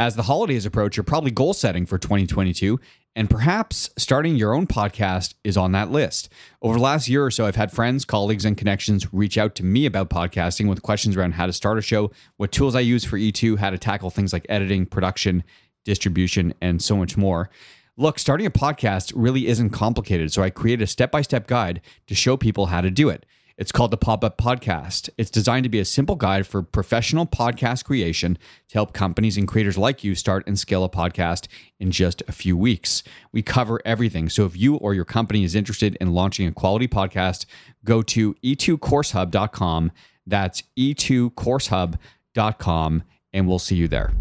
As 0.00 0.14
the 0.14 0.22
holidays 0.22 0.64
approach, 0.64 0.96
you're 0.96 1.02
probably 1.02 1.32
goal 1.32 1.52
setting 1.52 1.84
for 1.84 1.98
2022, 1.98 2.78
and 3.16 3.28
perhaps 3.28 3.90
starting 3.98 4.36
your 4.36 4.54
own 4.54 4.68
podcast 4.68 5.34
is 5.42 5.56
on 5.56 5.72
that 5.72 5.90
list. 5.90 6.28
Over 6.62 6.76
the 6.76 6.84
last 6.84 7.08
year 7.08 7.24
or 7.24 7.32
so, 7.32 7.46
I've 7.46 7.56
had 7.56 7.72
friends, 7.72 8.04
colleagues, 8.04 8.44
and 8.44 8.56
connections 8.56 9.12
reach 9.12 9.36
out 9.36 9.56
to 9.56 9.64
me 9.64 9.86
about 9.86 10.08
podcasting 10.08 10.68
with 10.68 10.82
questions 10.82 11.16
around 11.16 11.32
how 11.32 11.46
to 11.46 11.52
start 11.52 11.78
a 11.78 11.82
show, 11.82 12.12
what 12.36 12.52
tools 12.52 12.76
I 12.76 12.80
use 12.80 13.04
for 13.04 13.18
E2, 13.18 13.58
how 13.58 13.70
to 13.70 13.78
tackle 13.78 14.10
things 14.10 14.32
like 14.32 14.46
editing, 14.48 14.86
production, 14.86 15.42
distribution, 15.84 16.54
and 16.60 16.80
so 16.80 16.96
much 16.96 17.16
more. 17.16 17.50
Look, 17.96 18.20
starting 18.20 18.46
a 18.46 18.52
podcast 18.52 19.12
really 19.16 19.48
isn't 19.48 19.70
complicated, 19.70 20.32
so 20.32 20.44
I 20.44 20.50
created 20.50 20.84
a 20.84 20.86
step 20.86 21.10
by 21.10 21.22
step 21.22 21.48
guide 21.48 21.80
to 22.06 22.14
show 22.14 22.36
people 22.36 22.66
how 22.66 22.82
to 22.82 22.90
do 22.92 23.08
it. 23.08 23.26
It's 23.58 23.72
called 23.72 23.90
the 23.90 23.96
Pop 23.96 24.22
Up 24.22 24.38
Podcast. 24.38 25.10
It's 25.18 25.30
designed 25.30 25.64
to 25.64 25.68
be 25.68 25.80
a 25.80 25.84
simple 25.84 26.14
guide 26.14 26.46
for 26.46 26.62
professional 26.62 27.26
podcast 27.26 27.84
creation 27.84 28.38
to 28.68 28.74
help 28.74 28.92
companies 28.92 29.36
and 29.36 29.48
creators 29.48 29.76
like 29.76 30.04
you 30.04 30.14
start 30.14 30.46
and 30.46 30.56
scale 30.56 30.84
a 30.84 30.88
podcast 30.88 31.48
in 31.80 31.90
just 31.90 32.22
a 32.28 32.32
few 32.32 32.56
weeks. 32.56 33.02
We 33.32 33.42
cover 33.42 33.80
everything. 33.84 34.28
So 34.28 34.46
if 34.46 34.56
you 34.56 34.76
or 34.76 34.94
your 34.94 35.04
company 35.04 35.42
is 35.42 35.56
interested 35.56 35.96
in 36.00 36.12
launching 36.12 36.46
a 36.46 36.52
quality 36.52 36.86
podcast, 36.86 37.46
go 37.84 38.00
to 38.02 38.34
e2coursehub.com. 38.34 39.90
That's 40.24 40.62
e2coursehub.com, 40.78 43.02
and 43.32 43.48
we'll 43.48 43.58
see 43.58 43.74
you 43.74 43.88
there. 43.88 44.12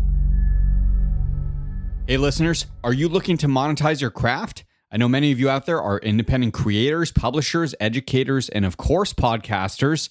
Hey, 2.07 2.17
listeners, 2.17 2.65
are 2.83 2.93
you 2.93 3.07
looking 3.07 3.37
to 3.37 3.47
monetize 3.47 4.01
your 4.01 4.09
craft? 4.09 4.63
I 4.91 4.97
know 4.97 5.09
many 5.09 5.31
of 5.31 5.39
you 5.39 5.49
out 5.49 5.65
there 5.65 5.81
are 5.81 5.99
independent 5.99 6.53
creators, 6.53 7.11
publishers, 7.11 7.75
educators, 7.79 8.47
and 8.49 8.65
of 8.65 8.77
course, 8.77 9.11
podcasters. 9.11 10.09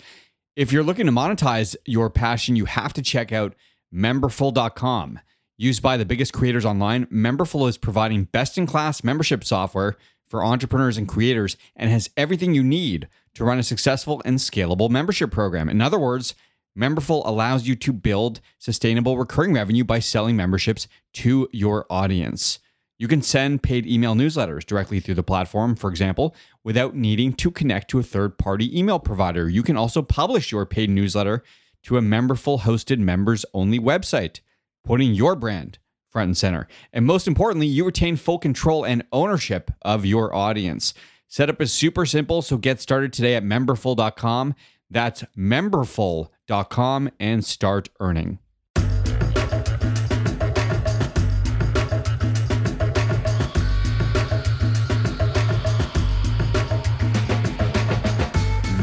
If 0.54 0.70
you're 0.72 0.82
looking 0.82 1.06
to 1.06 1.12
monetize 1.12 1.76
your 1.86 2.10
passion, 2.10 2.56
you 2.56 2.66
have 2.66 2.92
to 2.94 3.02
check 3.02 3.32
out 3.32 3.54
memberful.com. 3.94 5.20
Used 5.58 5.82
by 5.82 5.96
the 5.96 6.04
biggest 6.04 6.34
creators 6.34 6.66
online, 6.66 7.06
Memberful 7.06 7.66
is 7.68 7.78
providing 7.78 8.24
best 8.24 8.58
in 8.58 8.66
class 8.66 9.02
membership 9.02 9.44
software 9.44 9.96
for 10.28 10.44
entrepreneurs 10.44 10.98
and 10.98 11.08
creators 11.08 11.56
and 11.74 11.90
has 11.90 12.10
everything 12.16 12.54
you 12.54 12.62
need 12.62 13.08
to 13.34 13.44
run 13.44 13.58
a 13.58 13.62
successful 13.62 14.20
and 14.26 14.38
scalable 14.38 14.90
membership 14.90 15.30
program. 15.30 15.70
In 15.70 15.80
other 15.80 15.98
words, 15.98 16.34
Memberful 16.76 17.22
allows 17.24 17.66
you 17.66 17.74
to 17.74 17.92
build 17.92 18.40
sustainable 18.58 19.16
recurring 19.16 19.54
revenue 19.54 19.84
by 19.84 19.98
selling 19.98 20.36
memberships 20.36 20.88
to 21.14 21.48
your 21.50 21.86
audience. 21.88 22.58
You 22.98 23.08
can 23.08 23.20
send 23.20 23.62
paid 23.62 23.86
email 23.86 24.14
newsletters 24.14 24.64
directly 24.64 25.00
through 25.00 25.16
the 25.16 25.22
platform, 25.22 25.76
for 25.76 25.90
example, 25.90 26.34
without 26.64 26.94
needing 26.94 27.34
to 27.34 27.50
connect 27.50 27.90
to 27.90 27.98
a 27.98 28.02
third 28.02 28.38
party 28.38 28.76
email 28.78 28.98
provider. 28.98 29.48
You 29.48 29.62
can 29.62 29.76
also 29.76 30.00
publish 30.00 30.50
your 30.50 30.64
paid 30.64 30.88
newsletter 30.88 31.42
to 31.84 31.98
a 31.98 32.02
memberful 32.02 32.60
hosted 32.60 32.98
members 32.98 33.44
only 33.52 33.78
website, 33.78 34.40
putting 34.82 35.14
your 35.14 35.36
brand 35.36 35.78
front 36.10 36.28
and 36.28 36.36
center. 36.36 36.66
And 36.94 37.04
most 37.04 37.28
importantly, 37.28 37.66
you 37.66 37.84
retain 37.84 38.16
full 38.16 38.38
control 38.38 38.84
and 38.84 39.04
ownership 39.12 39.70
of 39.82 40.06
your 40.06 40.34
audience. 40.34 40.94
Setup 41.28 41.60
is 41.60 41.72
super 41.72 42.06
simple, 42.06 42.40
so 42.40 42.56
get 42.56 42.80
started 42.80 43.12
today 43.12 43.34
at 43.34 43.42
memberful.com. 43.42 44.54
That's 44.88 45.24
memberful.com 45.36 47.10
and 47.20 47.44
start 47.44 47.88
earning. 48.00 48.38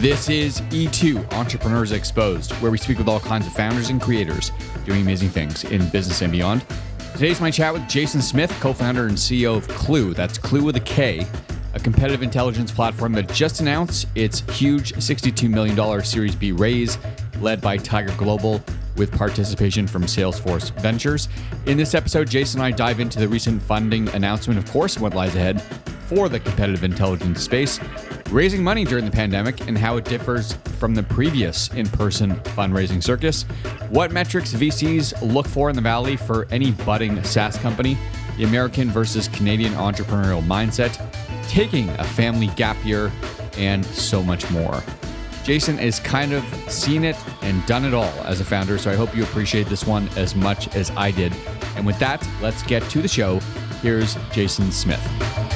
This 0.03 0.27
is 0.27 0.59
E2 0.63 1.31
Entrepreneurs 1.31 1.93
Exposed, 1.93 2.51
where 2.55 2.69
we 2.69 2.77
speak 2.77 2.97
with 2.97 3.07
all 3.07 3.21
kinds 3.21 3.47
of 3.47 3.53
founders 3.53 3.89
and 3.89 4.01
creators 4.01 4.51
doing 4.85 5.01
amazing 5.01 5.29
things 5.29 5.63
in 5.63 5.87
business 5.91 6.21
and 6.21 6.29
beyond. 6.29 6.65
Today's 7.13 7.39
my 7.39 7.49
chat 7.49 7.71
with 7.71 7.87
Jason 7.87 8.21
Smith, 8.21 8.51
co 8.59 8.73
founder 8.73 9.07
and 9.07 9.15
CEO 9.15 9.55
of 9.55 9.65
Klue. 9.69 10.13
That's 10.13 10.37
Klue 10.37 10.61
with 10.61 10.75
a 10.75 10.81
K, 10.81 11.25
a 11.73 11.79
competitive 11.79 12.21
intelligence 12.21 12.69
platform 12.69 13.13
that 13.13 13.31
just 13.31 13.61
announced 13.61 14.09
its 14.13 14.41
huge 14.57 14.91
$62 14.91 15.49
million 15.49 16.03
Series 16.03 16.35
B 16.35 16.51
raise, 16.51 16.97
led 17.39 17.61
by 17.61 17.77
Tiger 17.77 18.13
Global, 18.17 18.61
with 18.97 19.09
participation 19.09 19.87
from 19.87 20.03
Salesforce 20.03 20.77
Ventures. 20.81 21.29
In 21.65 21.77
this 21.77 21.95
episode, 21.95 22.29
Jason 22.29 22.59
and 22.59 22.65
I 22.65 22.75
dive 22.75 22.99
into 22.99 23.19
the 23.19 23.27
recent 23.29 23.61
funding 23.61 24.09
announcement, 24.09 24.59
of 24.59 24.69
course, 24.69 24.95
and 24.95 25.03
what 25.03 25.15
lies 25.15 25.33
ahead 25.33 25.61
for 26.09 26.27
the 26.27 26.41
competitive 26.41 26.83
intelligence 26.83 27.41
space, 27.41 27.79
raising 28.33 28.63
money 28.63 28.83
during 28.83 29.05
the 29.05 29.11
pandemic 29.11 29.67
and 29.67 29.77
how 29.77 29.95
it 29.95 30.05
differs 30.05 30.53
from 30.79 30.95
the 30.95 31.03
previous 31.03 31.71
in 31.73 31.87
person 31.87 32.35
fundraising 32.55 33.01
circus, 33.01 33.43
what 33.89 34.11
metrics 34.11 34.53
VCs 34.53 35.13
look 35.21 35.47
for 35.47 35.69
in 35.69 35.75
the 35.75 35.81
Valley 35.81 36.17
for 36.17 36.47
any 36.49 36.71
budding 36.71 37.23
SaaS 37.23 37.57
company, 37.57 37.95
the 38.37 38.43
American 38.43 38.89
versus 38.89 39.27
Canadian 39.27 39.73
entrepreneurial 39.73 40.41
mindset, 40.41 40.99
taking 41.47 41.87
a 41.91 42.03
family 42.03 42.47
gap 42.55 42.75
year, 42.83 43.11
and 43.55 43.85
so 43.85 44.23
much 44.23 44.49
more. 44.49 44.81
Jason 45.43 45.77
has 45.77 45.99
kind 45.99 46.33
of 46.33 46.43
seen 46.71 47.03
it 47.03 47.17
and 47.43 47.63
done 47.67 47.85
it 47.85 47.93
all 47.93 48.13
as 48.25 48.41
a 48.41 48.45
founder, 48.45 48.79
so 48.79 48.89
I 48.89 48.95
hope 48.95 49.15
you 49.15 49.21
appreciate 49.21 49.67
this 49.67 49.85
one 49.85 50.09
as 50.15 50.35
much 50.35 50.75
as 50.75 50.89
I 50.91 51.11
did. 51.11 51.33
And 51.75 51.85
with 51.85 51.99
that, 51.99 52.27
let's 52.41 52.63
get 52.63 52.81
to 52.89 53.01
the 53.01 53.07
show. 53.07 53.39
Here's 53.83 54.17
Jason 54.31 54.71
Smith. 54.71 55.52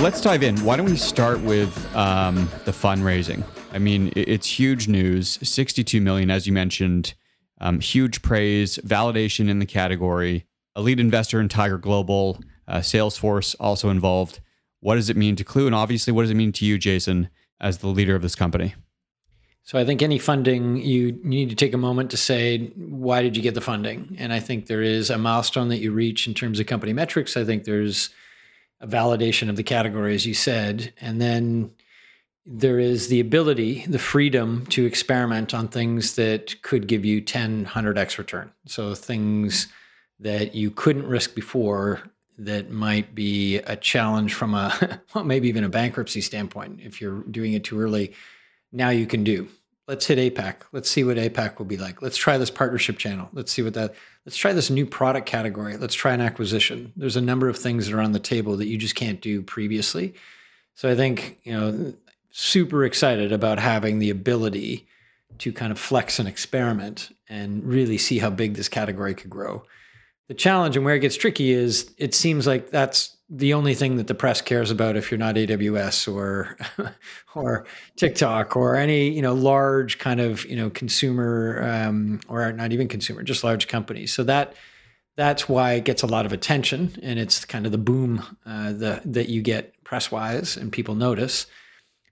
Well, 0.00 0.06
let's 0.06 0.22
dive 0.22 0.42
in. 0.42 0.56
Why 0.64 0.78
don't 0.78 0.86
we 0.86 0.96
start 0.96 1.42
with 1.42 1.94
um, 1.94 2.48
the 2.64 2.70
fundraising? 2.70 3.44
I 3.70 3.78
mean, 3.78 4.10
it's 4.16 4.46
huge 4.46 4.88
news. 4.88 5.38
62 5.42 6.00
million, 6.00 6.30
as 6.30 6.46
you 6.46 6.54
mentioned, 6.54 7.12
um, 7.60 7.80
huge 7.80 8.22
praise, 8.22 8.78
validation 8.78 9.50
in 9.50 9.58
the 9.58 9.66
category. 9.66 10.46
A 10.74 10.80
lead 10.80 11.00
investor 11.00 11.38
in 11.38 11.50
Tiger 11.50 11.76
Global, 11.76 12.40
uh, 12.66 12.78
Salesforce 12.78 13.54
also 13.60 13.90
involved. 13.90 14.40
What 14.80 14.94
does 14.94 15.10
it 15.10 15.18
mean 15.18 15.36
to 15.36 15.44
Klue? 15.44 15.66
And 15.66 15.74
obviously, 15.74 16.14
what 16.14 16.22
does 16.22 16.30
it 16.30 16.36
mean 16.36 16.52
to 16.52 16.64
you, 16.64 16.78
Jason, 16.78 17.28
as 17.60 17.76
the 17.78 17.88
leader 17.88 18.14
of 18.14 18.22
this 18.22 18.34
company? 18.34 18.74
So 19.64 19.78
I 19.78 19.84
think 19.84 20.00
any 20.00 20.18
funding, 20.18 20.78
you 20.78 21.20
need 21.22 21.50
to 21.50 21.54
take 21.54 21.74
a 21.74 21.78
moment 21.78 22.10
to 22.12 22.16
say, 22.16 22.68
why 22.74 23.20
did 23.20 23.36
you 23.36 23.42
get 23.42 23.52
the 23.52 23.60
funding? 23.60 24.16
And 24.18 24.32
I 24.32 24.40
think 24.40 24.64
there 24.64 24.80
is 24.80 25.10
a 25.10 25.18
milestone 25.18 25.68
that 25.68 25.80
you 25.80 25.92
reach 25.92 26.26
in 26.26 26.32
terms 26.32 26.58
of 26.58 26.64
company 26.66 26.94
metrics. 26.94 27.36
I 27.36 27.44
think 27.44 27.64
there's 27.64 28.08
a 28.80 28.86
validation 28.86 29.48
of 29.48 29.56
the 29.56 29.62
category, 29.62 30.14
as 30.14 30.26
you 30.26 30.34
said. 30.34 30.92
And 31.00 31.20
then 31.20 31.72
there 32.46 32.78
is 32.78 33.08
the 33.08 33.20
ability, 33.20 33.84
the 33.86 33.98
freedom 33.98 34.66
to 34.66 34.84
experiment 34.84 35.54
on 35.54 35.68
things 35.68 36.16
that 36.16 36.60
could 36.62 36.86
give 36.86 37.04
you 37.04 37.20
10, 37.20 37.66
100x 37.66 38.18
return. 38.18 38.50
So 38.66 38.94
things 38.94 39.68
that 40.18 40.54
you 40.54 40.70
couldn't 40.70 41.06
risk 41.06 41.34
before 41.34 42.02
that 42.38 42.70
might 42.70 43.14
be 43.14 43.58
a 43.58 43.76
challenge 43.76 44.34
from 44.34 44.54
a, 44.54 45.00
well, 45.14 45.24
maybe 45.24 45.48
even 45.48 45.64
a 45.64 45.68
bankruptcy 45.68 46.22
standpoint. 46.22 46.80
If 46.82 47.00
you're 47.00 47.22
doing 47.24 47.52
it 47.52 47.64
too 47.64 47.78
early, 47.78 48.14
now 48.72 48.88
you 48.88 49.06
can 49.06 49.24
do. 49.24 49.48
Let's 49.90 50.06
hit 50.06 50.18
APAC. 50.18 50.54
Let's 50.70 50.88
see 50.88 51.02
what 51.02 51.16
APAC 51.16 51.58
will 51.58 51.66
be 51.66 51.76
like. 51.76 52.00
Let's 52.00 52.16
try 52.16 52.38
this 52.38 52.48
partnership 52.48 52.96
channel. 52.96 53.28
Let's 53.32 53.50
see 53.50 53.60
what 53.60 53.74
that 53.74 53.92
let's 54.24 54.36
try 54.36 54.52
this 54.52 54.70
new 54.70 54.86
product 54.86 55.26
category. 55.26 55.76
Let's 55.76 55.96
try 55.96 56.14
an 56.14 56.20
acquisition. 56.20 56.92
There's 56.94 57.16
a 57.16 57.20
number 57.20 57.48
of 57.48 57.58
things 57.58 57.86
that 57.86 57.96
are 57.96 58.00
on 58.00 58.12
the 58.12 58.20
table 58.20 58.56
that 58.58 58.68
you 58.68 58.78
just 58.78 58.94
can't 58.94 59.20
do 59.20 59.42
previously. 59.42 60.14
So 60.76 60.88
I 60.88 60.94
think, 60.94 61.40
you 61.42 61.52
know, 61.52 61.92
super 62.30 62.84
excited 62.84 63.32
about 63.32 63.58
having 63.58 63.98
the 63.98 64.10
ability 64.10 64.86
to 65.38 65.52
kind 65.52 65.72
of 65.72 65.78
flex 65.78 66.20
and 66.20 66.28
experiment 66.28 67.12
and 67.28 67.64
really 67.64 67.98
see 67.98 68.20
how 68.20 68.30
big 68.30 68.54
this 68.54 68.68
category 68.68 69.14
could 69.14 69.30
grow. 69.30 69.64
The 70.28 70.34
challenge 70.34 70.76
and 70.76 70.84
where 70.84 70.94
it 70.94 71.00
gets 71.00 71.16
tricky 71.16 71.50
is 71.50 71.92
it 71.98 72.14
seems 72.14 72.46
like 72.46 72.70
that's 72.70 73.16
the 73.32 73.54
only 73.54 73.74
thing 73.74 73.96
that 73.96 74.08
the 74.08 74.14
press 74.14 74.40
cares 74.40 74.72
about 74.72 74.96
if 74.96 75.10
you're 75.10 75.18
not 75.18 75.36
AWS 75.36 76.12
or 76.12 76.58
or 77.34 77.64
TikTok 77.96 78.56
or 78.56 78.74
any 78.74 79.08
you 79.08 79.22
know 79.22 79.34
large 79.34 79.98
kind 79.98 80.20
of 80.20 80.44
you 80.46 80.56
know 80.56 80.68
consumer 80.68 81.62
um, 81.62 82.20
or 82.28 82.52
not 82.52 82.72
even 82.72 82.88
consumer, 82.88 83.22
just 83.22 83.44
large 83.44 83.68
companies. 83.68 84.12
So 84.12 84.24
that 84.24 84.54
that's 85.16 85.48
why 85.48 85.74
it 85.74 85.84
gets 85.84 86.02
a 86.02 86.06
lot 86.06 86.26
of 86.26 86.32
attention 86.32 86.98
and 87.02 87.18
it's 87.18 87.44
kind 87.44 87.66
of 87.66 87.72
the 87.72 87.78
boom 87.78 88.24
uh, 88.46 88.72
the, 88.72 89.02
that 89.04 89.28
you 89.28 89.42
get 89.42 89.82
press 89.84 90.10
wise 90.10 90.56
and 90.56 90.72
people 90.72 90.94
notice. 90.94 91.46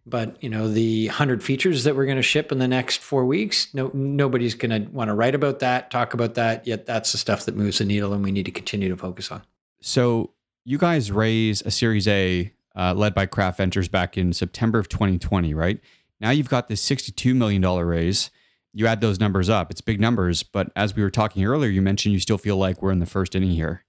But 0.07 0.43
you 0.43 0.49
know 0.49 0.69
the 0.69 1.09
hundred 1.09 1.43
features 1.43 1.83
that 1.85 1.97
we're 1.97 2.07
going 2.07 2.17
to 2.17 2.23
ship 2.23 2.53
in 2.53 2.61
the 2.61 2.69
next 2.69 3.01
four 3.01 3.27
weeks, 3.27 3.75
no 3.75 3.91
nobody's 3.93 4.55
going 4.55 4.85
to 4.85 4.91
want 4.93 5.09
to 5.09 5.15
write 5.15 5.35
about 5.35 5.59
that, 5.59 5.91
talk 5.91 6.15
about 6.15 6.35
that. 6.35 6.65
Yet 6.65 6.87
that's 6.87 7.11
the 7.11 7.19
stuff 7.19 7.45
that 7.47 7.57
moves 7.57 7.79
the 7.79 7.85
needle, 7.85 8.15
and 8.15 8.23
we 8.23 8.31
need 8.31 8.47
to 8.47 8.53
continue 8.53 8.89
to 8.89 8.97
focus 8.97 9.33
on. 9.33 9.43
So 9.81 10.31
you 10.69 10.77
guys 10.77 11.11
raised 11.11 11.65
a 11.65 11.71
Series 11.71 12.07
A 12.07 12.53
uh, 12.77 12.93
led 12.93 13.15
by 13.15 13.25
Craft 13.25 13.57
Ventures 13.57 13.89
back 13.89 14.19
in 14.19 14.35
September 14.35 14.79
of 14.79 14.87
2020, 14.91 15.55
right? 15.55 15.81
Now 16.21 16.29
you've 16.29 16.51
got 16.51 16.69
this 16.69 16.87
$62 16.87 17.35
million 17.35 17.63
raise. 17.63 18.31
You 18.75 18.87
add 18.87 19.01
those 19.01 19.19
numbers 19.19 19.49
up, 19.49 19.71
it's 19.71 19.81
big 19.81 19.99
numbers. 19.99 20.43
But 20.43 20.71
as 20.77 20.95
we 20.95 21.03
were 21.03 21.11
talking 21.11 21.43
earlier, 21.43 21.71
you 21.71 21.81
mentioned 21.81 22.13
you 22.13 22.21
still 22.21 22.37
feel 22.37 22.59
like 22.59 22.83
we're 22.83 22.93
in 22.93 22.99
the 22.99 23.07
first 23.07 23.35
inning 23.35 23.53
here. 23.53 23.87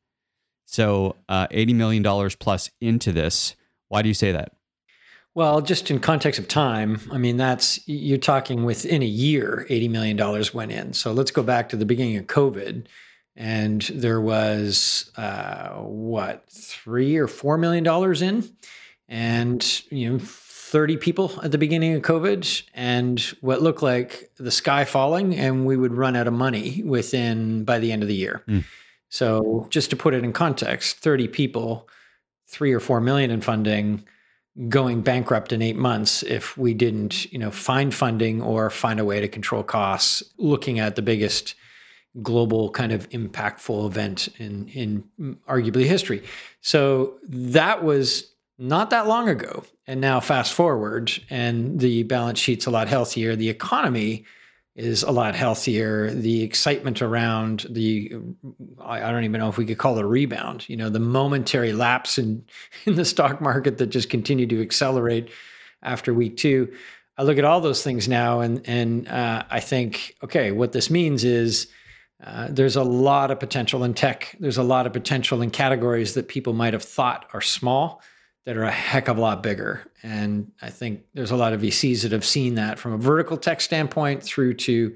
So 0.67 1.17
uh, 1.27 1.47
$80 1.47 1.75
million 1.75 2.29
plus 2.39 2.69
into 2.79 3.11
this. 3.11 3.57
Why 3.89 4.01
do 4.01 4.07
you 4.07 4.13
say 4.13 4.31
that? 4.31 4.53
Well, 5.35 5.59
just 5.59 5.91
in 5.91 5.99
context 5.99 6.39
of 6.39 6.47
time, 6.47 7.01
I 7.11 7.17
mean, 7.17 7.35
that's 7.35 7.85
you're 7.89 8.17
talking 8.17 8.63
within 8.63 9.03
a 9.03 9.05
year, 9.05 9.67
$80 9.69 9.89
million 9.89 10.45
went 10.53 10.71
in. 10.71 10.93
So 10.93 11.11
let's 11.11 11.31
go 11.31 11.43
back 11.43 11.67
to 11.69 11.75
the 11.75 11.85
beginning 11.85 12.15
of 12.15 12.27
COVID. 12.27 12.85
And 13.35 13.81
there 13.93 14.19
was, 14.19 15.11
uh, 15.15 15.69
what, 15.75 16.49
three 16.49 17.17
or 17.17 17.27
$4 17.27 17.59
million 17.59 17.85
in? 18.21 18.55
And, 19.07 19.81
you 19.89 20.11
know, 20.11 20.19
30 20.19 20.97
people 20.97 21.39
at 21.41 21.51
the 21.51 21.57
beginning 21.57 21.95
of 21.95 22.03
COVID 22.03 22.63
and 22.75 23.19
what 23.41 23.63
looked 23.63 23.81
like 23.81 24.29
the 24.37 24.51
sky 24.51 24.85
falling, 24.85 25.35
and 25.35 25.65
we 25.65 25.75
would 25.75 25.93
run 25.93 26.15
out 26.15 26.27
of 26.27 26.33
money 26.33 26.83
within 26.85 27.63
by 27.63 27.79
the 27.79 27.91
end 27.91 28.03
of 28.03 28.07
the 28.07 28.15
year. 28.15 28.43
Mm. 28.47 28.65
So, 29.09 29.65
just 29.71 29.89
to 29.89 29.95
put 29.95 30.13
it 30.13 30.23
in 30.23 30.31
context, 30.31 30.97
30 30.97 31.27
people, 31.29 31.89
three 32.47 32.71
or 32.71 32.79
four 32.79 33.01
million 33.01 33.31
in 33.31 33.41
funding, 33.41 34.05
going 34.67 35.01
bankrupt 35.01 35.51
in 35.51 35.63
eight 35.63 35.75
months 35.75 36.21
if 36.21 36.55
we 36.55 36.75
didn't, 36.75 37.31
you 37.31 37.39
know, 37.39 37.49
find 37.49 37.93
funding 37.93 38.41
or 38.41 38.69
find 38.69 38.99
a 38.99 39.05
way 39.05 39.19
to 39.21 39.27
control 39.27 39.63
costs. 39.63 40.21
Looking 40.37 40.79
at 40.79 40.95
the 40.95 41.01
biggest 41.01 41.55
global 42.21 42.71
kind 42.71 42.91
of 42.91 43.07
impactful 43.09 43.85
event 43.85 44.29
in 44.37 44.67
in 44.69 45.37
arguably 45.47 45.85
history. 45.85 46.23
So 46.61 47.19
that 47.23 47.83
was 47.83 48.33
not 48.59 48.89
that 48.89 49.07
long 49.07 49.29
ago. 49.29 49.63
And 49.87 50.01
now 50.01 50.19
fast 50.19 50.53
forward 50.53 51.11
and 51.29 51.79
the 51.79 52.03
balance 52.03 52.39
sheet's 52.39 52.65
a 52.65 52.71
lot 52.71 52.87
healthier. 52.87 53.35
The 53.35 53.49
economy 53.49 54.25
is 54.75 55.01
a 55.01 55.11
lot 55.11 55.33
healthier. 55.33 56.11
The 56.11 56.43
excitement 56.43 57.01
around 57.01 57.65
the, 57.69 58.13
I 58.81 59.11
don't 59.11 59.23
even 59.23 59.39
know 59.39 59.49
if 59.49 59.57
we 59.57 59.65
could 59.65 59.77
call 59.77 59.97
it 59.97 60.03
a 60.03 60.07
rebound, 60.07 60.67
you 60.69 60.77
know, 60.77 60.89
the 60.89 60.99
momentary 60.99 61.73
lapse 61.73 62.17
in, 62.17 62.45
in 62.85 62.95
the 62.95 63.05
stock 63.05 63.41
market 63.41 63.77
that 63.77 63.87
just 63.87 64.09
continued 64.09 64.49
to 64.49 64.61
accelerate 64.61 65.29
after 65.81 66.13
week 66.13 66.37
two. 66.37 66.71
I 67.17 67.23
look 67.23 67.37
at 67.37 67.45
all 67.45 67.61
those 67.61 67.83
things 67.83 68.07
now 68.07 68.41
and, 68.41 68.61
and 68.65 69.07
uh, 69.07 69.43
I 69.49 69.59
think, 69.61 70.15
okay, 70.23 70.51
what 70.51 70.73
this 70.73 70.89
means 70.89 71.23
is 71.23 71.67
uh, 72.23 72.47
there's 72.49 72.75
a 72.75 72.83
lot 72.83 73.31
of 73.31 73.39
potential 73.39 73.83
in 73.83 73.93
tech. 73.93 74.35
There's 74.39 74.57
a 74.57 74.63
lot 74.63 74.85
of 74.85 74.93
potential 74.93 75.41
in 75.41 75.51
categories 75.51 76.15
that 76.15 76.27
people 76.27 76.53
might 76.53 76.73
have 76.73 76.83
thought 76.83 77.29
are 77.33 77.41
small 77.41 78.01
that 78.45 78.57
are 78.57 78.63
a 78.63 78.71
heck 78.71 79.07
of 79.07 79.17
a 79.17 79.21
lot 79.21 79.43
bigger. 79.43 79.85
And 80.03 80.51
I 80.61 80.69
think 80.69 81.03
there's 81.13 81.31
a 81.31 81.35
lot 81.35 81.53
of 81.53 81.61
VCs 81.61 82.03
that 82.03 82.11
have 82.11 82.25
seen 82.25 82.55
that 82.55 82.79
from 82.79 82.93
a 82.93 82.97
vertical 82.97 83.37
tech 83.37 83.61
standpoint 83.61 84.23
through 84.23 84.55
to 84.55 84.95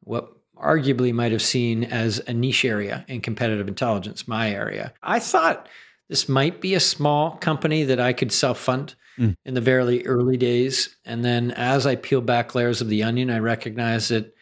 what 0.00 0.32
arguably 0.56 1.12
might 1.12 1.32
have 1.32 1.42
seen 1.42 1.84
as 1.84 2.18
a 2.26 2.34
niche 2.34 2.64
area 2.64 3.04
in 3.08 3.20
competitive 3.20 3.68
intelligence, 3.68 4.28
my 4.28 4.50
area. 4.50 4.92
I 5.02 5.18
thought 5.18 5.68
this 6.08 6.28
might 6.28 6.60
be 6.60 6.74
a 6.74 6.80
small 6.80 7.36
company 7.36 7.84
that 7.84 8.00
I 8.00 8.12
could 8.12 8.32
self 8.32 8.58
fund 8.58 8.94
mm. 9.18 9.36
in 9.44 9.54
the 9.54 9.60
very 9.60 10.06
early 10.06 10.36
days. 10.36 10.96
And 11.04 11.24
then 11.24 11.52
as 11.52 11.86
I 11.86 11.96
peel 11.96 12.20
back 12.20 12.54
layers 12.54 12.80
of 12.80 12.88
the 12.88 13.02
onion, 13.02 13.30
I 13.30 13.38
recognize 13.38 14.08
that 14.08 14.34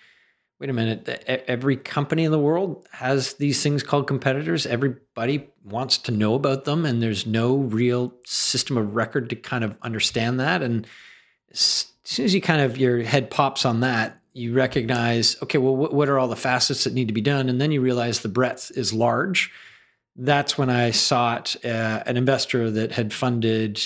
wait 0.61 0.71
a 0.71 0.73
minute, 0.73 1.09
every 1.47 1.77
company 1.77 2.25
in 2.25 2.33
the 2.33 2.39
world 2.39 2.85
has 2.91 3.35
these 3.35 3.63
things 3.63 3.83
called 3.83 4.09
competitors. 4.09 4.67
Everybody 4.67 5.49
wants 5.65 5.99
to 5.99 6.13
know 6.13 6.35
about 6.35 6.65
them, 6.65 6.85
and 6.85 7.01
there's 7.01 7.27
no 7.27 7.57
real 7.57 8.13
system 8.25 8.77
of 8.77 8.97
record 8.97 9.31
to 9.31 9.37
kind 9.37 9.63
of 9.63 9.77
understand 9.83 10.41
that. 10.41 10.63
And 10.63 10.87
as 11.53 11.87
soon 12.03 12.25
as 12.25 12.35
you 12.35 12.41
kind 12.41 12.61
of 12.61 12.77
your 12.77 13.03
head 13.03 13.31
pops 13.31 13.65
on 13.65 13.81
that, 13.81 14.21
you 14.33 14.53
recognize, 14.53 15.37
okay, 15.43 15.59
well, 15.59 15.77
what 15.77 16.09
are 16.09 16.19
all 16.19 16.29
the 16.29 16.37
facets 16.37 16.85
that 16.85 16.93
need 16.93 17.09
to 17.09 17.15
be 17.15 17.21
done? 17.21 17.49
And 17.49 17.61
then 17.61 17.71
you 17.71 17.81
realize 17.81 18.21
the 18.21 18.29
breadth 18.29 18.73
is 18.77 18.93
large. 18.93 19.53
That's 20.17 20.59
when 20.59 20.71
I 20.71 20.91
sought 20.91 21.57
uh, 21.65 22.03
an 22.05 22.17
investor 22.17 22.71
that 22.71 22.93
had 22.93 23.13
funded 23.13 23.81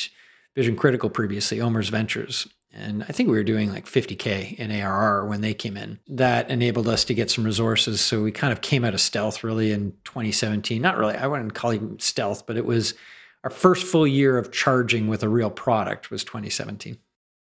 Vision 0.54 0.76
Critical 0.76 1.10
previously, 1.10 1.58
OMERS 1.58 1.90
Ventures. 1.90 2.48
And 2.74 3.02
I 3.02 3.12
think 3.12 3.28
we 3.28 3.36
were 3.36 3.44
doing 3.44 3.70
like 3.70 3.84
50K 3.84 4.54
in 4.56 4.70
ARR 4.70 5.26
when 5.26 5.42
they 5.42 5.52
came 5.52 5.76
in. 5.76 5.98
That 6.08 6.50
enabled 6.50 6.88
us 6.88 7.04
to 7.04 7.14
get 7.14 7.30
some 7.30 7.44
resources. 7.44 8.00
So 8.00 8.22
we 8.22 8.32
kind 8.32 8.52
of 8.52 8.62
came 8.62 8.84
out 8.84 8.94
of 8.94 9.00
stealth 9.00 9.44
really 9.44 9.72
in 9.72 9.92
2017. 10.04 10.80
Not 10.80 10.96
really, 10.96 11.14
I 11.14 11.26
wouldn't 11.26 11.54
call 11.54 11.72
it 11.72 12.00
stealth, 12.00 12.46
but 12.46 12.56
it 12.56 12.64
was 12.64 12.94
our 13.44 13.50
first 13.50 13.84
full 13.84 14.06
year 14.06 14.38
of 14.38 14.52
charging 14.52 15.08
with 15.08 15.22
a 15.22 15.28
real 15.28 15.50
product 15.50 16.10
was 16.10 16.24
2017. 16.24 16.96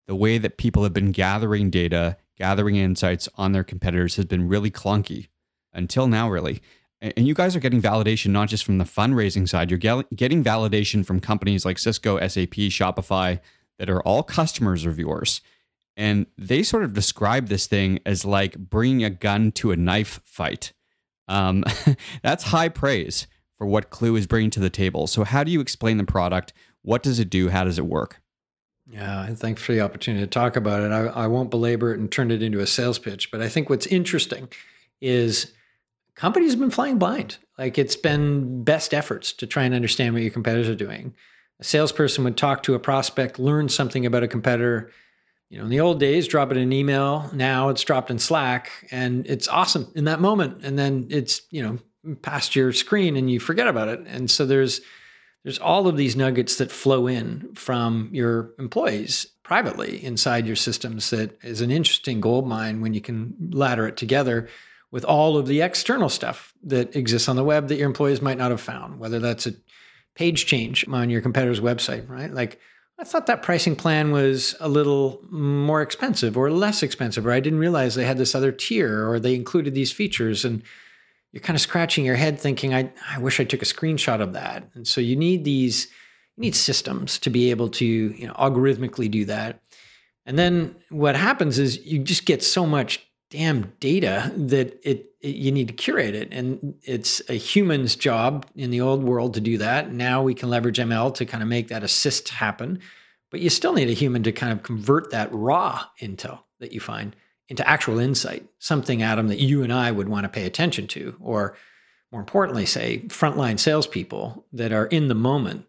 The 0.08 0.16
way 0.16 0.40
that 0.40 0.58
people 0.58 0.82
have 0.84 0.94
been 0.94 1.12
gathering 1.12 1.70
data, 1.70 2.18
gathering 2.38 2.78
insights 2.78 3.30
on 3.36 3.52
their 3.52 3.64
competitors 3.64 4.16
has 4.16 4.26
been 4.26 4.48
really 4.48 4.72
clunky 4.72 5.28
until 5.74 6.08
now, 6.08 6.28
really. 6.30 6.62
And 7.02 7.28
you 7.28 7.34
guys 7.34 7.56
are 7.56 7.60
getting 7.60 7.82
validation 7.82 8.32
not 8.32 8.50
just 8.50 8.66
from 8.66 8.78
the 8.78 8.84
fundraising 8.84 9.48
side, 9.48 9.70
you're 9.70 9.78
getting 9.78 10.44
validation 10.44 11.06
from 11.06 11.20
companies 11.20 11.66
like 11.66 11.78
Cisco, 11.78 12.18
SAP, 12.18 12.56
Shopify 12.72 13.40
that 13.80 13.90
are 13.90 14.02
all 14.02 14.22
customers 14.22 14.86
of 14.86 15.00
yours. 15.00 15.42
And 15.98 16.28
they 16.38 16.62
sort 16.62 16.84
of 16.84 16.94
describe 16.94 17.48
this 17.48 17.66
thing 17.66 18.00
as 18.06 18.24
like 18.24 18.58
bringing 18.58 19.04
a 19.04 19.10
gun 19.10 19.52
to 19.54 19.72
a 19.72 19.76
knife 19.76 20.22
fight. 20.24 20.74
Um, 21.28 21.64
that's 22.24 22.46
high 22.46 22.70
praise 22.70 23.26
for 23.58 23.66
what 23.66 23.90
Klue 23.90 24.18
is 24.18 24.28
bringing 24.28 24.52
to 24.52 24.60
the 24.60 24.70
table. 24.70 25.08
So, 25.08 25.24
how 25.24 25.44
do 25.44 25.52
you 25.52 25.60
explain 25.60 25.98
the 25.98 26.04
product? 26.04 26.54
What 26.82 27.04
does 27.04 27.20
it 27.20 27.30
do? 27.30 27.50
How 27.50 27.64
does 27.64 27.78
it 27.78 27.86
work? 27.86 28.22
Yeah, 28.90 29.26
and 29.26 29.38
thanks 29.38 29.62
for 29.62 29.74
the 29.74 29.82
opportunity 29.82 30.24
to 30.24 30.30
talk 30.30 30.56
about 30.56 30.82
it. 30.82 30.92
I, 30.92 31.06
I 31.08 31.28
won't 31.28 31.52
belabor 31.52 31.94
it 31.94 32.00
and 32.00 32.12
turn 32.12 32.32
it 32.32 32.42
into 32.42 32.60
a 32.60 32.68
sales 32.68 32.98
pitch, 32.98 33.30
but 33.30 33.42
I 33.42 33.50
think 33.50 33.70
what's 33.70 33.86
interesting 33.86 34.50
is 35.00 35.54
companies 36.16 36.52
have 36.52 36.60
been 36.60 36.72
flying 36.72 36.98
blind. 36.98 37.38
Like 37.58 37.78
it's 37.78 37.96
been 37.96 38.64
best 38.64 38.94
efforts 38.94 39.32
to 39.34 39.46
try 39.46 39.64
and 39.64 39.76
understand 39.76 40.14
what 40.14 40.24
your 40.24 40.32
competitors 40.32 40.70
are 40.70 40.76
doing 40.76 41.14
a 41.60 41.64
salesperson 41.64 42.24
would 42.24 42.38
talk 42.38 42.64
to 42.64 42.74
a 42.74 42.80
prospect, 42.80 43.40
learn 43.40 43.70
something 43.70 44.06
about 44.06 44.24
a 44.24 44.28
competitor. 44.28 44.92
You 45.50 45.58
know, 45.58 45.64
in 45.66 45.70
the 45.70 45.80
old 45.80 46.00
days, 46.00 46.28
drop 46.28 46.52
it 46.52 46.58
in 46.58 46.72
email. 46.72 47.30
Now 47.34 47.70
it's 47.70 47.84
dropped 47.84 48.12
in 48.12 48.20
Slack, 48.20 48.88
and 48.92 49.26
it's 49.26 49.48
awesome 49.48 49.92
in 49.96 50.06
that 50.06 50.22
moment. 50.22 50.64
And 50.64 50.78
then 50.78 51.08
it's 51.10 51.42
you 51.50 51.64
know 51.64 52.16
past 52.22 52.56
your 52.56 52.72
screen, 52.72 53.16
and 53.16 53.30
you 53.30 53.40
forget 53.40 53.68
about 53.68 53.88
it. 53.88 54.02
And 54.08 54.30
so 54.30 54.46
there's 54.46 54.82
there's 55.44 55.60
all 55.60 55.88
of 55.88 55.98
these 55.98 56.16
nuggets 56.16 56.58
that 56.58 56.72
flow 56.72 57.08
in 57.08 57.54
from 57.56 58.10
your 58.12 58.52
employees 58.60 59.28
privately 59.44 60.04
inside 60.04 60.46
your 60.46 60.56
systems 60.56 61.10
that 61.10 61.44
is 61.44 61.62
an 61.62 61.72
interesting 61.72 62.22
gold 62.22 62.48
mine 62.48 62.82
when 62.82 62.94
you 62.94 63.02
can 63.02 63.34
ladder 63.52 63.88
it 63.88 63.98
together 63.98 64.48
with 64.92 65.04
all 65.06 65.38
of 65.38 65.48
the 65.48 65.62
external 65.62 66.10
stuff 66.10 66.54
that 66.64 66.96
exists 66.96 67.30
on 67.30 67.36
the 67.36 67.44
web 67.44 67.68
that 67.68 67.78
your 67.78 67.88
employees 67.88 68.22
might 68.22 68.38
not 68.38 68.52
have 68.52 68.62
found, 68.62 69.00
whether 69.00 69.20
that's 69.20 69.48
a 69.48 69.54
page 70.20 70.46
change 70.46 70.86
on 70.90 71.10
your 71.10 71.22
competitor's 71.22 71.62
website, 71.62 72.10
right? 72.10 72.34
Like, 72.34 72.60
I 73.00 73.06
thought 73.06 73.28
that 73.28 73.42
pricing 73.42 73.78
plan 73.78 74.12
was 74.12 74.54
a 74.60 74.68
little 74.68 75.22
more 75.30 75.82
expensive 75.82 76.36
or 76.36 76.52
less 76.52 76.84
expensive, 76.84 77.26
or 77.26 77.32
I 77.32 77.40
didn't 77.40 77.60
realize 77.60 77.96
they 77.96 78.04
had 78.04 78.18
this 78.18 78.36
other 78.36 78.52
tier 78.52 79.10
or 79.10 79.18
they 79.18 79.34
included 79.34 79.74
these 79.74 79.94
features. 79.94 80.44
And 80.44 80.62
you're 81.32 81.40
kind 81.40 81.56
of 81.56 81.62
scratching 81.62 82.04
your 82.04 82.18
head 82.18 82.38
thinking, 82.38 82.74
I, 82.74 82.92
I 83.10 83.20
wish 83.20 83.40
I 83.40 83.46
took 83.46 83.62
a 83.62 83.66
screenshot 83.66 84.20
of 84.20 84.34
that. 84.34 84.70
And 84.74 84.86
so 84.86 85.00
you 85.00 85.16
need 85.16 85.46
these, 85.46 85.86
you 86.36 86.42
need 86.42 86.56
systems 86.56 87.18
to 87.20 87.30
be 87.30 87.50
able 87.50 87.70
to, 87.70 87.86
you 87.86 88.28
know, 88.28 88.34
algorithmically 88.34 89.10
do 89.10 89.24
that. 89.24 89.62
And 90.26 90.38
then 90.38 90.76
what 90.90 91.16
happens 91.16 91.60
is 91.60 91.86
you 91.86 91.98
just 92.00 92.26
get 92.26 92.44
so 92.44 92.66
much 92.66 93.09
damn 93.30 93.74
data 93.80 94.32
that 94.36 94.80
it, 94.84 95.12
it, 95.22 95.36
you 95.36 95.52
need 95.52 95.68
to 95.68 95.74
curate 95.74 96.16
it 96.16 96.30
and 96.32 96.76
it's 96.84 97.22
a 97.30 97.34
human's 97.34 97.96
job 97.96 98.46
in 98.56 98.72
the 98.72 98.82
old 98.82 99.04
world 99.04 99.34
to 99.34 99.42
do 99.42 99.58
that 99.58 99.92
now 99.92 100.24
we 100.24 100.34
can 100.34 100.50
leverage 100.50 100.80
ml 100.80 101.14
to 101.14 101.26
kind 101.26 101.44
of 101.44 101.50
make 101.50 101.68
that 101.68 101.84
assist 101.84 102.30
happen 102.30 102.80
but 103.30 103.40
you 103.40 103.50
still 103.50 103.74
need 103.74 103.90
a 103.90 103.94
human 103.94 104.24
to 104.24 104.32
kind 104.32 104.52
of 104.52 104.64
convert 104.64 105.12
that 105.12 105.30
raw 105.32 105.84
intel 106.02 106.40
that 106.60 106.72
you 106.72 106.80
find 106.80 107.16
into 107.50 107.68
actual 107.68 108.00
insight, 108.00 108.48
something, 108.60 109.02
Adam, 109.02 109.28
that 109.28 109.40
you 109.40 109.64
and 109.64 109.74
I 109.74 109.92
would 109.92 110.08
want 110.08 110.24
to 110.24 110.30
pay 110.30 110.46
attention 110.46 110.88
to, 110.88 111.16
or 111.20 111.58
more 112.12 112.22
importantly, 112.22 112.66
say 112.66 113.00
frontline 113.08 113.60
salespeople 113.60 114.46
that 114.54 114.72
are 114.72 114.86
in 114.86 115.08
the 115.08 115.16
moment. 115.16 115.66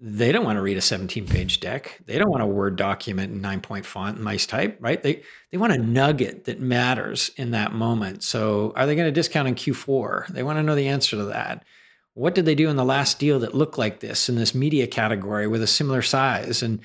They 0.00 0.30
don't 0.30 0.44
want 0.44 0.56
to 0.56 0.62
read 0.62 0.76
a 0.76 0.82
17 0.82 1.26
page 1.26 1.58
deck. 1.58 2.00
They 2.06 2.18
don't 2.18 2.30
want 2.30 2.42
a 2.42 2.46
Word 2.46 2.76
document 2.76 3.32
in 3.32 3.40
nine 3.40 3.60
point 3.60 3.84
font 3.84 4.22
nice 4.22 4.46
type, 4.46 4.76
right? 4.80 5.02
They, 5.02 5.22
they 5.50 5.58
want 5.58 5.72
a 5.72 5.78
nugget 5.78 6.44
that 6.44 6.60
matters 6.60 7.32
in 7.36 7.50
that 7.50 7.72
moment. 7.72 8.22
So, 8.22 8.72
are 8.76 8.86
they 8.86 8.94
going 8.94 9.08
to 9.08 9.12
discount 9.12 9.48
in 9.48 9.56
Q4? 9.56 10.28
They 10.28 10.44
want 10.44 10.58
to 10.58 10.62
know 10.62 10.76
the 10.76 10.88
answer 10.88 11.16
to 11.16 11.24
that. 11.24 11.64
What 12.14 12.34
did 12.34 12.46
they 12.46 12.54
do 12.54 12.68
in 12.68 12.76
the 12.76 12.84
last 12.84 13.18
deal 13.18 13.40
that 13.40 13.54
looked 13.54 13.78
like 13.78 14.00
this 14.00 14.28
in 14.28 14.36
this 14.36 14.54
media 14.54 14.86
category 14.86 15.46
with 15.46 15.62
a 15.62 15.68
similar 15.68 16.02
size? 16.02 16.62
And 16.62 16.80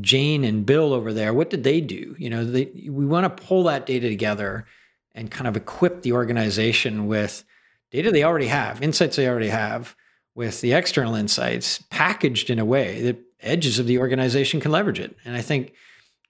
Jane 0.00 0.44
and 0.44 0.66
Bill 0.66 0.92
over 0.92 1.12
there, 1.12 1.32
what 1.32 1.50
did 1.50 1.64
they 1.64 1.80
do? 1.80 2.16
You 2.18 2.30
know, 2.30 2.44
they, 2.44 2.66
we 2.88 3.06
want 3.06 3.24
to 3.24 3.44
pull 3.44 3.64
that 3.64 3.86
data 3.86 4.08
together 4.08 4.66
and 5.14 5.30
kind 5.30 5.46
of 5.46 5.56
equip 5.56 6.02
the 6.02 6.12
organization 6.12 7.06
with 7.06 7.44
data 7.90 8.10
they 8.10 8.24
already 8.24 8.48
have, 8.48 8.82
insights 8.82 9.16
they 9.16 9.28
already 9.28 9.48
have, 9.48 9.94
with 10.34 10.60
the 10.60 10.72
external 10.72 11.14
insights 11.14 11.82
packaged 11.90 12.50
in 12.50 12.58
a 12.58 12.64
way 12.64 13.02
that 13.02 13.18
edges 13.40 13.78
of 13.78 13.86
the 13.86 13.98
organization 13.98 14.60
can 14.60 14.72
leverage 14.72 14.98
it. 14.98 15.16
And 15.24 15.36
I 15.36 15.42
think 15.42 15.74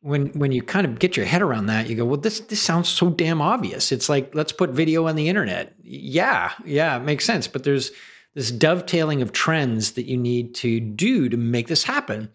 when 0.00 0.26
when 0.38 0.52
you 0.52 0.62
kind 0.62 0.86
of 0.86 0.98
get 0.98 1.16
your 1.16 1.24
head 1.24 1.40
around 1.40 1.66
that, 1.66 1.88
you 1.88 1.96
go, 1.96 2.04
well, 2.04 2.20
this 2.20 2.40
this 2.40 2.60
sounds 2.60 2.88
so 2.88 3.10
damn 3.10 3.40
obvious. 3.40 3.90
It's 3.90 4.08
like 4.08 4.34
let's 4.34 4.52
put 4.52 4.70
video 4.70 5.08
on 5.08 5.16
the 5.16 5.28
internet. 5.28 5.74
Yeah, 5.82 6.52
yeah, 6.64 6.96
it 6.96 7.04
makes 7.04 7.24
sense. 7.24 7.48
But 7.48 7.64
there's 7.64 7.90
this 8.34 8.50
dovetailing 8.50 9.22
of 9.22 9.32
trends 9.32 9.92
that 9.92 10.06
you 10.06 10.16
need 10.16 10.54
to 10.56 10.80
do 10.80 11.28
to 11.28 11.36
make 11.36 11.68
this 11.68 11.84
happen. 11.84 12.30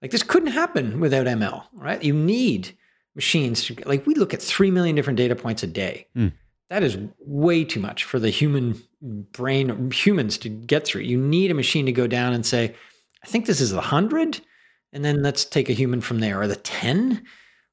Like 0.00 0.12
this 0.12 0.22
couldn't 0.22 0.52
happen 0.52 0.98
without 1.00 1.26
ML, 1.26 1.64
right? 1.74 2.02
You 2.02 2.14
need 2.14 2.74
machines 3.14 3.64
to 3.64 3.76
like 3.84 4.06
we 4.06 4.14
look 4.14 4.32
at 4.32 4.40
3 4.40 4.70
million 4.70 4.96
different 4.96 5.18
data 5.18 5.36
points 5.36 5.62
a 5.62 5.66
day. 5.66 6.06
Mm. 6.16 6.32
That 6.70 6.82
is 6.82 6.96
way 7.18 7.64
too 7.64 7.80
much 7.80 8.04
for 8.04 8.18
the 8.18 8.30
human 8.30 8.80
brain 9.02 9.90
humans 9.90 10.38
to 10.38 10.48
get 10.48 10.86
through. 10.86 11.02
You 11.02 11.18
need 11.18 11.50
a 11.50 11.54
machine 11.54 11.86
to 11.86 11.92
go 11.92 12.06
down 12.06 12.32
and 12.32 12.46
say, 12.46 12.74
I 13.22 13.26
think 13.26 13.46
this 13.46 13.60
is 13.60 13.70
the 13.70 13.76
100 13.76 14.40
and 14.92 15.04
then 15.04 15.22
let's 15.22 15.44
take 15.44 15.68
a 15.68 15.74
human 15.74 16.00
from 16.00 16.20
there 16.20 16.40
or 16.40 16.48
the 16.48 16.56
10 16.56 17.22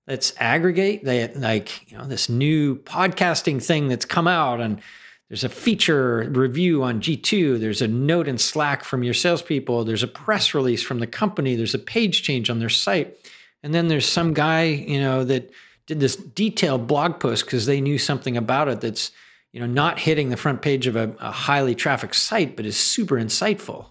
let's 0.07 0.33
aggregate 0.37 1.03
they 1.03 1.27
like 1.33 1.89
you 1.89 1.97
know 1.97 2.05
this 2.05 2.29
new 2.29 2.75
podcasting 2.75 3.63
thing 3.63 3.87
that's 3.87 4.05
come 4.05 4.27
out 4.27 4.61
and 4.61 4.81
there's 5.29 5.43
a 5.43 5.49
feature 5.49 6.29
review 6.29 6.83
on 6.83 7.01
G2. 7.01 7.59
There's 7.59 7.81
a 7.81 7.87
note 7.87 8.29
in 8.29 8.37
Slack 8.37 8.85
from 8.85 9.03
your 9.03 9.13
salespeople. 9.13 9.83
There's 9.83 10.03
a 10.03 10.07
press 10.07 10.53
release 10.53 10.81
from 10.81 10.99
the 10.99 11.07
company. 11.07 11.55
There's 11.55 11.73
a 11.73 11.79
page 11.79 12.23
change 12.23 12.49
on 12.49 12.59
their 12.59 12.69
site. 12.69 13.17
And 13.61 13.73
then 13.73 13.89
there's 13.89 14.07
some 14.07 14.33
guy, 14.33 14.63
you 14.63 15.01
know, 15.01 15.25
that 15.25 15.51
did 15.87 15.99
this 15.99 16.15
detailed 16.15 16.85
blog 16.85 17.19
post 17.19 17.45
because 17.45 17.65
they 17.65 17.81
knew 17.81 17.97
something 17.97 18.37
about 18.37 18.67
it 18.67 18.81
that's, 18.81 19.11
you 19.51 19.59
know, 19.59 19.65
not 19.65 19.99
hitting 19.99 20.29
the 20.29 20.37
front 20.37 20.61
page 20.61 20.85
of 20.85 20.95
a, 20.95 21.15
a 21.19 21.31
highly 21.31 21.73
trafficked 21.73 22.15
site, 22.15 22.55
but 22.55 22.65
is 22.65 22.77
super 22.77 23.15
insightful. 23.15 23.87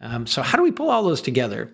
Um, 0.00 0.26
so 0.26 0.42
how 0.42 0.58
do 0.58 0.64
we 0.64 0.72
pull 0.72 0.90
all 0.90 1.04
those 1.04 1.22
together? 1.22 1.72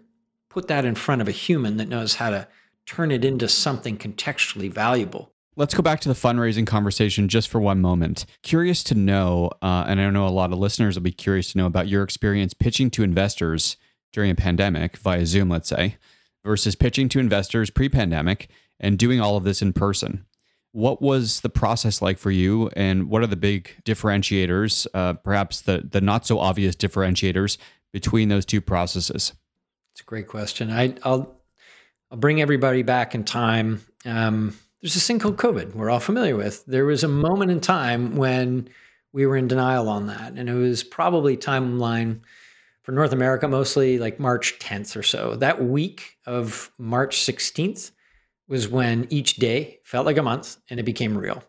Put 0.49 0.69
that 0.69 0.85
in 0.85 0.95
front 0.95 1.23
of 1.23 1.29
a 1.29 1.33
human 1.33 1.79
that 1.79 1.88
knows 1.88 2.17
how 2.17 2.31
to 2.31 2.47
turn 2.87 3.11
it 3.11 3.25
into 3.25 3.49
something 3.49 3.97
contextually 3.97 4.71
valuable. 4.71 5.33
Let's 5.55 5.75
go 5.75 5.83
back 5.83 6.00
to 6.00 6.09
the 6.09 6.14
fundraising 6.14 6.67
conversation 6.67 7.29
just 7.29 7.49
for 7.49 7.61
one 7.61 7.81
moment. 7.81 8.25
Curious 8.43 8.83
to 8.85 8.95
know, 8.95 9.50
uh, 9.61 9.85
and 9.87 10.00
I 10.00 10.09
know 10.11 10.26
a 10.26 10.31
lot 10.31 10.52
of 10.52 10.59
listeners 10.59 10.97
will 10.97 11.02
be 11.02 11.12
curious 11.12 11.52
to 11.52 11.59
know 11.59 11.67
about 11.67 11.88
your 11.88 12.02
experience 12.02 12.55
pitching 12.55 12.91
to 12.93 13.02
investors 13.02 13.76
during 14.12 14.31
a 14.31 14.35
pandemic 14.35 14.97
via 14.97 15.26
Zoom, 15.26 15.50
let's 15.50 15.69
say, 15.69 15.97
versus 16.45 16.75
pitching 16.75 17.09
to 17.11 17.19
investors 17.19 17.71
pre 17.71 17.88
pandemic 17.88 18.49
and 18.83 18.99
doing 18.99 19.21
all 19.21 19.37
of 19.37 19.45
this 19.45 19.62
in 19.62 19.73
person. 19.73 20.27
What 20.73 21.01
was 21.01 21.41
the 21.41 21.49
process 21.49 22.03
like 22.03 22.19
for 22.19 22.31
you, 22.31 22.69
and 22.77 23.09
what 23.09 23.23
are 23.23 23.27
the 23.27 23.37
big 23.37 23.75
differentiators, 23.85 24.87
uh, 24.95 25.15
perhaps 25.15 25.62
the, 25.62 25.87
the 25.91 26.01
not 26.01 26.27
so 26.27 26.39
obvious 26.39 26.75
differentiators 26.75 27.59
between 27.93 28.29
those 28.29 28.45
two 28.45 28.61
processes? 28.61 29.33
It's 29.93 30.01
a 30.01 30.05
great 30.05 30.29
question. 30.29 30.71
I, 30.71 30.95
will 31.05 31.35
I'll 32.11 32.19
bring 32.19 32.41
everybody 32.41 32.83
back 32.83 33.15
in 33.15 33.25
time. 33.25 33.83
Um, 34.05 34.57
there's 34.81 34.95
this 34.95 35.07
thing 35.07 35.19
called 35.19 35.37
COVID 35.37 35.75
we're 35.75 35.91
all 35.91 36.01
familiar 36.01 36.37
with. 36.37 36.65
There 36.67 36.87
was 36.87 37.05
a 37.05 37.09
moment 37.09 37.51
in 37.51 37.61
time 37.61 38.17
when 38.17 38.69
we 39.12 39.27
were 39.27 39.37
in 39.37 39.49
denial 39.49 39.89
on 39.89 40.07
that. 40.07 40.33
And 40.33 40.49
it 40.49 40.55
was 40.55 40.83
probably 40.83 41.37
timeline 41.37 42.21
for 42.83 42.93
North 42.93 43.12
America, 43.12 43.47
mostly 43.47 43.99
like 43.99 44.19
March 44.19 44.59
10th 44.59 44.97
or 44.97 45.03
so. 45.03 45.37
That 45.37 45.62
week 45.62 46.17
of 46.27 46.73
March 46.79 47.19
16th 47.19 47.93
was 48.52 48.68
when 48.68 49.09
each 49.11 49.35
day 49.37 49.80
felt 49.82 50.06
like 50.06 50.16
a 50.16 50.23
month 50.23 50.59
and 50.71 50.78
it 50.78 50.85
became 50.85 51.18
real. 51.18 51.42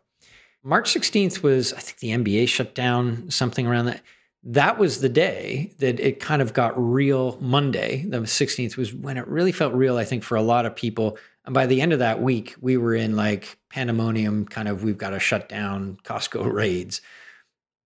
March 0.64 0.92
16th 0.92 1.44
was, 1.44 1.72
I 1.74 1.80
think 1.80 2.00
the 2.00 2.10
NBA 2.10 2.48
shut 2.48 2.74
down, 2.74 3.30
something 3.30 3.68
around 3.68 3.86
that. 3.86 4.02
That 4.44 4.80
was 4.80 5.02
the 5.02 5.10
day 5.10 5.74
that 5.78 6.00
it 6.00 6.20
kind 6.20 6.42
of 6.42 6.54
got 6.54 6.74
real 6.76 7.38
Monday. 7.40 8.06
The 8.08 8.20
16th 8.20 8.76
was 8.76 8.94
when 8.94 9.18
it 9.18 9.28
really 9.28 9.52
felt 9.52 9.74
real, 9.74 9.98
I 9.98 10.06
think, 10.06 10.24
for 10.24 10.36
a 10.36 10.42
lot 10.42 10.66
of 10.66 10.76
people 10.76 11.18
and 11.46 11.54
by 11.54 11.66
the 11.66 11.82
end 11.82 11.94
of 11.94 12.00
that 12.00 12.22
week, 12.22 12.56
we 12.62 12.78
were 12.78 12.96
in 12.96 13.16
like 13.16 13.58
pandemonium, 13.70 14.46
kind 14.46 14.68
of, 14.68 14.84
we've 14.84 14.98
got 14.98 15.10
to 15.10 15.20
shut 15.20 15.50
down 15.50 15.98
Costco 16.04 16.52
raids. 16.54 17.02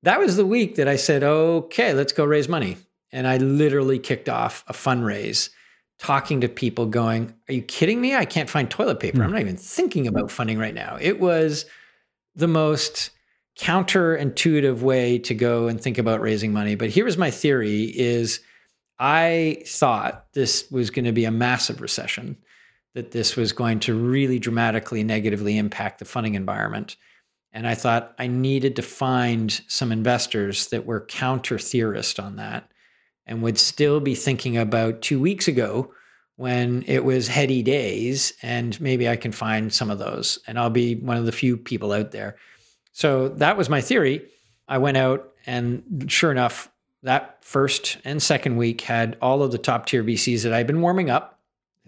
That 0.04 0.20
was 0.20 0.38
the 0.38 0.46
week 0.46 0.76
that 0.76 0.88
I 0.88 0.96
said, 0.96 1.24
okay, 1.24 1.94
let's 1.94 2.14
go 2.14 2.24
raise 2.24 2.48
money. 2.48 2.78
And 3.12 3.26
I 3.26 3.38
literally 3.38 4.00
kicked 4.00 4.30
off 4.30 4.64
a 4.68 4.74
fundraise, 4.74 5.50
talking 6.00 6.42
to 6.42 6.50
people, 6.50 6.86
going, 6.86 7.34
Are 7.50 7.54
you 7.54 7.62
kidding 7.62 8.00
me? 8.00 8.16
I 8.16 8.26
can't 8.26 8.50
find 8.50 8.70
toilet 8.70 9.00
paper. 9.00 9.20
Mm. 9.20 9.26
I'm 9.26 9.32
not 9.32 9.42
even 9.42 9.58
thinking 9.58 10.08
about 10.08 10.32
funding 10.32 10.58
right 10.58 10.74
now. 10.74 10.98
It 11.00 11.20
was 11.20 11.66
the 12.36 12.48
most 12.48 13.12
counterintuitive 13.60 14.82
way 14.82 15.18
to 15.18 15.34
go 15.34 15.68
and 15.68 15.82
think 15.82 15.98
about 15.98 16.22
raising 16.22 16.54
money. 16.54 16.76
But 16.76 16.90
here 16.90 17.06
was 17.06 17.18
my 17.18 17.32
theory 17.32 17.86
is 17.86 18.40
I 19.00 19.64
thought 19.66 20.28
this 20.34 20.70
was 20.72 20.90
going 20.90 21.06
to 21.06 21.12
be 21.12 21.26
a 21.26 21.32
massive 21.32 21.82
recession 21.82 22.38
that 22.94 23.12
this 23.12 23.36
was 23.36 23.52
going 23.52 23.80
to 23.82 23.94
really 23.94 24.40
dramatically 24.40 25.04
negatively 25.04 25.58
impact 25.58 26.00
the 26.00 26.06
funding 26.06 26.36
environment. 26.36 26.96
And 27.52 27.68
I 27.68 27.76
thought 27.76 28.14
I 28.20 28.28
needed 28.28 28.76
to 28.76 28.82
find 28.82 29.52
some 29.68 29.92
investors 29.92 30.68
that 30.68 30.86
were 30.86 31.06
counter 31.06 31.58
theorist 31.60 32.20
on 32.20 32.36
that 32.38 32.72
and 33.28 33.42
would 33.42 33.58
still 33.58 34.00
be 34.00 34.16
thinking 34.16 34.58
about 34.58 35.02
two 35.02 35.20
weeks 35.20 35.48
ago 35.48 35.94
when 36.38 36.84
it 36.88 37.04
was 37.04 37.28
heady 37.28 37.62
days. 37.62 38.34
And 38.42 38.80
maybe 38.82 39.08
I 39.08 39.16
can 39.16 39.32
find 39.32 39.72
some 39.74 39.92
of 39.92 40.00
those. 40.00 40.40
And 40.48 40.58
I'll 40.58 40.70
be 40.70 40.96
one 40.96 41.18
of 41.18 41.26
the 41.26 41.32
few 41.32 41.58
people 41.58 41.92
out 41.92 42.12
there. 42.12 42.38
So 42.94 43.30
that 43.30 43.58
was 43.58 43.70
my 43.70 43.82
theory. 43.82 44.26
I 44.68 44.80
went 44.80 44.98
out 44.98 45.34
and 45.46 46.06
sure 46.08 46.32
enough, 46.32 46.70
that 47.04 47.44
first 47.44 47.98
and 48.04 48.22
second 48.22 48.58
week 48.58 48.82
had 48.82 49.18
all 49.22 49.44
of 49.44 49.52
the 49.52 49.58
top 49.58 49.86
tier 49.86 50.04
VCs 50.04 50.44
that 50.44 50.54
I'd 50.54 50.68
been 50.68 50.82
warming 50.82 51.10
up 51.10 51.38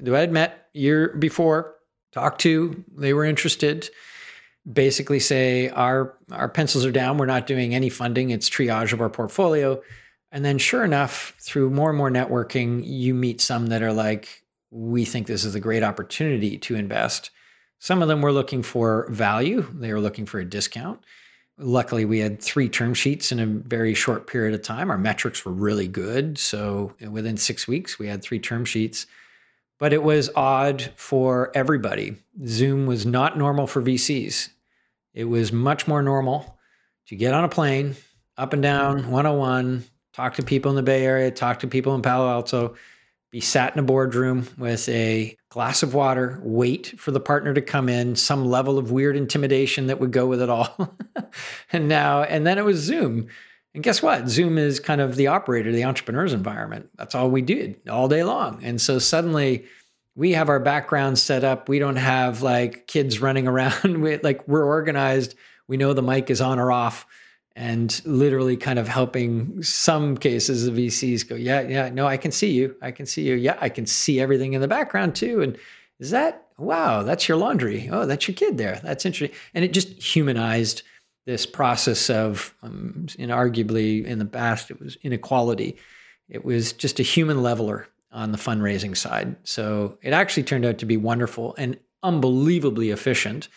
who 0.03 0.15
I 0.15 0.19
had 0.19 0.31
met 0.31 0.69
year 0.73 1.09
before, 1.19 1.75
talked 2.11 2.41
to, 2.41 2.83
they 2.95 3.13
were 3.13 3.25
interested. 3.25 3.89
Basically, 4.71 5.19
say 5.19 5.69
our 5.69 6.15
our 6.31 6.49
pencils 6.49 6.85
are 6.85 6.91
down. 6.91 7.17
We're 7.17 7.25
not 7.25 7.47
doing 7.47 7.73
any 7.73 7.89
funding. 7.89 8.29
It's 8.29 8.49
triage 8.49 8.93
of 8.93 9.01
our 9.01 9.09
portfolio. 9.09 9.81
And 10.31 10.45
then, 10.45 10.57
sure 10.57 10.83
enough, 10.83 11.33
through 11.39 11.71
more 11.71 11.89
and 11.89 11.97
more 11.97 12.11
networking, 12.11 12.81
you 12.85 13.13
meet 13.13 13.41
some 13.41 13.67
that 13.67 13.81
are 13.81 13.93
like, 13.93 14.43
we 14.71 15.05
think 15.05 15.25
this 15.25 15.43
is 15.43 15.55
a 15.55 15.59
great 15.59 15.83
opportunity 15.83 16.57
to 16.59 16.75
invest. 16.75 17.31
Some 17.79 18.01
of 18.01 18.07
them 18.07 18.21
were 18.21 18.31
looking 18.31 18.61
for 18.61 19.07
value, 19.09 19.65
they 19.73 19.91
were 19.93 20.01
looking 20.01 20.25
for 20.25 20.39
a 20.39 20.45
discount. 20.45 20.99
Luckily, 21.57 22.05
we 22.05 22.19
had 22.19 22.41
three 22.41 22.69
term 22.69 22.93
sheets 22.93 23.31
in 23.31 23.39
a 23.39 23.45
very 23.45 23.93
short 23.93 24.27
period 24.27 24.53
of 24.53 24.61
time. 24.61 24.89
Our 24.89 24.97
metrics 24.97 25.43
were 25.43 25.51
really 25.51 25.87
good. 25.87 26.37
So, 26.37 26.93
within 27.09 27.35
six 27.35 27.67
weeks, 27.67 27.97
we 27.97 28.07
had 28.07 28.21
three 28.21 28.39
term 28.39 28.65
sheets 28.65 29.07
but 29.79 29.93
it 29.93 30.03
was 30.03 30.29
odd 30.35 30.91
for 30.95 31.51
everybody. 31.55 32.17
Zoom 32.45 32.85
was 32.85 33.05
not 33.05 33.37
normal 33.37 33.65
for 33.65 33.81
VCs. 33.81 34.49
It 35.13 35.23
was 35.23 35.51
much 35.51 35.87
more 35.87 36.03
normal 36.03 36.59
to 37.07 37.15
get 37.15 37.33
on 37.33 37.45
a 37.45 37.49
plane, 37.49 37.95
up 38.37 38.53
and 38.53 38.61
down 38.61 39.09
101, 39.09 39.85
talk 40.13 40.35
to 40.35 40.43
people 40.43 40.71
in 40.71 40.75
the 40.75 40.83
Bay 40.83 41.05
Area, 41.05 41.31
talk 41.31 41.59
to 41.59 41.67
people 41.67 41.95
in 41.95 42.01
Palo 42.01 42.29
Alto, 42.29 42.75
be 43.31 43.39
sat 43.39 43.73
in 43.73 43.79
a 43.79 43.83
boardroom 43.83 44.47
with 44.57 44.89
a 44.89 45.37
glass 45.49 45.83
of 45.83 45.93
water, 45.93 46.39
wait 46.43 46.99
for 46.99 47.11
the 47.11 47.19
partner 47.19 47.53
to 47.53 47.61
come 47.61 47.87
in, 47.87 48.15
some 48.15 48.45
level 48.45 48.77
of 48.77 48.91
weird 48.91 49.15
intimidation 49.15 49.87
that 49.87 49.99
would 49.99 50.11
go 50.11 50.25
with 50.25 50.41
it 50.41 50.49
all. 50.49 50.97
and 51.71 51.87
now, 51.87 52.23
and 52.23 52.45
then 52.45 52.57
it 52.57 52.65
was 52.65 52.77
Zoom. 52.77 53.27
And 53.75 53.83
guess 53.83 54.01
what? 54.01 54.27
Zoom 54.27 54.57
is 54.57 54.79
kind 54.79 54.99
of 54.99 55.15
the 55.15 55.27
operator, 55.27 55.71
the 55.71 55.83
entrepreneur's 55.83 56.33
environment. 56.33 56.89
That's 56.95 57.13
all 57.13 57.29
we 57.29 57.43
did 57.43 57.79
all 57.87 58.07
day 58.07 58.23
long. 58.23 58.63
And 58.63 58.81
so 58.81 58.97
suddenly 58.97 59.65
we 60.15 60.31
have 60.31 60.49
our 60.49 60.59
background 60.59 61.19
set 61.19 61.43
up. 61.43 61.69
We 61.69 61.77
don't 61.77 61.95
have 61.95 62.41
like 62.41 62.87
kids 62.87 63.19
running 63.21 63.47
around. 63.47 64.01
we, 64.01 64.17
like 64.17 64.47
we're 64.47 64.65
organized. 64.65 65.35
We 65.67 65.77
know 65.77 65.93
the 65.93 66.01
mic 66.01 66.31
is 66.31 66.41
on 66.41 66.57
or 66.57 66.71
off. 66.71 67.05
And 67.55 68.01
literally 68.05 68.55
kind 68.55 68.79
of 68.79 68.87
helping 68.87 69.61
some 69.63 70.17
cases 70.17 70.67
of 70.67 70.75
VCs 70.75 71.27
go, 71.27 71.35
yeah, 71.35 71.61
yeah, 71.61 71.89
no, 71.89 72.07
I 72.07 72.17
can 72.17 72.31
see 72.31 72.51
you. 72.51 72.75
I 72.81 72.91
can 72.91 73.05
see 73.05 73.23
you. 73.23 73.35
Yeah, 73.35 73.57
I 73.59 73.69
can 73.69 73.85
see 73.85 74.19
everything 74.19 74.53
in 74.53 74.61
the 74.61 74.67
background 74.67 75.15
too. 75.15 75.41
And 75.41 75.57
is 75.99 76.11
that, 76.11 76.47
wow, 76.57 77.03
that's 77.03 77.27
your 77.27 77.37
laundry. 77.37 77.89
Oh, 77.91 78.05
that's 78.05 78.27
your 78.27 78.35
kid 78.35 78.57
there. 78.57 78.79
That's 78.83 79.05
interesting. 79.05 79.37
And 79.53 79.65
it 79.65 79.73
just 79.73 79.89
humanized 80.01 80.83
this 81.25 81.45
process 81.45 82.09
of, 82.09 82.55
um, 82.63 83.07
and 83.19 83.31
arguably 83.31 84.05
in 84.05 84.19
the 84.19 84.25
past, 84.25 84.71
it 84.71 84.79
was 84.79 84.97
inequality. 85.03 85.77
It 86.29 86.45
was 86.45 86.73
just 86.73 86.99
a 86.99 87.03
human 87.03 87.43
leveler 87.43 87.87
on 88.11 88.31
the 88.31 88.37
fundraising 88.37 88.95
side. 88.95 89.35
So 89.43 89.97
it 90.01 90.13
actually 90.13 90.43
turned 90.43 90.65
out 90.65 90.77
to 90.79 90.85
be 90.85 90.97
wonderful 90.97 91.55
and 91.57 91.77
unbelievably 92.03 92.91
efficient 92.91 93.49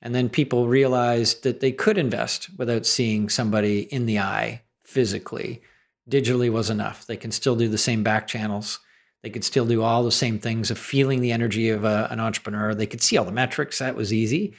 and 0.00 0.14
then 0.14 0.28
people 0.28 0.68
realized 0.68 1.42
that 1.42 1.60
they 1.60 1.72
could 1.72 1.98
invest 1.98 2.50
without 2.56 2.86
seeing 2.86 3.28
somebody 3.28 3.80
in 3.80 4.06
the 4.06 4.18
eye 4.18 4.62
physically. 4.84 5.60
Digitally 6.08 6.50
was 6.50 6.70
enough. 6.70 7.06
They 7.06 7.16
can 7.16 7.32
still 7.32 7.56
do 7.56 7.68
the 7.68 7.78
same 7.78 8.02
back 8.02 8.26
channels. 8.26 8.78
They 9.22 9.30
could 9.30 9.44
still 9.44 9.66
do 9.66 9.82
all 9.82 10.04
the 10.04 10.12
same 10.12 10.38
things 10.38 10.70
of 10.70 10.78
feeling 10.78 11.20
the 11.20 11.32
energy 11.32 11.68
of 11.70 11.84
a, 11.84 12.08
an 12.10 12.20
entrepreneur. 12.20 12.74
They 12.74 12.86
could 12.86 13.02
see 13.02 13.16
all 13.16 13.24
the 13.24 13.32
metrics. 13.32 13.80
That 13.80 13.96
was 13.96 14.12
easy. 14.12 14.54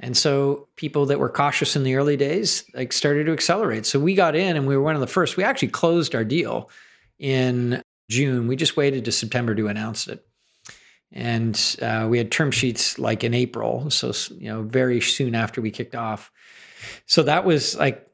And 0.00 0.16
so 0.16 0.68
people 0.76 1.04
that 1.06 1.18
were 1.18 1.28
cautious 1.28 1.76
in 1.76 1.84
the 1.84 1.94
early 1.96 2.16
days 2.16 2.64
like 2.74 2.94
started 2.94 3.26
to 3.26 3.32
accelerate. 3.32 3.84
So 3.84 4.00
we 4.00 4.14
got 4.14 4.34
in 4.34 4.56
and 4.56 4.66
we 4.66 4.74
were 4.74 4.82
one 4.82 4.94
of 4.94 5.02
the 5.02 5.06
first. 5.06 5.36
We 5.36 5.44
actually 5.44 5.68
closed 5.68 6.14
our 6.14 6.24
deal 6.24 6.70
in 7.18 7.82
June. 8.08 8.48
We 8.48 8.56
just 8.56 8.78
waited 8.78 9.04
to 9.04 9.12
September 9.12 9.54
to 9.54 9.68
announce 9.68 10.08
it 10.08 10.26
and 11.12 11.76
uh, 11.82 12.06
we 12.08 12.18
had 12.18 12.30
term 12.30 12.50
sheets 12.50 12.98
like 12.98 13.24
in 13.24 13.34
April, 13.34 13.90
so 13.90 14.12
you 14.36 14.48
know 14.48 14.62
very 14.62 15.00
soon 15.00 15.34
after 15.34 15.60
we 15.60 15.70
kicked 15.70 15.94
off. 15.94 16.30
So 17.06 17.22
that 17.24 17.44
was 17.44 17.76
like 17.76 18.06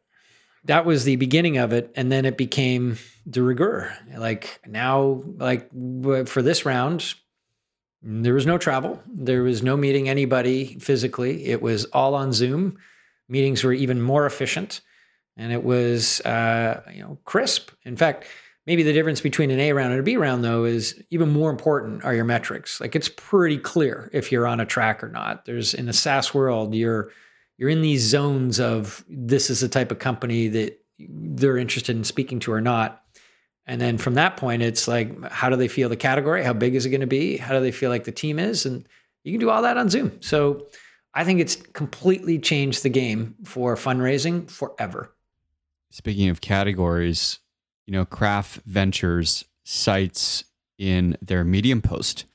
that 0.65 0.85
was 0.85 1.05
the 1.05 1.17
beginning 1.17 1.59
of 1.59 1.73
it, 1.73 1.93
and 1.95 2.11
then 2.11 2.25
it 2.25 2.37
became 2.37 2.99
de 3.29 3.43
rigueur. 3.43 3.97
Like 4.17 4.61
now, 4.67 5.23
like 5.37 5.71
for 6.27 6.43
this 6.43 6.65
round, 6.65 7.15
there 8.03 8.35
was 8.35 8.47
no 8.47 8.59
travel, 8.59 9.03
there 9.07 9.43
was 9.43 9.63
no 9.63 9.77
meeting 9.77 10.09
anybody 10.09 10.79
physically. 10.79 11.47
It 11.47 11.61
was 11.61 11.85
all 11.87 12.15
on 12.15 12.33
Zoom. 12.33 12.79
Meetings 13.29 13.63
were 13.63 13.73
even 13.73 14.01
more 14.01 14.25
efficient, 14.25 14.81
and 15.37 15.53
it 15.53 15.63
was 15.63 16.21
uh, 16.23 16.83
you 16.93 17.03
know 17.03 17.19
crisp. 17.25 17.71
In 17.85 17.97
fact 17.97 18.25
Maybe 18.67 18.83
the 18.83 18.93
difference 18.93 19.21
between 19.21 19.51
an 19.51 19.61
A 19.61 19.73
round 19.73 19.93
and 19.93 20.01
a 20.01 20.03
B 20.03 20.17
round, 20.17 20.43
though, 20.43 20.65
is 20.65 21.01
even 21.11 21.31
more 21.31 21.51
important 21.51 22.05
are 22.05 22.15
your 22.15 22.25
metrics. 22.25 22.81
Like 22.81 22.97
it's 22.97 23.09
pretty 23.09 23.59
clear 23.59 24.11
if 24.13 24.33
you're 24.33 24.47
on 24.47 24.59
a 24.59 24.67
track 24.67 25.05
or 25.05 25.09
not. 25.09 25.45
There's 25.45 25.73
in 25.73 25.87
the 25.87 25.93
SaaS 25.93 26.35
world, 26.35 26.75
you're 26.75 27.11
you're 27.59 27.71
in 27.71 27.81
these 27.81 28.03
zones 28.03 28.61
of 28.61 29.05
this 29.09 29.51
is 29.51 29.61
the 29.61 29.69
type 29.69 29.91
of 29.91 29.99
company 29.99 30.49
that 30.49 30.79
they're 30.99 31.57
interested 31.57 31.97
in 31.97 32.05
speaking 32.05 32.41
to 32.41 32.53
or 32.53 32.61
not. 32.61 33.03
And 33.67 33.81
then 33.81 33.99
from 33.99 34.15
that 34.15 34.37
point, 34.37 34.63
it's 34.63 34.87
like, 34.87 35.23
how 35.31 35.49
do 35.49 35.57
they 35.57 35.69
feel 35.69 35.89
the 35.89 35.97
category? 35.97 36.45
How 36.45 36.53
big 36.53 36.75
is 36.75 36.87
it 36.87 36.91
going 36.91 37.01
to 37.01 37.07
be? 37.07 37.37
How 37.37 37.55
do 37.55 37.61
they 37.61 37.73
feel 37.73 37.91
like 37.91 38.05
the 38.05 38.13
team 38.13 38.39
is? 38.39 38.67
And 38.67 38.87
you 39.25 39.33
can 39.33 39.41
do 39.41 39.51
all 39.51 39.63
that 39.63 39.77
on 39.77 39.89
Zoom. 39.89 40.21
So 40.21 40.67
I 41.15 41.25
think 41.25 41.41
it's 41.41 41.57
completely 41.57 42.39
changed 42.39 42.83
the 42.83 42.91
game 42.91 43.35
for 43.45 43.75
fundraising 43.75 44.51
forever. 44.51 45.13
Speaking 45.91 46.29
of 46.29 46.41
categories, 46.41 47.41
you 47.87 47.93
know, 47.93 48.05
Craft 48.05 48.61
Ventures 48.67 49.45
cites 49.65 50.45
in 50.79 51.17
their 51.23 51.45
Medium 51.45 51.81
post 51.81 52.27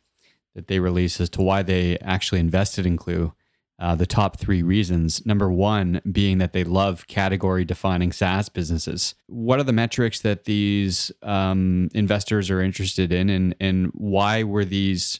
that 0.55 0.67
they 0.67 0.79
release 0.79 1.21
as 1.21 1.29
to 1.31 1.41
why 1.41 1.61
they 1.61 1.97
actually 1.99 2.39
invested 2.39 2.85
in 2.85 2.97
Klue. 2.97 3.33
Uh, 3.79 3.95
the 3.95 4.05
top 4.05 4.37
three 4.37 4.61
reasons. 4.61 5.25
Number 5.25 5.51
one 5.51 6.01
being 6.11 6.37
that 6.37 6.53
they 6.53 6.63
love 6.63 7.07
category 7.07 7.65
defining 7.65 8.11
SaaS 8.11 8.47
businesses. 8.47 9.15
What 9.25 9.59
are 9.59 9.63
the 9.63 9.73
metrics 9.73 10.21
that 10.21 10.43
these 10.43 11.11
um, 11.23 11.89
investors 11.95 12.51
are 12.51 12.61
interested 12.61 13.11
in, 13.11 13.31
and, 13.31 13.55
and 13.59 13.87
why 13.95 14.43
were 14.43 14.65
these 14.65 15.19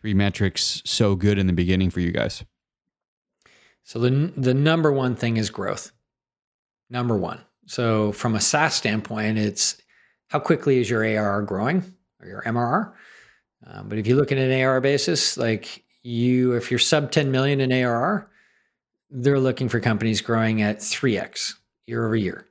three 0.00 0.12
metrics 0.12 0.82
so 0.84 1.14
good 1.14 1.38
in 1.38 1.46
the 1.46 1.52
beginning 1.52 1.90
for 1.90 2.00
you 2.00 2.10
guys? 2.10 2.42
So, 3.84 4.00
the, 4.00 4.32
the 4.36 4.54
number 4.54 4.90
one 4.90 5.14
thing 5.14 5.36
is 5.36 5.48
growth. 5.48 5.92
Number 6.88 7.16
one. 7.16 7.42
So 7.70 8.10
from 8.10 8.34
a 8.34 8.40
SaaS 8.40 8.74
standpoint, 8.74 9.38
it's 9.38 9.80
how 10.26 10.40
quickly 10.40 10.80
is 10.80 10.90
your 10.90 11.04
ARR 11.04 11.42
growing 11.42 11.94
or 12.20 12.26
your 12.26 12.42
MRR? 12.42 12.92
Um, 13.64 13.88
but 13.88 13.96
if 13.96 14.08
you 14.08 14.16
look 14.16 14.32
at 14.32 14.38
an 14.38 14.50
ARR 14.50 14.80
basis, 14.80 15.36
like 15.36 15.84
you, 16.02 16.54
if 16.54 16.72
you're 16.72 16.80
sub 16.80 17.12
10 17.12 17.30
million 17.30 17.60
in 17.60 17.70
ARR, 17.70 18.28
they're 19.08 19.38
looking 19.38 19.68
for 19.68 19.78
companies 19.78 20.20
growing 20.20 20.62
at 20.62 20.78
3x 20.78 21.54
year 21.86 22.04
over 22.04 22.16
year, 22.16 22.44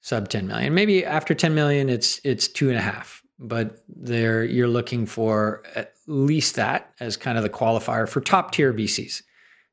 sub 0.00 0.28
10 0.28 0.46
million. 0.46 0.72
Maybe 0.72 1.04
after 1.04 1.34
10 1.34 1.56
million, 1.56 1.88
it's 1.88 2.20
it's 2.22 2.46
two 2.46 2.68
and 2.68 2.78
a 2.78 2.82
half, 2.82 3.20
but 3.40 3.82
there 3.88 4.44
you're 4.44 4.68
looking 4.68 5.06
for 5.06 5.64
at 5.74 5.94
least 6.06 6.54
that 6.54 6.92
as 7.00 7.16
kind 7.16 7.36
of 7.36 7.42
the 7.42 7.50
qualifier 7.50 8.08
for 8.08 8.20
top 8.20 8.52
tier 8.52 8.72
VCs. 8.72 9.22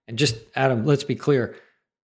And 0.08 0.17
just 0.17 0.38
Adam, 0.56 0.84
let's 0.84 1.04
be 1.04 1.15
clear 1.15 1.56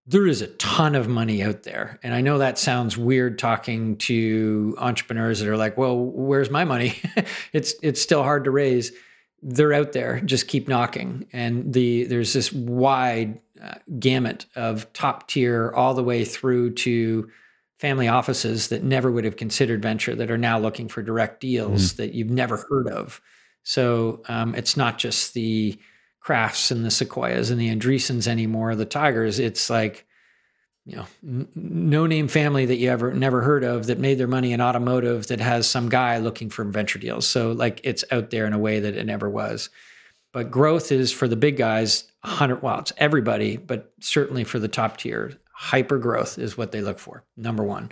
there 0.08 0.28
is 0.28 0.42
a 0.42 0.48
ton 0.48 0.96
of 0.96 1.08
money 1.08 1.42
out 1.42 1.64
there. 1.64 2.00
And 2.04 2.14
I 2.14 2.22
know 2.22 2.38
that 2.38 2.60
sounds 2.60 2.98
weird 2.98 3.40
talking 3.40 3.98
to 3.98 4.76
entrepreneurs 4.78 5.40
that 5.40 5.50
are 5.50 5.58
like, 5.58 5.78
well, 5.78 5.98
where's 5.98 6.52
my 6.52 6.64
money? 6.64 7.00
it's 7.54 7.74
it's 7.82 8.02
still 8.02 8.24
hard 8.24 8.44
to 8.44 8.52
raise. 8.52 8.92
They're 9.42 9.74
out 9.74 9.94
there, 9.94 10.22
just 10.22 10.48
keep 10.48 10.68
knocking. 10.68 11.28
And 11.34 11.74
the 11.74 12.06
there's 12.06 12.34
this 12.34 12.54
wide 12.54 13.40
uh, 13.62 13.76
gamut 14.00 14.46
of 14.56 14.92
top 14.94 15.28
tier 15.28 15.72
all 15.76 15.94
the 15.94 16.04
way 16.04 16.24
through 16.24 16.74
to 16.74 17.30
family 17.80 18.08
offices 18.08 18.70
that 18.70 18.84
never 18.84 19.12
would 19.12 19.26
have 19.26 19.38
considered 19.38 19.82
venture 19.82 20.16
that 20.16 20.32
are 20.32 20.38
now 20.38 20.58
looking 20.60 20.88
for 20.88 21.02
direct 21.02 21.42
deals 21.42 21.94
mm. 21.94 21.96
that 21.98 22.14
you've 22.14 22.30
never 22.30 22.66
heard 22.70 22.88
of. 22.88 23.22
So 23.64 24.22
um, 24.28 24.56
it's 24.56 24.78
not 24.78 24.98
just 24.98 25.34
the 25.34 25.78
crafts 26.26 26.72
and 26.72 26.84
the 26.84 26.90
sequoias 26.90 27.52
and 27.52 27.62
the 27.62 27.70
andreessens 27.70 28.28
anymore 28.28 28.76
the 28.76 28.84
tigers 28.86 29.38
it's 29.38 29.70
like 29.70 30.08
you 30.86 30.96
know 30.96 31.06
n- 31.24 31.48
no 31.56 32.06
name 32.06 32.28
family 32.28 32.66
that 32.66 32.78
you 32.78 32.90
ever 32.90 33.14
never 33.14 33.42
heard 33.42 33.64
of 33.64 33.88
that 33.88 34.00
made 34.00 34.18
their 34.18 34.28
money 34.28 34.54
in 34.54 34.62
automotive 34.62 35.28
that 35.28 35.40
has 35.40 35.68
some 35.68 35.90
guy 35.90 36.18
looking 36.20 36.50
for 36.50 36.64
venture 36.64 37.00
deals. 37.00 37.28
So 37.28 37.52
like 37.52 37.82
it's 37.84 38.04
out 38.12 38.30
there 38.30 38.46
in 38.46 38.54
a 38.54 38.60
way 38.60 38.80
that 38.80 38.96
it 38.96 39.06
never 39.06 39.30
was. 39.30 39.70
But 40.32 40.52
growth 40.52 40.92
is 40.92 41.12
for 41.12 41.28
the 41.28 41.36
big 41.36 41.58
guys 41.58 42.06
100 42.22 42.62
well 42.62 42.80
it's 42.80 42.94
everybody 42.98 43.58
but 43.58 43.92
certainly 44.00 44.44
for 44.44 44.60
the 44.60 44.68
top 44.68 44.98
tier 44.98 45.34
hyper 45.52 45.98
growth 45.98 46.38
is 46.38 46.58
what 46.58 46.72
they 46.72 46.82
look 46.82 47.00
for 47.00 47.24
number 47.36 47.64
one. 47.64 47.92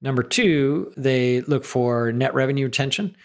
Number 0.00 0.22
two 0.22 0.92
they 0.96 1.42
look 1.42 1.64
for 1.64 2.12
net 2.12 2.34
revenue 2.34 2.66
retention 2.66 3.16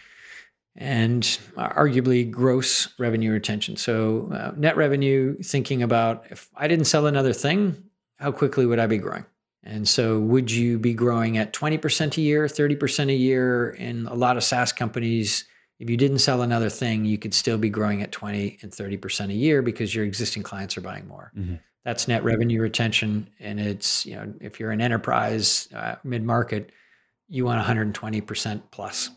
and 0.76 1.24
arguably 1.58 2.30
gross 2.30 2.90
revenue 3.00 3.32
retention. 3.32 3.78
So, 3.78 4.30
uh, 4.34 4.52
net 4.58 4.76
revenue, 4.76 5.38
thinking 5.42 5.84
about 5.84 6.26
if 6.30 6.50
I 6.56 6.68
didn't 6.68 6.86
sell 6.86 7.08
another 7.08 7.34
thing, 7.34 7.82
how 8.18 8.32
quickly 8.32 8.66
would 8.66 8.80
I 8.80 8.88
be 8.88 8.98
growing? 8.98 9.26
And 9.64 9.88
so, 9.88 10.20
would 10.20 10.52
you 10.52 10.78
be 10.78 10.94
growing 10.94 11.38
at 11.38 11.54
20% 11.54 12.18
a 12.18 12.22
year, 12.22 12.46
30% 12.46 13.10
a 13.10 13.14
year? 13.14 13.70
In 13.72 14.06
a 14.08 14.14
lot 14.14 14.36
of 14.36 14.44
SaaS 14.44 14.74
companies, 14.74 15.46
if 15.80 15.90
you 15.90 15.98
didn't 15.98 16.20
sell 16.20 16.42
another 16.42 16.70
thing, 16.70 17.06
you 17.06 17.18
could 17.18 17.34
still 17.34 17.58
be 17.58 17.70
growing 17.70 18.02
at 18.02 18.12
20 18.12 18.60
and 18.62 18.72
30% 18.72 19.30
a 19.30 19.34
year 19.34 19.62
because 19.62 19.96
your 19.96 20.04
existing 20.04 20.44
clients 20.44 20.78
are 20.78 20.82
buying 20.82 21.08
more. 21.08 21.32
Mm-hmm. 21.38 21.56
That's 21.86 22.08
net 22.08 22.24
revenue 22.24 22.62
retention. 22.62 23.30
And 23.40 23.60
it's, 23.60 24.06
you 24.06 24.16
know, 24.16 24.34
if 24.42 24.60
you're 24.60 24.72
an 24.72 24.82
enterprise, 24.82 25.70
uh, 25.74 25.96
mid 26.04 26.24
market, 26.24 26.72
you 27.28 27.46
want 27.46 27.64
120% 27.64 28.62
plus 28.72 29.10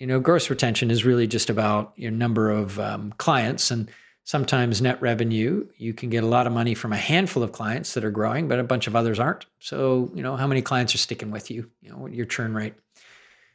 you 0.00 0.06
know, 0.06 0.18
gross 0.18 0.48
retention 0.48 0.90
is 0.90 1.04
really 1.04 1.26
just 1.26 1.50
about 1.50 1.92
your 1.94 2.10
number 2.10 2.50
of 2.50 2.80
um, 2.80 3.12
clients. 3.18 3.70
And 3.70 3.88
sometimes 4.24 4.80
net 4.80 5.00
revenue, 5.02 5.68
you 5.76 5.92
can 5.92 6.08
get 6.08 6.24
a 6.24 6.26
lot 6.26 6.46
of 6.46 6.54
money 6.54 6.74
from 6.74 6.94
a 6.94 6.96
handful 6.96 7.42
of 7.42 7.52
clients 7.52 7.92
that 7.94 8.04
are 8.04 8.10
growing, 8.10 8.48
but 8.48 8.58
a 8.58 8.64
bunch 8.64 8.86
of 8.86 8.96
others 8.96 9.20
aren't. 9.20 9.44
So, 9.58 10.10
you 10.14 10.22
know, 10.22 10.36
how 10.36 10.46
many 10.46 10.62
clients 10.62 10.94
are 10.94 10.98
sticking 10.98 11.30
with 11.30 11.50
you? 11.50 11.70
You 11.82 11.90
know, 11.90 12.06
your 12.06 12.24
churn 12.24 12.54
rate. 12.54 12.74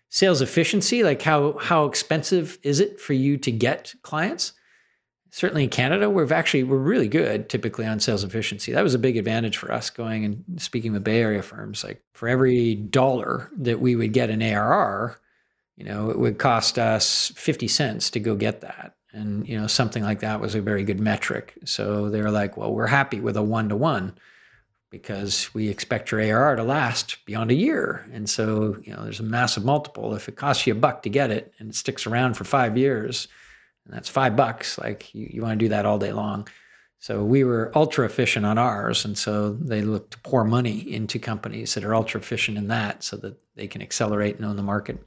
Sales 0.10 0.40
efficiency, 0.40 1.04
like 1.04 1.24
how 1.24 1.58
how 1.58 1.86
expensive 1.86 2.60
is 2.62 2.80
it 2.80 3.02
for 3.02 3.14
you 3.14 3.38
to 3.40 3.52
get 3.52 3.96
clients? 4.04 4.54
Certainly 5.32 5.64
in 5.64 5.70
Canada, 5.70 6.10
we've 6.10 6.32
actually 6.32 6.64
we're 6.64 6.78
really 6.78 7.10
good 7.10 7.50
typically 7.50 7.86
on 7.88 8.00
sales 8.00 8.24
efficiency. 8.24 8.72
That 8.72 8.84
was 8.84 8.94
a 8.94 9.00
big 9.00 9.18
advantage 9.18 9.58
for 9.58 9.72
us 9.72 9.90
going 9.90 10.24
and 10.24 10.44
speaking 10.58 10.94
with 10.94 11.04
Bay 11.04 11.20
Area 11.22 11.42
firms. 11.42 11.84
Like 11.84 12.02
for 12.14 12.30
every 12.30 12.76
dollar 12.76 13.50
that 13.58 13.82
we 13.82 13.96
would 13.96 14.14
get 14.14 14.30
in 14.30 14.44
ARR, 14.44 15.18
you 15.76 15.86
know, 15.86 16.10
it 16.10 16.18
would 16.18 16.38
cost 16.38 16.80
us 16.80 17.32
50 17.36 17.68
cents 17.68 18.10
to 18.12 18.20
go 18.20 18.36
get 18.36 18.62
that. 18.62 18.96
And, 19.12 19.48
you 19.48 19.60
know, 19.60 19.68
something 19.68 20.04
like 20.04 20.20
that 20.20 20.42
was 20.42 20.56
a 20.56 20.62
very 20.62 20.84
good 20.84 21.00
metric. 21.00 21.54
So 21.66 22.10
they're 22.10 22.32
like, 22.32 22.58
well, 22.58 22.74
we're 22.74 22.88
happy 22.88 23.22
with 23.22 23.38
a 23.38 23.44
one 23.44 23.70
to 23.70 23.76
one 23.76 24.18
because 24.90 25.54
we 25.54 25.68
expect 25.68 26.12
your 26.12 26.22
ARR 26.22 26.58
to 26.58 26.64
last 26.64 27.26
beyond 27.26 27.52
a 27.52 27.56
year. 27.56 28.06
And 28.14 28.30
so, 28.30 28.78
you 28.84 28.94
know, 28.94 29.04
there's 29.04 29.20
a 29.20 29.24
massive 29.24 29.66
multiple. 29.66 30.16
If 30.16 30.30
it 30.30 30.36
costs 30.36 30.66
you 30.68 30.74
a 30.74 30.78
buck 30.78 31.04
to 31.04 31.10
get 31.10 31.32
it 31.32 31.54
and 31.60 31.70
it 31.70 31.76
sticks 31.76 32.06
around 32.06 32.36
for 32.36 32.44
five 32.44 32.78
years, 32.78 33.28
and 33.86 33.94
that's 33.94 34.10
five 34.10 34.36
bucks, 34.36 34.78
like 34.78 35.14
you, 35.14 35.30
you 35.32 35.42
want 35.42 35.60
to 35.60 35.66
do 35.66 35.70
that 35.70 35.86
all 35.86 36.00
day 36.00 36.14
long. 36.14 36.48
So 37.00 37.24
we 37.24 37.44
were 37.44 37.72
ultra 37.76 38.06
efficient 38.06 38.46
on 38.46 38.58
ours. 38.58 39.06
And 39.06 39.18
so 39.18 39.52
they 39.52 39.82
look 39.82 40.10
to 40.12 40.18
pour 40.20 40.44
money 40.44 40.94
into 40.94 41.20
companies 41.20 41.74
that 41.74 41.84
are 41.84 41.94
ultra 41.94 42.20
efficient 42.20 42.58
in 42.58 42.68
that 42.70 43.04
so 43.04 43.18
that 43.18 43.38
they 43.56 43.68
can 43.68 43.82
accelerate 43.82 44.38
and 44.38 44.46
own 44.46 44.56
the 44.56 44.64
market. 44.64 45.06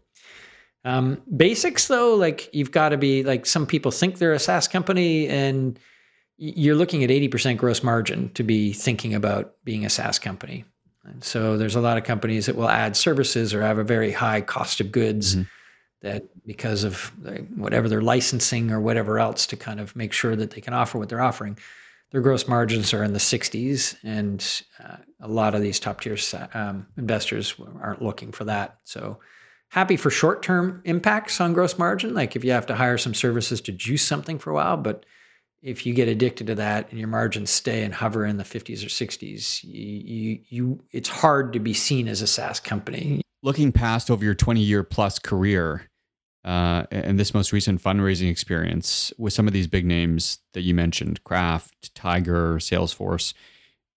Um, 0.84 1.22
basics, 1.36 1.88
though, 1.88 2.14
like 2.14 2.48
you've 2.54 2.70
got 2.70 2.90
to 2.90 2.96
be 2.96 3.22
like 3.22 3.46
some 3.46 3.66
people 3.66 3.90
think 3.90 4.18
they're 4.18 4.32
a 4.32 4.38
SaaS 4.38 4.68
company 4.68 5.28
and 5.28 5.78
you're 6.36 6.76
looking 6.76 7.02
at 7.02 7.10
80% 7.10 7.56
gross 7.56 7.82
margin 7.82 8.30
to 8.34 8.44
be 8.44 8.72
thinking 8.72 9.14
about 9.14 9.54
being 9.64 9.84
a 9.84 9.90
SaaS 9.90 10.18
company. 10.18 10.64
And 11.04 11.24
so 11.24 11.56
there's 11.56 11.74
a 11.74 11.80
lot 11.80 11.98
of 11.98 12.04
companies 12.04 12.46
that 12.46 12.54
will 12.54 12.68
add 12.68 12.96
services 12.96 13.52
or 13.52 13.62
have 13.62 13.78
a 13.78 13.84
very 13.84 14.12
high 14.12 14.40
cost 14.40 14.80
of 14.80 14.92
goods. 14.92 15.34
Mm-hmm 15.34 15.42
that 16.00 16.24
because 16.46 16.84
of 16.84 17.12
whatever 17.56 17.88
they're 17.88 18.02
licensing 18.02 18.70
or 18.70 18.80
whatever 18.80 19.18
else 19.18 19.46
to 19.46 19.56
kind 19.56 19.80
of 19.80 19.94
make 19.96 20.12
sure 20.12 20.36
that 20.36 20.52
they 20.52 20.60
can 20.60 20.74
offer 20.74 20.98
what 20.98 21.08
they're 21.08 21.20
offering, 21.20 21.58
their 22.10 22.20
gross 22.20 22.48
margins 22.48 22.94
are 22.94 23.02
in 23.02 23.12
the 23.12 23.18
60s, 23.18 23.96
and 24.02 24.62
uh, 24.82 24.96
a 25.20 25.28
lot 25.28 25.54
of 25.54 25.60
these 25.60 25.78
top 25.78 26.00
tier 26.00 26.16
um, 26.54 26.86
investors 26.96 27.54
aren't 27.80 28.02
looking 28.02 28.32
for 28.32 28.44
that. 28.44 28.78
So 28.84 29.18
happy 29.68 29.96
for 29.96 30.10
short 30.10 30.42
term 30.42 30.82
impacts 30.84 31.40
on 31.40 31.52
gross 31.52 31.78
margin, 31.78 32.14
like 32.14 32.36
if 32.36 32.44
you 32.44 32.52
have 32.52 32.66
to 32.66 32.74
hire 32.74 32.98
some 32.98 33.14
services 33.14 33.60
to 33.62 33.72
juice 33.72 34.04
something 34.04 34.38
for 34.38 34.50
a 34.50 34.54
while, 34.54 34.76
but 34.76 35.04
if 35.62 35.84
you 35.84 35.92
get 35.92 36.08
addicted 36.08 36.46
to 36.46 36.54
that 36.54 36.88
and 36.90 36.98
your 36.98 37.08
margins 37.08 37.50
stay 37.50 37.82
and 37.82 37.94
hover 37.94 38.24
in 38.24 38.36
the 38.36 38.44
50s 38.44 38.84
or 38.84 38.88
60s, 38.88 39.64
you, 39.64 40.38
you, 40.48 40.84
it's 40.92 41.08
hard 41.08 41.52
to 41.52 41.58
be 41.58 41.74
seen 41.74 42.06
as 42.06 42.22
a 42.22 42.26
SaaS 42.26 42.60
company. 42.60 43.22
Looking 43.42 43.72
past 43.72 44.10
over 44.10 44.24
your 44.24 44.34
20 44.34 44.60
year 44.60 44.84
plus 44.84 45.18
career, 45.18 45.88
uh, 46.44 46.84
and 46.90 47.18
this 47.18 47.34
most 47.34 47.52
recent 47.52 47.82
fundraising 47.82 48.30
experience 48.30 49.12
with 49.18 49.32
some 49.32 49.46
of 49.46 49.52
these 49.52 49.66
big 49.66 49.84
names 49.84 50.38
that 50.54 50.62
you 50.62 50.74
mentioned, 50.74 51.22
Craft, 51.24 51.94
Tiger, 51.94 52.56
Salesforce. 52.56 53.34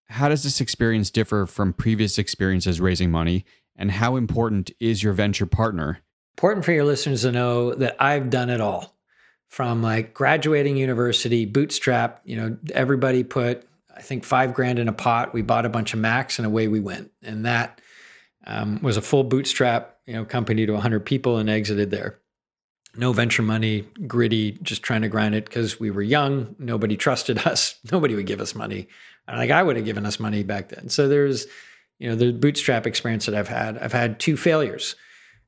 How 0.08 0.28
does 0.28 0.42
this 0.42 0.60
experience 0.60 1.10
differ 1.10 1.46
from 1.46 1.72
previous 1.72 2.18
experiences 2.18 2.80
raising 2.80 3.10
money? 3.10 3.44
And 3.76 3.90
how 3.90 4.16
important 4.16 4.70
is 4.80 5.02
your 5.02 5.12
venture 5.12 5.46
partner? 5.46 6.00
Important 6.36 6.64
for 6.64 6.72
your 6.72 6.84
listeners 6.84 7.22
to 7.22 7.32
know 7.32 7.74
that 7.74 7.96
I've 8.00 8.30
done 8.30 8.50
it 8.50 8.60
all 8.60 8.94
from 9.48 9.82
like 9.82 10.14
graduating 10.14 10.76
university, 10.76 11.44
bootstrap, 11.44 12.22
you 12.24 12.36
know, 12.36 12.56
everybody 12.72 13.22
put, 13.22 13.64
I 13.94 14.00
think, 14.00 14.24
five 14.24 14.54
grand 14.54 14.78
in 14.78 14.88
a 14.88 14.92
pot. 14.92 15.34
We 15.34 15.42
bought 15.42 15.66
a 15.66 15.70
bunch 15.70 15.92
of 15.92 16.00
Macs 16.00 16.38
and 16.38 16.46
away 16.46 16.68
we 16.68 16.80
went. 16.80 17.10
And 17.22 17.44
that 17.44 17.80
um, 18.46 18.80
was 18.82 18.96
a 18.96 19.02
full 19.02 19.24
bootstrap, 19.24 19.98
you 20.06 20.14
know, 20.14 20.24
company 20.24 20.64
to 20.64 20.72
100 20.72 21.00
people 21.00 21.38
and 21.38 21.50
exited 21.50 21.90
there 21.90 22.18
no 22.96 23.12
venture 23.12 23.42
money, 23.42 23.86
gritty, 24.06 24.58
just 24.62 24.82
trying 24.82 25.02
to 25.02 25.08
grind 25.08 25.34
it 25.34 25.46
because 25.46 25.80
we 25.80 25.90
were 25.90 26.02
young. 26.02 26.54
Nobody 26.58 26.96
trusted 26.96 27.38
us. 27.46 27.76
Nobody 27.90 28.14
would 28.14 28.26
give 28.26 28.40
us 28.40 28.54
money. 28.54 28.88
Like 29.26 29.50
I 29.50 29.62
would 29.62 29.76
have 29.76 29.84
given 29.84 30.04
us 30.04 30.20
money 30.20 30.42
back 30.42 30.68
then. 30.68 30.88
So 30.88 31.08
there's, 31.08 31.46
you 32.02 32.08
know, 32.08 32.16
the 32.16 32.32
bootstrap 32.32 32.84
experience 32.84 33.26
that 33.26 33.34
I've 33.36 33.46
had. 33.46 33.78
I've 33.78 33.92
had 33.92 34.18
two 34.18 34.36
failures. 34.36 34.96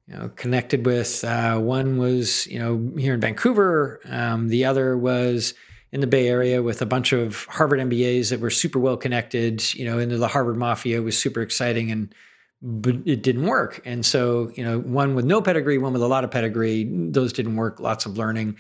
You 0.07 0.15
know, 0.15 0.29
connected 0.37 0.87
with 0.87 1.25
uh, 1.25 1.59
one 1.59 1.99
was 1.99 2.47
you 2.47 2.61
know 2.61 2.93
here 2.97 3.13
in 3.13 3.21
Vancouver. 3.21 4.01
Um, 4.05 4.49
the 4.49 4.65
other 4.65 4.97
was 4.97 5.55
in 5.91 6.01
the 6.01 6.07
Bay 6.07 6.29
Area 6.29 6.63
with 6.63 6.81
a 6.81 6.87
bunch 6.87 7.13
of 7.13 7.47
Harvard 7.47 7.81
MBAs 7.81 8.31
that 8.31 8.39
were 8.39 8.51
super 8.51 8.79
well 8.79 8.97
connected. 8.97 9.75
You 9.75 9.85
know, 9.85 9.99
into 9.99 10.17
the 10.17 10.29
Harvard 10.29 10.57
Mafia 10.57 11.03
was 11.03 11.19
super 11.19 11.43
exciting 11.43 11.91
and 11.91 12.15
but 12.63 12.95
it 13.05 13.23
didn't 13.23 13.47
work. 13.47 13.83
And 13.85 14.07
so, 14.07 14.53
you 14.55 14.65
know, 14.65 14.79
one 14.79 15.17
with 15.17 15.25
no 15.25 15.43
pedigree, 15.43 15.77
one 15.77 15.93
with 15.93 16.03
a 16.03 16.07
lot 16.07 16.23
of 16.23 16.31
pedigree, 16.31 16.89
those 16.89 17.33
didn't 17.33 17.57
work, 17.57 17.81
lots 17.81 18.07
of 18.07 18.17
learning. 18.17 18.57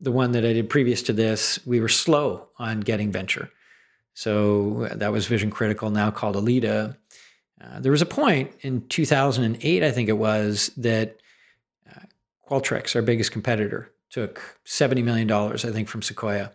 The 0.00 0.12
one 0.12 0.32
that 0.32 0.44
I 0.44 0.52
did 0.52 0.68
previous 0.70 1.02
to 1.04 1.12
this, 1.12 1.58
we 1.66 1.80
were 1.80 1.88
slow 1.88 2.48
on 2.58 2.80
getting 2.80 3.10
venture. 3.10 3.50
So 4.14 4.88
that 4.92 5.10
was 5.10 5.26
Vision 5.26 5.50
Critical, 5.50 5.90
now 5.90 6.10
called 6.10 6.36
Alida. 6.36 6.98
Uh, 7.60 7.80
there 7.80 7.92
was 7.92 8.02
a 8.02 8.06
point 8.06 8.52
in 8.60 8.86
2008, 8.88 9.82
I 9.82 9.90
think 9.90 10.08
it 10.08 10.18
was, 10.18 10.70
that 10.76 11.18
uh, 11.88 12.00
Qualtrics, 12.48 12.96
our 12.96 13.02
biggest 13.02 13.32
competitor, 13.32 13.90
took 14.10 14.58
$70 14.66 15.04
million, 15.04 15.30
I 15.30 15.56
think, 15.56 15.88
from 15.88 16.02
Sequoia. 16.02 16.52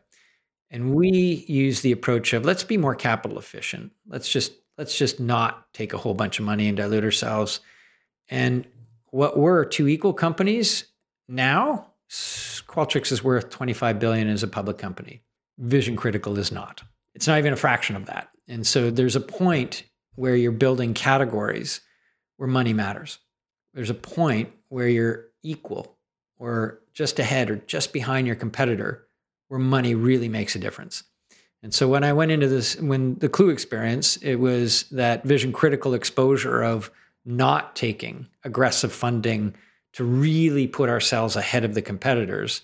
And 0.71 0.95
we 0.95 1.45
used 1.47 1.83
the 1.83 1.91
approach 1.91 2.33
of 2.33 2.43
let's 2.43 2.63
be 2.63 2.77
more 2.77 2.95
capital 2.95 3.37
efficient. 3.37 3.91
Let's 4.07 4.27
just 4.27 4.53
let's 4.77 4.97
just 4.97 5.19
not 5.19 5.71
take 5.73 5.93
a 5.93 5.97
whole 5.97 6.13
bunch 6.13 6.39
of 6.39 6.45
money 6.45 6.67
and 6.67 6.75
dilute 6.75 7.03
ourselves. 7.03 7.61
And 8.29 8.65
what 9.11 9.37
were 9.37 9.63
two 9.63 9.87
equal 9.87 10.13
companies 10.13 10.85
now, 11.27 11.91
Qualtrics 12.09 13.11
is 13.11 13.23
worth 13.23 13.49
25 13.51 13.99
billion 13.99 14.27
as 14.27 14.43
a 14.43 14.47
public 14.47 14.77
company. 14.77 15.21
Vision 15.57 15.95
Critical 15.95 16.37
is 16.37 16.51
not. 16.51 16.83
It's 17.13 17.27
not 17.27 17.37
even 17.37 17.53
a 17.53 17.57
fraction 17.57 17.95
of 17.95 18.07
that. 18.07 18.29
And 18.47 18.67
so 18.67 18.91
there's 18.91 19.15
a 19.15 19.21
point 19.21 19.83
where 20.15 20.35
you're 20.35 20.51
building 20.51 20.93
categories 20.93 21.81
where 22.37 22.47
money 22.47 22.73
matters. 22.73 23.19
There's 23.73 23.89
a 23.89 23.95
point 23.95 24.49
where 24.69 24.87
you're 24.87 25.25
equal 25.43 25.97
or 26.37 26.79
just 26.93 27.19
ahead 27.19 27.49
or 27.49 27.57
just 27.57 27.93
behind 27.93 28.27
your 28.27 28.35
competitor 28.35 29.07
where 29.47 29.59
money 29.59 29.95
really 29.95 30.29
makes 30.29 30.55
a 30.55 30.59
difference. 30.59 31.03
And 31.61 31.73
so 31.73 31.87
when 31.87 32.03
I 32.03 32.13
went 32.13 32.31
into 32.31 32.47
this, 32.47 32.79
when 32.79 33.15
the 33.15 33.29
Klue 33.29 33.51
experience, 33.51 34.17
it 34.17 34.35
was 34.35 34.83
that 34.91 35.23
vision 35.23 35.51
critical 35.51 35.93
exposure 35.93 36.61
of 36.63 36.91
not 37.25 37.75
taking 37.75 38.27
aggressive 38.43 38.93
funding 38.93 39.55
to 39.93 40.03
really 40.03 40.67
put 40.67 40.89
ourselves 40.89 41.35
ahead 41.35 41.63
of 41.63 41.73
the 41.73 41.81
competitors 41.81 42.61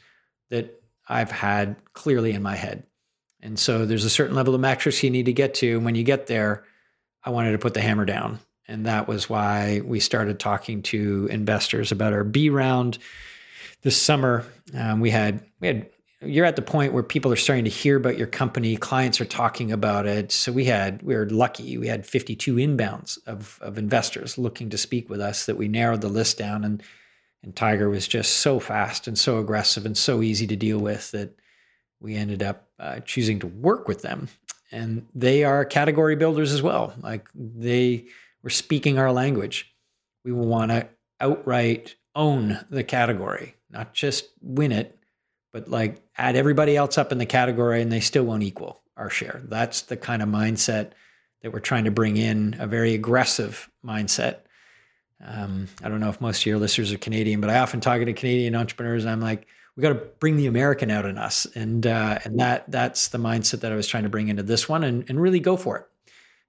that 0.50 0.82
I've 1.08 1.32
had 1.32 1.78
clearly 1.94 2.32
in 2.32 2.44
my 2.44 2.56
head. 2.56 2.84
And 3.42 3.58
so 3.58 3.86
there's 3.86 4.06
a 4.06 4.10
certain 4.10 4.36
level 4.36 4.54
of 4.54 4.62
metrics 4.62 5.02
you 5.02 5.10
need 5.10 5.26
to 5.26 5.34
get 5.34 5.56
to. 5.56 5.78
And 5.78 5.86
when 5.86 5.96
you 5.96 6.04
get 6.04 6.28
there, 6.28 6.64
I 7.24 7.30
wanted 7.30 7.52
to 7.52 7.58
put 7.58 7.74
the 7.74 7.82
hammer 7.82 8.06
down. 8.06 8.40
And 8.68 8.86
that 8.86 9.08
was 9.08 9.30
why 9.30 9.82
we 9.84 10.00
started 10.00 10.40
talking 10.40 10.82
to 10.84 11.28
investors 11.30 11.92
about 11.92 12.14
our 12.14 12.24
B 12.24 12.50
round 12.50 12.98
this 13.82 14.02
summer. 14.02 14.46
Um, 14.78 15.00
we 15.00 15.10
had 15.10 15.44
we 15.60 15.68
had 15.68 15.90
you're 16.22 16.46
at 16.46 16.56
the 16.56 16.62
point 16.62 16.94
where 16.94 17.04
people 17.04 17.32
are 17.34 17.38
starting 17.38 17.66
to 17.66 17.72
hear 17.72 17.98
about 17.98 18.18
your 18.18 18.28
company. 18.28 18.78
Clients 18.78 19.20
are 19.20 19.26
talking 19.26 19.72
about 19.72 20.06
it. 20.06 20.32
So 20.32 20.52
we 20.52 20.66
had 20.66 21.02
we 21.02 21.16
were 21.16 21.28
lucky. 21.30 21.78
We 21.78 21.88
had 21.88 22.06
52 22.06 22.56
inbounds 22.56 23.18
of, 23.26 23.58
of 23.62 23.78
investors 23.78 24.38
looking 24.38 24.70
to 24.70 24.78
speak 24.78 25.10
with 25.10 25.20
us 25.20 25.48
that 25.48 25.58
we 25.58 25.68
narrowed 25.68 26.02
the 26.02 26.10
list 26.10 26.38
down. 26.38 26.64
And 26.64 26.84
and 27.44 27.56
tiger 27.56 27.90
was 27.90 28.08
just 28.08 28.38
so 28.38 28.60
fast 28.60 29.08
and 29.08 29.18
so 29.18 29.40
aggressive 29.40 29.86
and 29.86 29.98
so 29.98 30.22
easy 30.22 30.46
to 30.48 30.56
deal 30.56 30.78
with 30.78 31.10
that 31.12 31.36
we 32.00 32.16
ended 32.16 32.44
up 32.44 32.68
uh, 32.80 33.00
choosing 33.00 33.40
to 33.40 33.48
work 33.48 33.88
with 33.88 34.02
them 34.04 34.28
and 34.72 35.06
they 35.14 35.44
are 35.44 35.66
category 35.66 36.16
builders 36.16 36.54
as 36.54 36.62
well 36.62 36.94
like 37.02 37.28
they 37.36 38.06
were 38.44 38.50
speaking 38.50 38.98
our 38.98 39.12
language 39.12 39.74
we 40.24 40.32
want 40.32 40.72
to 40.72 40.88
outright 41.20 41.96
own 42.16 42.60
the 42.70 42.84
category 42.84 43.56
not 43.70 43.94
just 43.94 44.30
win 44.42 44.72
it 44.72 44.98
but 45.54 45.70
like 45.70 46.02
add 46.18 46.36
everybody 46.36 46.78
else 46.78 46.98
up 46.98 47.12
in 47.12 47.18
the 47.18 47.26
category 47.26 47.82
and 47.82 47.92
they 47.92 48.00
still 48.00 48.24
won't 48.24 48.44
equal 48.44 48.82
our 48.98 49.10
share. 49.10 49.42
That's 49.46 49.82
the 49.84 49.98
kind 49.98 50.22
of 50.22 50.30
mindset 50.30 50.92
that 51.42 51.52
we're 51.52 51.60
trying 51.60 51.86
to 51.86 51.92
bring 51.92 52.18
in, 52.18 52.56
a 52.60 52.68
very 52.68 52.94
aggressive 52.94 53.70
mindset. 53.86 54.40
Um, 55.24 55.68
I 55.84 55.90
don't 55.90 56.00
know 56.00 56.10
if 56.10 56.22
most 56.22 56.42
of 56.42 56.46
your 56.46 56.58
listeners 56.58 56.92
are 56.92 56.98
Canadian, 56.98 57.42
but 57.42 57.50
I 57.50 57.60
often 57.60 57.80
talk 57.80 58.00
to 58.00 58.14
Canadian 58.14 58.56
entrepreneurs 58.56 59.04
and 59.04 59.12
I'm 59.12 59.22
like, 59.22 59.48
we 59.76 59.82
got 59.82 59.90
to 59.90 59.96
bring 60.20 60.36
the 60.36 60.48
American 60.48 60.92
out 60.92 61.06
in 61.06 61.18
us. 61.18 61.46
And, 61.56 61.88
uh, 61.88 62.20
and 62.24 62.40
that, 62.40 62.70
that's 62.70 63.10
the 63.10 63.18
mindset 63.18 63.62
that 63.62 63.72
I 63.72 63.76
was 63.76 63.88
trying 63.88 64.04
to 64.04 64.10
bring 64.10 64.28
into 64.28 64.44
this 64.44 64.68
one 64.68 64.84
and, 64.84 65.10
and 65.10 65.22
really 65.22 65.40
go 65.40 65.58
for 65.58 65.78
it. 65.78 65.86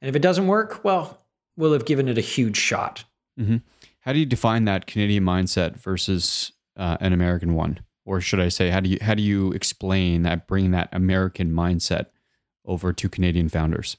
And 0.01 0.09
if 0.09 0.17
it 0.17 0.23
doesn't 0.23 0.49
work, 0.49 0.85
well, 0.85 1.25
we'll 1.57 1.73
have 1.73 1.85
given 1.85 2.09
it 2.09 2.19
a 2.19 2.23
huge 2.23 2.57
shot. 2.57 3.05
Mm-hmm. 3.39 3.59
How 4.01 4.13
do 4.13 4.19
you 4.19 4.27
define 4.27 4.65
that 4.65 4.87
Canadian 4.87 5.25
mindset 5.25 5.77
versus 5.77 6.53
uh, 6.77 6.97
an 7.01 7.13
American 7.13 7.55
one? 7.55 7.79
or 8.05 8.21
should 8.21 8.41
I 8.41 8.49
say, 8.49 8.71
how 8.71 8.81
do 8.81 8.91
you 8.91 8.99
how 9.01 9.15
do 9.15 9.23
you 9.23 9.53
explain 9.53 10.23
that 10.23 10.47
bringing 10.47 10.73
that 10.73 10.89
American 10.93 11.53
mindset 11.53 12.07
over 12.65 12.93
to 12.93 13.09
Canadian 13.09 13.49
founders? 13.49 13.97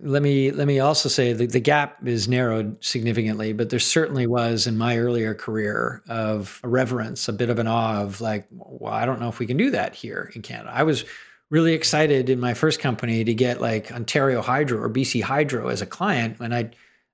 Let 0.00 0.22
me 0.22 0.50
let 0.50 0.66
me 0.66 0.80
also 0.80 1.08
say 1.08 1.32
that 1.34 1.52
the 1.52 1.60
gap 1.60 2.06
is 2.06 2.26
narrowed 2.26 2.82
significantly, 2.82 3.52
but 3.52 3.68
there 3.68 3.78
certainly 3.78 4.26
was 4.26 4.66
in 4.66 4.78
my 4.78 4.96
earlier 4.96 5.34
career 5.34 6.02
of 6.08 6.60
a 6.64 6.68
reverence, 6.68 7.28
a 7.28 7.32
bit 7.32 7.50
of 7.50 7.58
an 7.58 7.66
awe 7.66 8.00
of 8.00 8.20
like, 8.20 8.46
well, 8.50 8.92
I 8.92 9.04
don't 9.04 9.20
know 9.20 9.28
if 9.28 9.38
we 9.38 9.46
can 9.46 9.58
do 9.58 9.70
that 9.70 9.94
here 9.94 10.32
in 10.34 10.40
Canada. 10.40 10.70
I 10.72 10.82
was 10.82 11.04
really 11.50 11.74
excited 11.74 12.30
in 12.30 12.40
my 12.40 12.54
first 12.54 12.80
company 12.80 13.22
to 13.22 13.34
get 13.34 13.60
like 13.60 13.92
Ontario 13.92 14.40
Hydro 14.40 14.80
or 14.80 14.88
BC 14.88 15.22
Hydro 15.22 15.68
as 15.68 15.82
a 15.82 15.86
client 15.86 16.40
when 16.40 16.52
I 16.52 16.70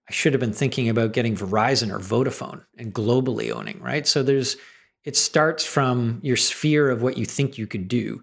I 0.08 0.12
should 0.12 0.32
have 0.32 0.40
been 0.40 0.52
thinking 0.52 0.88
about 0.88 1.12
getting 1.12 1.36
Verizon 1.36 1.92
or 1.92 1.98
Vodafone 1.98 2.64
and 2.78 2.94
globally 2.94 3.52
owning, 3.52 3.80
right? 3.80 4.06
So 4.06 4.22
there's 4.22 4.56
it 5.04 5.16
starts 5.16 5.64
from 5.64 6.20
your 6.22 6.36
sphere 6.36 6.90
of 6.90 7.02
what 7.02 7.18
you 7.18 7.26
think 7.26 7.58
you 7.58 7.66
could 7.66 7.88
do. 7.88 8.22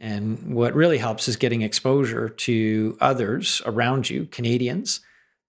And 0.00 0.54
what 0.54 0.74
really 0.74 0.98
helps 0.98 1.28
is 1.28 1.36
getting 1.36 1.62
exposure 1.62 2.28
to 2.28 2.96
others 3.00 3.60
around 3.66 4.08
you, 4.08 4.26
Canadians 4.26 5.00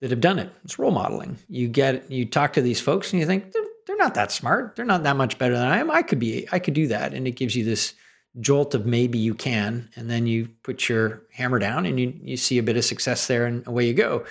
that 0.02 0.12
have 0.12 0.22
done 0.22 0.40
it. 0.40 0.52
It's 0.64 0.80
role 0.80 0.92
modeling. 0.92 1.38
You 1.48 1.68
get 1.68 2.10
you 2.10 2.26
talk 2.26 2.54
to 2.54 2.62
these 2.62 2.82
folks 2.82 3.12
and 3.12 3.20
you 3.20 3.26
think 3.26 3.52
they're, 3.52 3.64
they're 3.86 3.98
not 3.98 4.16
that 4.16 4.32
smart. 4.32 4.76
They're 4.76 4.86
not 4.86 5.04
that 5.04 5.18
much 5.18 5.38
better 5.38 5.56
than 5.56 5.68
I 5.68 5.80
am. 5.80 5.92
I 5.92 6.02
could 6.02 6.20
be 6.20 6.48
I 6.52 6.60
could 6.60 6.74
do 6.74 6.88
that 6.88 7.14
and 7.14 7.28
it 7.28 7.32
gives 7.32 7.56
you 7.56 7.64
this 7.64 7.94
jolt 8.40 8.76
of 8.76 8.86
maybe 8.86 9.18
you 9.18 9.34
can, 9.34 9.90
and 9.96 10.10
then 10.10 10.28
you 10.28 10.50
put 10.64 10.88
your 10.88 11.24
hammer 11.32 11.60
down 11.60 11.86
and 11.86 12.00
you 12.00 12.14
you 12.22 12.38
see 12.38 12.58
a 12.58 12.64
bit 12.64 12.78
of 12.78 12.86
success 12.86 13.28
there, 13.28 13.46
and 13.46 13.66
away 13.68 13.88
you 13.88 13.94
go. 13.94 14.26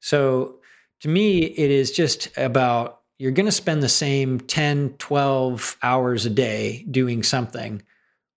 So 0.00 0.56
to 1.00 1.08
me, 1.08 1.44
it 1.44 1.70
is 1.70 1.90
just 1.90 2.36
about 2.36 3.00
you're 3.18 3.32
going 3.32 3.46
to 3.46 3.52
spend 3.52 3.82
the 3.82 3.88
same 3.88 4.40
10, 4.40 4.96
12 4.98 5.76
hours 5.82 6.26
a 6.26 6.30
day 6.30 6.84
doing 6.90 7.22
something. 7.22 7.82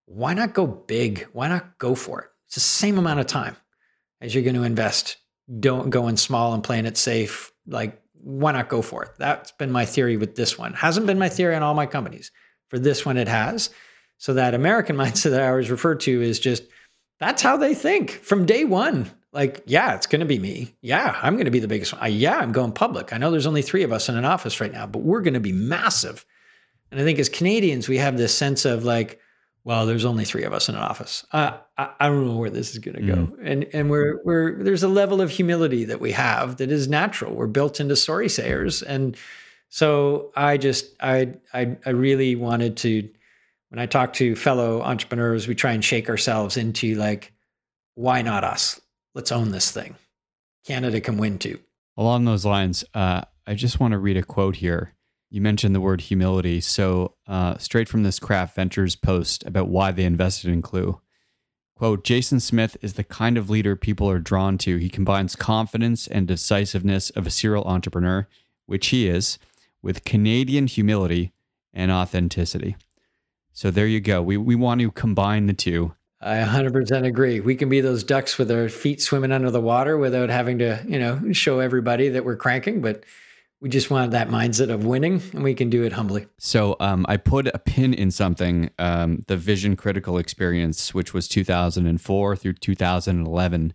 Why 0.07 0.33
not 0.33 0.53
go 0.53 0.65
big? 0.65 1.27
Why 1.33 1.49
not 1.49 1.77
go 1.77 1.93
for 1.93 2.21
it? 2.21 2.29
It's 2.47 2.55
the 2.55 2.61
same 2.61 2.97
amount 2.97 3.19
of 3.19 3.27
time 3.27 3.57
as 4.21 4.33
you're 4.33 4.43
going 4.43 4.55
to 4.55 4.63
invest. 4.63 5.17
Don't 5.59 5.89
go 5.89 6.07
in 6.07 6.17
small 6.17 6.53
and 6.53 6.63
playing 6.63 6.85
it 6.85 6.97
safe. 6.97 7.51
Like, 7.67 8.01
why 8.13 8.53
not 8.53 8.69
go 8.69 8.81
for 8.81 9.03
it? 9.03 9.11
That's 9.17 9.51
been 9.51 9.71
my 9.71 9.85
theory 9.85 10.15
with 10.15 10.35
this 10.35 10.57
one. 10.57 10.73
Hasn't 10.73 11.07
been 11.07 11.19
my 11.19 11.29
theory 11.29 11.55
on 11.55 11.63
all 11.63 11.73
my 11.73 11.85
companies. 11.85 12.31
For 12.69 12.79
this 12.79 13.05
one, 13.05 13.17
it 13.17 13.27
has. 13.27 13.69
So 14.17 14.33
that 14.33 14.53
American 14.53 14.95
mindset 14.97 15.31
that 15.31 15.41
I 15.41 15.49
always 15.49 15.69
refer 15.69 15.95
to 15.95 16.21
is 16.21 16.39
just 16.39 16.63
that's 17.19 17.41
how 17.41 17.57
they 17.57 17.73
think 17.73 18.11
from 18.11 18.45
day 18.45 18.63
one. 18.63 19.11
Like, 19.33 19.61
yeah, 19.65 19.93
it's 19.93 20.07
going 20.07 20.21
to 20.21 20.25
be 20.25 20.39
me. 20.39 20.73
Yeah, 20.81 21.19
I'm 21.21 21.33
going 21.33 21.45
to 21.45 21.51
be 21.51 21.59
the 21.59 21.67
biggest 21.67 21.91
one. 21.93 22.01
I, 22.01 22.07
yeah, 22.07 22.37
I'm 22.37 22.53
going 22.53 22.71
public. 22.71 23.11
I 23.11 23.17
know 23.17 23.29
there's 23.29 23.45
only 23.45 23.61
three 23.61 23.83
of 23.83 23.91
us 23.91 24.07
in 24.07 24.15
an 24.15 24.25
office 24.25 24.61
right 24.61 24.71
now, 24.71 24.87
but 24.87 25.03
we're 25.03 25.21
going 25.21 25.33
to 25.33 25.39
be 25.39 25.51
massive. 25.51 26.25
And 26.91 26.99
I 26.99 27.03
think 27.03 27.19
as 27.19 27.27
Canadians, 27.27 27.89
we 27.89 27.97
have 27.97 28.17
this 28.17 28.33
sense 28.33 28.63
of 28.63 28.85
like, 28.85 29.19
well, 29.67 29.85
there's 29.85 30.05
only 30.05 30.23
three 30.23 30.45
of 30.45 30.53
us 30.53 30.69
in 30.69 30.75
an 30.75 30.81
office. 30.81 31.25
Uh, 31.33 31.57
I, 31.77 31.89
I 31.99 32.07
don't 32.07 32.25
know 32.25 32.37
where 32.37 32.49
this 32.49 32.71
is 32.71 32.79
going 32.79 32.95
to 32.95 33.01
go. 33.05 33.15
Mm. 33.15 33.37
And 33.43 33.67
and 33.73 33.89
we're 33.89 34.21
we're 34.23 34.63
there's 34.63 34.81
a 34.81 34.87
level 34.87 35.19
of 35.19 35.29
humility 35.29 35.83
that 35.83 35.99
we 35.99 36.13
have 36.13 36.55
that 36.57 36.71
is 36.71 36.87
natural. 36.87 37.35
We're 37.35 37.47
built 37.47 37.81
into 37.81 37.97
story 37.97 38.29
sayers, 38.29 38.81
and 38.81 39.17
so 39.67 40.31
I 40.37 40.55
just 40.55 40.85
I 41.01 41.33
I 41.53 41.75
I 41.85 41.89
really 41.89 42.37
wanted 42.37 42.77
to 42.77 43.09
when 43.67 43.79
I 43.79 43.87
talk 43.87 44.13
to 44.13 44.37
fellow 44.37 44.81
entrepreneurs, 44.81 45.49
we 45.49 45.55
try 45.55 45.73
and 45.73 45.83
shake 45.83 46.07
ourselves 46.09 46.55
into 46.55 46.95
like, 46.95 47.33
why 47.95 48.21
not 48.21 48.45
us? 48.45 48.79
Let's 49.15 49.33
own 49.33 49.51
this 49.51 49.69
thing. 49.69 49.95
Canada 50.65 51.01
can 51.01 51.17
win 51.17 51.39
too. 51.39 51.59
Along 51.97 52.23
those 52.23 52.45
lines, 52.45 52.85
uh, 52.93 53.23
I 53.45 53.53
just 53.53 53.81
want 53.81 53.91
to 53.91 53.97
read 53.97 54.15
a 54.15 54.23
quote 54.23 54.55
here 54.55 54.93
you 55.29 55.41
mentioned 55.41 55.75
the 55.75 55.81
word 55.81 56.01
humility. 56.01 56.61
So, 56.61 57.15
uh, 57.27 57.57
straight 57.57 57.89
from 57.89 58.03
this 58.03 58.19
Craft 58.19 58.55
Ventures 58.55 58.95
post 58.95 59.45
about 59.45 59.67
why 59.67 59.91
they 59.91 60.05
invested 60.05 60.51
in 60.51 60.61
Klue. 60.61 60.99
Quote 61.75 62.03
Jason 62.03 62.39
Smith 62.39 62.77
is 62.81 62.93
the 62.93 63.03
kind 63.03 63.37
of 63.37 63.49
leader 63.49 63.75
people 63.75 64.09
are 64.09 64.19
drawn 64.19 64.57
to. 64.59 64.77
He 64.77 64.89
combines 64.89 65.35
confidence 65.35 66.07
and 66.07 66.27
decisiveness 66.27 67.09
of 67.11 67.27
a 67.27 67.31
serial 67.31 67.65
entrepreneur, 67.65 68.27
which 68.65 68.87
he 68.87 69.07
is, 69.07 69.37
with 69.81 70.05
Canadian 70.05 70.67
humility 70.67 71.33
and 71.73 71.91
authenticity. 71.91 72.77
So, 73.51 73.69
there 73.69 73.87
you 73.87 73.99
go. 73.99 74.21
We, 74.21 74.37
we 74.37 74.55
want 74.55 74.81
to 74.81 74.91
combine 74.91 75.47
the 75.47 75.53
two. 75.53 75.93
I 76.19 76.37
100% 76.37 77.05
agree. 77.05 77.41
We 77.41 77.55
can 77.55 77.69
be 77.69 77.79
those 77.79 78.03
ducks 78.03 78.39
with 78.39 78.49
our 78.49 78.69
feet 78.69 79.01
swimming 79.01 79.31
under 79.31 79.51
the 79.51 79.61
water 79.61 79.97
without 79.97 80.29
having 80.29 80.57
to, 80.59 80.83
you 80.87 80.97
know, 80.97 81.31
show 81.31 81.59
everybody 81.59 82.09
that 82.09 82.25
we're 82.25 82.37
cranking, 82.37 82.81
but 82.81 83.03
we 83.59 83.69
just 83.69 83.89
want 83.89 84.11
that 84.11 84.29
mindset 84.29 84.69
of 84.69 84.85
winning 84.85 85.21
and 85.33 85.43
we 85.43 85.55
can 85.55 85.69
do 85.69 85.83
it 85.83 85.93
humbly. 85.93 86.27
So 86.37 86.75
um, 86.79 87.05
i 87.09 87.17
put 87.17 87.47
a 87.47 87.59
pin 87.59 87.93
in 87.93 88.11
something 88.11 88.69
um, 88.79 89.23
the 89.27 89.37
vision 89.37 89.75
critical 89.75 90.17
experience 90.17 90.93
which 90.93 91.13
was 91.13 91.27
2004 91.27 92.35
through 92.35 92.53
2011 92.53 93.73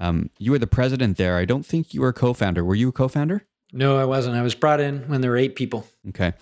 um, 0.00 0.30
you 0.38 0.52
were 0.52 0.60
the 0.60 0.68
president 0.68 1.16
there. 1.16 1.36
I 1.38 1.44
don't 1.44 1.66
think 1.66 1.92
you 1.92 2.02
were 2.02 2.10
a 2.10 2.12
co-founder. 2.12 2.64
Were 2.64 2.76
you 2.76 2.90
a 2.90 2.92
co-founder? 2.92 3.44
No 3.72 3.98
i 3.98 4.04
wasn't. 4.04 4.36
I 4.36 4.42
was 4.42 4.54
brought 4.54 4.80
in 4.80 5.00
when 5.08 5.20
there 5.20 5.30
were 5.32 5.36
eight 5.36 5.56
people. 5.56 5.86
Okay. 6.08 6.32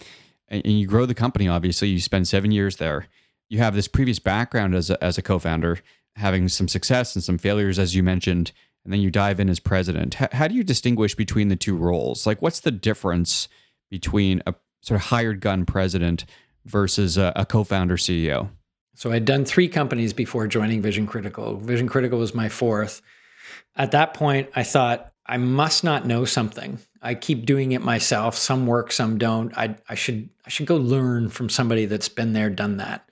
And, 0.49 0.63
and 0.65 0.79
you 0.79 0.87
grow 0.87 1.07
the 1.07 1.15
company 1.15 1.49
obviously. 1.49 1.89
You 1.89 2.01
spend 2.01 2.29
seven 2.29 2.51
years 2.51 2.77
there. 2.77 3.09
You 3.49 3.59
have 3.59 3.75
this 3.75 3.89
previous 3.89 4.19
background 4.19 4.75
as 4.75 4.91
a, 4.91 5.03
as 5.03 5.19
a 5.19 5.23
co-founder 5.23 5.79
having 6.17 6.49
some 6.49 6.67
success 6.67 7.15
and 7.15 7.23
some 7.23 7.39
failures 7.39 7.79
as 7.79 7.95
you 7.95 8.03
mentioned 8.03 8.53
and 8.87 8.93
then 8.93 9.01
you 9.01 9.11
dive 9.11 9.41
in 9.41 9.49
as 9.49 9.59
president. 9.59 10.23
H- 10.23 10.31
how 10.33 10.47
do 10.47 10.55
you 10.55 10.63
distinguish 10.63 11.17
between 11.17 11.49
the 11.49 11.57
two 11.57 11.77
roles? 11.77 12.25
Like, 12.25 12.41
what's 12.41 12.61
the 12.61 12.71
difference 12.71 13.49
between 13.91 14.43
a 14.47 14.55
sort 14.81 15.01
of 15.01 15.07
hired 15.09 15.41
gun 15.41 15.67
president 15.67 16.25
versus 16.65 17.19
a, 17.19 17.33
a 17.35 17.45
co 17.45 17.65
founder 17.65 17.97
CEO? 17.97 18.49
So 18.95 19.11
I'd 19.11 19.25
done 19.25 19.45
three 19.45 19.69
companies 19.69 20.13
before 20.13 20.47
joining 20.47 20.83
Vision 20.83 21.07
Critical. 21.07 21.57
Vision 21.57 21.89
Critical 21.89 22.21
was 22.21 22.33
my 22.33 22.49
fourth. 22.49 23.03
At 23.75 23.91
that 23.91 24.15
point, 24.15 24.51
I 24.55 24.63
thought, 24.63 25.13
I 25.27 25.37
must 25.37 25.83
not 25.83 26.07
know 26.07 26.25
something. 26.25 26.79
I 27.03 27.15
keep 27.15 27.45
doing 27.45 27.73
it 27.73 27.83
myself. 27.83 28.37
Some 28.37 28.69
work, 28.69 28.93
some 28.93 29.19
don't. 29.19 29.53
I, 29.59 29.77
I 29.89 29.97
should 29.97 30.29
I 30.47 30.49
should 30.49 30.67
go 30.67 30.77
learn 30.77 31.29
from 31.29 31.49
somebody 31.49 31.87
that's 31.87 32.09
been 32.09 32.33
there, 32.33 32.51
done 32.51 32.77
that. 32.77 33.06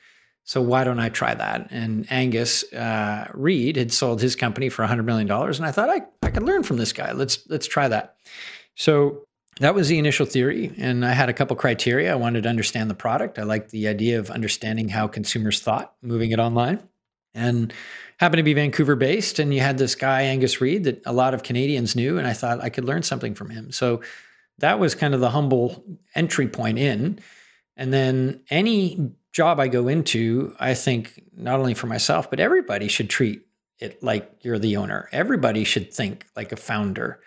So 0.44 0.60
why 0.60 0.84
don't 0.84 0.98
I 0.98 1.08
try 1.08 1.34
that? 1.34 1.68
And 1.70 2.06
Angus 2.10 2.70
uh, 2.72 3.28
Reid 3.32 3.76
had 3.76 3.92
sold 3.92 4.20
his 4.20 4.36
company 4.36 4.68
for 4.68 4.86
$100 4.86 5.04
million. 5.04 5.30
And 5.30 5.64
I 5.64 5.72
thought 5.72 5.88
I, 5.88 6.02
I 6.22 6.30
could 6.30 6.42
learn 6.42 6.62
from 6.62 6.76
this 6.76 6.92
guy. 6.92 7.12
Let's, 7.12 7.48
let's 7.48 7.66
try 7.66 7.88
that. 7.88 8.16
So 8.74 9.24
that 9.60 9.74
was 9.74 9.88
the 9.88 9.98
initial 9.98 10.26
theory. 10.26 10.70
And 10.76 11.04
I 11.04 11.12
had 11.12 11.30
a 11.30 11.32
couple 11.32 11.56
criteria. 11.56 12.12
I 12.12 12.16
wanted 12.16 12.42
to 12.42 12.50
understand 12.50 12.90
the 12.90 12.94
product. 12.94 13.38
I 13.38 13.44
liked 13.44 13.70
the 13.70 13.88
idea 13.88 14.18
of 14.18 14.30
understanding 14.30 14.90
how 14.90 15.08
consumers 15.08 15.60
thought, 15.60 15.94
moving 16.02 16.30
it 16.30 16.38
online. 16.38 16.82
And 17.32 17.72
happened 18.18 18.38
to 18.38 18.44
be 18.44 18.52
Vancouver 18.54 18.96
based. 18.96 19.38
And 19.38 19.52
you 19.54 19.60
had 19.60 19.78
this 19.78 19.94
guy, 19.94 20.22
Angus 20.22 20.60
Reid 20.60 20.84
that 20.84 21.02
a 21.06 21.12
lot 21.12 21.32
of 21.32 21.42
Canadians 21.42 21.96
knew. 21.96 22.18
And 22.18 22.26
I 22.26 22.34
thought 22.34 22.62
I 22.62 22.68
could 22.68 22.84
learn 22.84 23.02
something 23.02 23.34
from 23.34 23.48
him. 23.48 23.72
So 23.72 24.02
that 24.58 24.78
was 24.78 24.94
kind 24.94 25.14
of 25.14 25.20
the 25.20 25.30
humble 25.30 25.82
entry 26.14 26.48
point 26.48 26.78
in. 26.78 27.18
And 27.76 27.92
then 27.92 28.42
any 28.50 29.14
job 29.34 29.58
I 29.58 29.68
go 29.68 29.88
into, 29.88 30.54
I 30.60 30.74
think 30.74 31.22
not 31.36 31.58
only 31.58 31.74
for 31.74 31.88
myself, 31.88 32.30
but 32.30 32.40
everybody 32.40 32.88
should 32.88 33.10
treat 33.10 33.42
it 33.80 34.02
like 34.02 34.30
you're 34.40 34.60
the 34.60 34.76
owner. 34.76 35.08
Everybody 35.12 35.64
should 35.64 35.92
think 35.92 36.24
like 36.36 36.52
a 36.52 36.56
founder. 36.56 37.20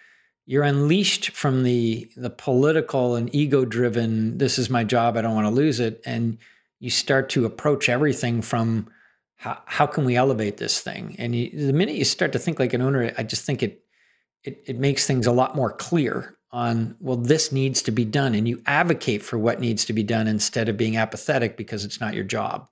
You're 0.46 0.64
unleashed 0.64 1.32
from 1.32 1.64
the 1.64 2.10
the 2.16 2.30
political 2.30 3.16
and 3.16 3.34
ego 3.36 3.66
driven, 3.66 4.38
this 4.38 4.58
is 4.58 4.70
my 4.70 4.86
job, 4.86 5.18
I 5.18 5.22
don't 5.22 5.36
want 5.36 5.48
to 5.48 5.52
lose 5.52 5.82
it. 5.82 6.02
And 6.06 6.38
you 6.80 6.90
start 6.90 7.30
to 7.32 7.46
approach 7.46 7.90
everything 7.90 8.42
from 8.42 8.88
how, 9.36 9.62
how 9.66 9.86
can 9.86 10.06
we 10.06 10.16
elevate 10.16 10.58
this 10.58 10.80
thing? 10.80 11.16
And 11.20 11.36
you, 11.36 11.68
the 11.68 11.74
minute 11.74 11.96
you 11.96 12.06
start 12.06 12.32
to 12.32 12.40
think 12.40 12.58
like 12.58 12.74
an 12.74 12.82
owner, 12.82 13.12
I 13.18 13.24
just 13.24 13.44
think 13.44 13.62
it, 13.62 13.84
it 14.46 14.64
it 14.66 14.80
makes 14.80 15.06
things 15.06 15.28
a 15.28 15.34
lot 15.34 15.58
more 15.58 15.74
clear 15.74 16.37
on, 16.52 16.96
well, 17.00 17.18
this 17.18 17.52
needs 17.52 17.82
to 17.84 17.92
be 17.92 18.06
done. 18.06 18.34
And 18.34 18.48
you 18.48 18.62
advocate 18.66 19.22
for 19.22 19.38
what 19.38 19.60
needs 19.60 19.86
to 19.86 19.94
be 19.94 20.04
done 20.04 20.28
instead 20.28 20.70
of 20.70 20.78
being 20.78 20.98
apathetic 20.98 21.58
because 21.58 21.84
it's 21.84 22.00
not 22.00 22.14
your 22.14 22.24
job. 22.24 22.70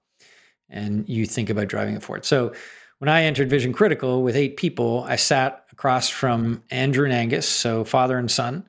And 0.69 1.07
you 1.07 1.25
think 1.25 1.49
about 1.49 1.67
driving 1.67 1.95
it 1.95 2.03
forward. 2.03 2.25
So 2.25 2.53
when 2.99 3.09
I 3.09 3.23
entered 3.23 3.49
Vision 3.49 3.73
Critical 3.73 4.23
with 4.23 4.35
eight 4.35 4.57
people, 4.57 5.03
I 5.07 5.17
sat 5.17 5.65
across 5.71 6.09
from 6.09 6.63
Andrew 6.71 7.05
and 7.05 7.13
Angus, 7.13 7.47
so 7.47 7.83
father 7.83 8.17
and 8.17 8.31
son, 8.31 8.67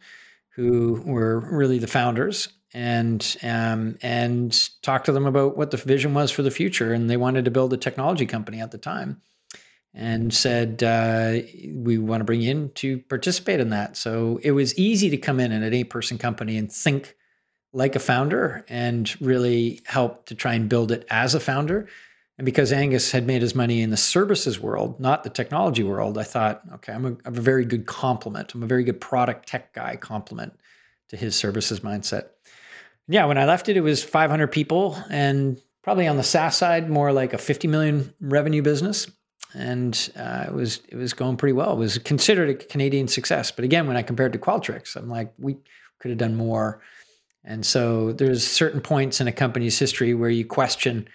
who 0.51 1.03
were 1.07 1.39
really 1.39 1.79
the 1.79 1.87
founders, 1.87 2.49
and 2.75 3.37
um, 3.43 3.97
and 4.03 4.69
talked 4.83 5.07
to 5.07 5.13
them 5.13 5.27
about 5.27 5.57
what 5.57 5.71
the 5.71 5.77
vision 5.77 6.13
was 6.13 6.31
for 6.31 6.43
the 6.43 6.51
future. 6.51 6.93
And 6.93 7.09
they 7.09 7.17
wanted 7.17 7.45
to 7.45 7.51
build 7.51 7.73
a 7.73 7.79
technology 7.79 8.27
company 8.27 8.61
at 8.61 8.73
the 8.73 8.79
time 8.79 9.23
and 9.97 10.33
said, 10.33 10.83
uh, 10.83 11.39
We 11.73 11.97
want 11.99 12.21
to 12.21 12.25
bring 12.25 12.43
you 12.43 12.51
in 12.51 12.71
to 12.75 12.99
participate 12.99 13.61
in 13.61 13.71
that. 13.71 13.97
So 13.97 14.39
it 14.43 14.53
was 14.53 14.79
easy 14.79 15.09
to 15.11 15.17
come 15.17 15.41
in 15.41 15.51
in 15.51 15.63
an 15.63 15.73
eight 15.73 15.91
person 15.91 16.19
company 16.19 16.59
and 16.59 16.71
think 16.71 17.17
like 17.73 17.97
a 17.97 17.99
founder 17.99 18.65
and 18.69 19.21
really 19.21 19.81
help 19.87 20.27
to 20.27 20.35
try 20.35 20.55
and 20.55 20.69
build 20.69 20.93
it 20.93 21.07
as 21.11 21.35
a 21.35 21.41
founder. 21.41 21.89
And 22.39 22.45
because 22.45 22.73
Angus 22.73 23.13
had 23.13 23.27
made 23.27 23.41
his 23.41 23.55
money 23.55 23.81
in 23.81 23.89
the 23.89 23.97
services 23.97 24.61
world, 24.61 25.01
not 25.01 25.25
the 25.25 25.31
technology 25.31 25.83
world, 25.83 26.19
I 26.19 26.25
thought, 26.25 26.61
okay, 26.75 26.93
I'm 26.93 27.07
a, 27.07 27.17
I'm 27.25 27.37
a 27.37 27.41
very 27.41 27.65
good 27.65 27.87
complement. 27.87 28.55
I'm 28.55 28.63
a 28.63 28.67
very 28.67 28.85
good 28.85 29.01
product 29.01 29.49
tech 29.49 29.73
guy 29.73 29.97
complement 29.97 30.53
to 31.09 31.17
his 31.17 31.35
services 31.35 31.81
mindset. 31.81 32.29
Yeah, 33.09 33.25
when 33.25 33.39
I 33.39 33.47
left 33.47 33.71
it, 33.71 33.79
it 33.79 33.83
was 33.83 34.05
500 34.05 34.49
people 34.49 34.99
and 35.09 35.61
probably 35.83 36.07
on 36.07 36.19
the 36.19 36.23
SaaS 36.23 36.57
side, 36.57 36.91
more 36.91 37.13
like 37.13 37.33
a 37.33 37.39
50 37.39 37.69
million 37.69 38.13
revenue 38.21 38.61
business 38.61 39.07
and 39.55 40.11
uh, 40.17 40.45
it 40.49 40.55
was 40.55 40.81
it 40.89 40.97
was 40.97 41.13
going 41.13 41.37
pretty 41.37 41.53
well. 41.53 41.73
It 41.73 41.79
was 41.79 41.99
considered 41.99 42.51
a 42.51 42.55
Canadian 42.55 43.09
success, 43.09 43.51
but 43.51 43.65
again, 43.65 43.87
when 43.87 43.97
I 43.97 44.03
compared 44.03 44.33
to 44.33 44.39
Qualtrics, 44.39 44.97
I'm 44.97 45.09
like, 45.09 45.33
we 45.39 45.57
could 45.99 46.11
have 46.11 46.19
done 46.19 46.37
more. 46.37 46.81
And 47.45 47.65
so 47.65 48.13
there's 48.13 48.47
certain 48.47 48.81
points 48.81 49.21
in 49.21 49.29
a 49.29 49.33
company's 49.33 49.79
history 49.79 50.15
where 50.15 50.31
you 50.31 50.45
question 50.45 51.09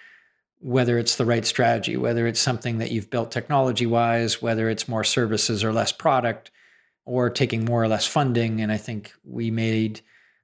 whether 0.60 0.96
it's 0.96 1.16
the 1.16 1.26
right 1.26 1.44
strategy, 1.44 1.96
whether 1.96 2.26
it's 2.26 2.40
something 2.40 2.78
that 2.78 2.92
you've 2.92 3.10
built 3.10 3.32
technology 3.32 3.84
wise, 3.84 4.40
whether 4.40 4.70
it's 4.70 4.88
more 4.88 5.02
services 5.02 5.64
or 5.64 5.72
less 5.72 5.90
product, 5.90 6.52
or 7.04 7.28
taking 7.28 7.64
more 7.64 7.82
or 7.82 7.88
less 7.88 8.06
funding. 8.06 8.60
And 8.60 8.70
I 8.70 8.76
think 8.76 9.12
we 9.24 9.50
made 9.50 10.00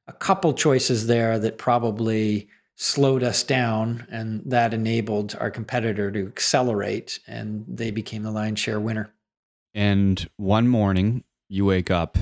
a 0.09 0.13
couple 0.13 0.53
choices 0.55 1.07
there 1.07 1.39
that 1.39 1.57
probably 1.57 2.49
slowed 2.81 3.25
us 3.25 3.43
down, 3.43 4.07
and 4.09 4.41
that 4.47 4.73
enabled 4.73 5.37
our 5.41 5.51
competitor 5.51 6.13
to 6.13 6.27
accelerate, 6.29 7.19
and 7.27 7.65
they 7.67 7.91
became 7.91 8.23
the 8.23 8.31
lion's 8.31 8.61
share 8.61 8.79
winner. 8.79 9.13
And 9.75 10.29
one 10.37 10.69
morning, 10.69 11.25
you 11.49 11.65
wake 11.65 11.91
up, 11.91 12.17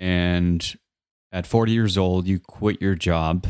and 0.00 0.76
at 1.30 1.46
40 1.46 1.72
years 1.72 1.98
old, 1.98 2.26
you 2.26 2.40
quit 2.40 2.80
your 2.80 2.94
job. 2.94 3.46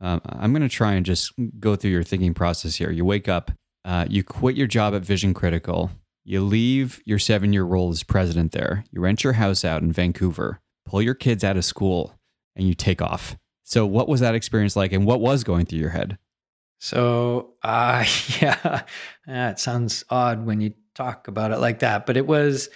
Um, 0.00 0.20
I'm 0.24 0.52
going 0.52 0.62
to 0.62 0.68
try 0.68 0.94
and 0.94 1.06
just 1.06 1.32
go 1.60 1.76
through 1.76 1.92
your 1.92 2.02
thinking 2.02 2.34
process 2.34 2.74
here. 2.76 2.90
You 2.90 3.04
wake 3.04 3.28
up, 3.28 3.52
Uh, 3.84 4.04
you 4.10 4.22
quit 4.22 4.56
your 4.56 4.66
job 4.66 4.94
at 4.94 5.02
Vision 5.02 5.32
Critical. 5.32 5.90
You 6.24 6.42
leave 6.42 7.00
your 7.06 7.18
seven 7.18 7.52
year 7.52 7.64
role 7.64 7.90
as 7.90 8.02
president 8.02 8.52
there. 8.52 8.84
You 8.90 9.00
rent 9.00 9.24
your 9.24 9.34
house 9.34 9.64
out 9.64 9.82
in 9.82 9.92
Vancouver, 9.92 10.60
pull 10.84 11.00
your 11.00 11.14
kids 11.14 11.42
out 11.42 11.56
of 11.56 11.64
school, 11.64 12.18
and 12.54 12.66
you 12.66 12.74
take 12.74 13.00
off. 13.00 13.38
So, 13.68 13.84
what 13.84 14.08
was 14.08 14.20
that 14.20 14.34
experience 14.34 14.76
like, 14.76 14.92
and 14.92 15.04
what 15.04 15.20
was 15.20 15.44
going 15.44 15.66
through 15.66 15.80
your 15.80 15.90
head? 15.90 16.16
So, 16.78 17.50
uh, 17.62 18.02
yeah, 18.40 18.84
it 19.26 19.58
sounds 19.58 20.04
odd 20.08 20.46
when 20.46 20.62
you 20.62 20.72
talk 20.94 21.28
about 21.28 21.50
it 21.50 21.58
like 21.58 21.80
that, 21.80 22.06
but 22.06 22.16
it 22.16 22.26
was, 22.26 22.70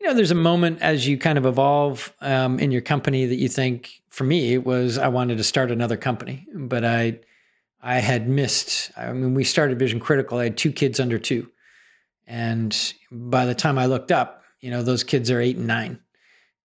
you 0.00 0.08
know, 0.08 0.12
there's 0.12 0.32
a 0.32 0.34
moment 0.34 0.82
as 0.82 1.06
you 1.06 1.18
kind 1.18 1.38
of 1.38 1.46
evolve 1.46 2.12
um, 2.20 2.58
in 2.58 2.72
your 2.72 2.80
company 2.80 3.26
that 3.26 3.36
you 3.36 3.48
think, 3.48 4.02
for 4.08 4.24
me, 4.24 4.54
it 4.54 4.66
was 4.66 4.98
I 4.98 5.06
wanted 5.06 5.38
to 5.38 5.44
start 5.44 5.70
another 5.70 5.96
company, 5.96 6.48
but 6.52 6.84
I, 6.84 7.20
I 7.80 8.00
had 8.00 8.28
missed. 8.28 8.90
I 8.96 9.12
mean, 9.12 9.34
we 9.34 9.44
started 9.44 9.78
Vision 9.78 10.00
Critical. 10.00 10.38
I 10.38 10.44
had 10.44 10.56
two 10.56 10.72
kids 10.72 10.98
under 10.98 11.20
two, 11.20 11.48
and 12.26 12.76
by 13.08 13.46
the 13.46 13.54
time 13.54 13.78
I 13.78 13.86
looked 13.86 14.10
up, 14.10 14.42
you 14.58 14.72
know, 14.72 14.82
those 14.82 15.04
kids 15.04 15.30
are 15.30 15.40
eight 15.40 15.58
and 15.58 15.68
nine, 15.68 16.00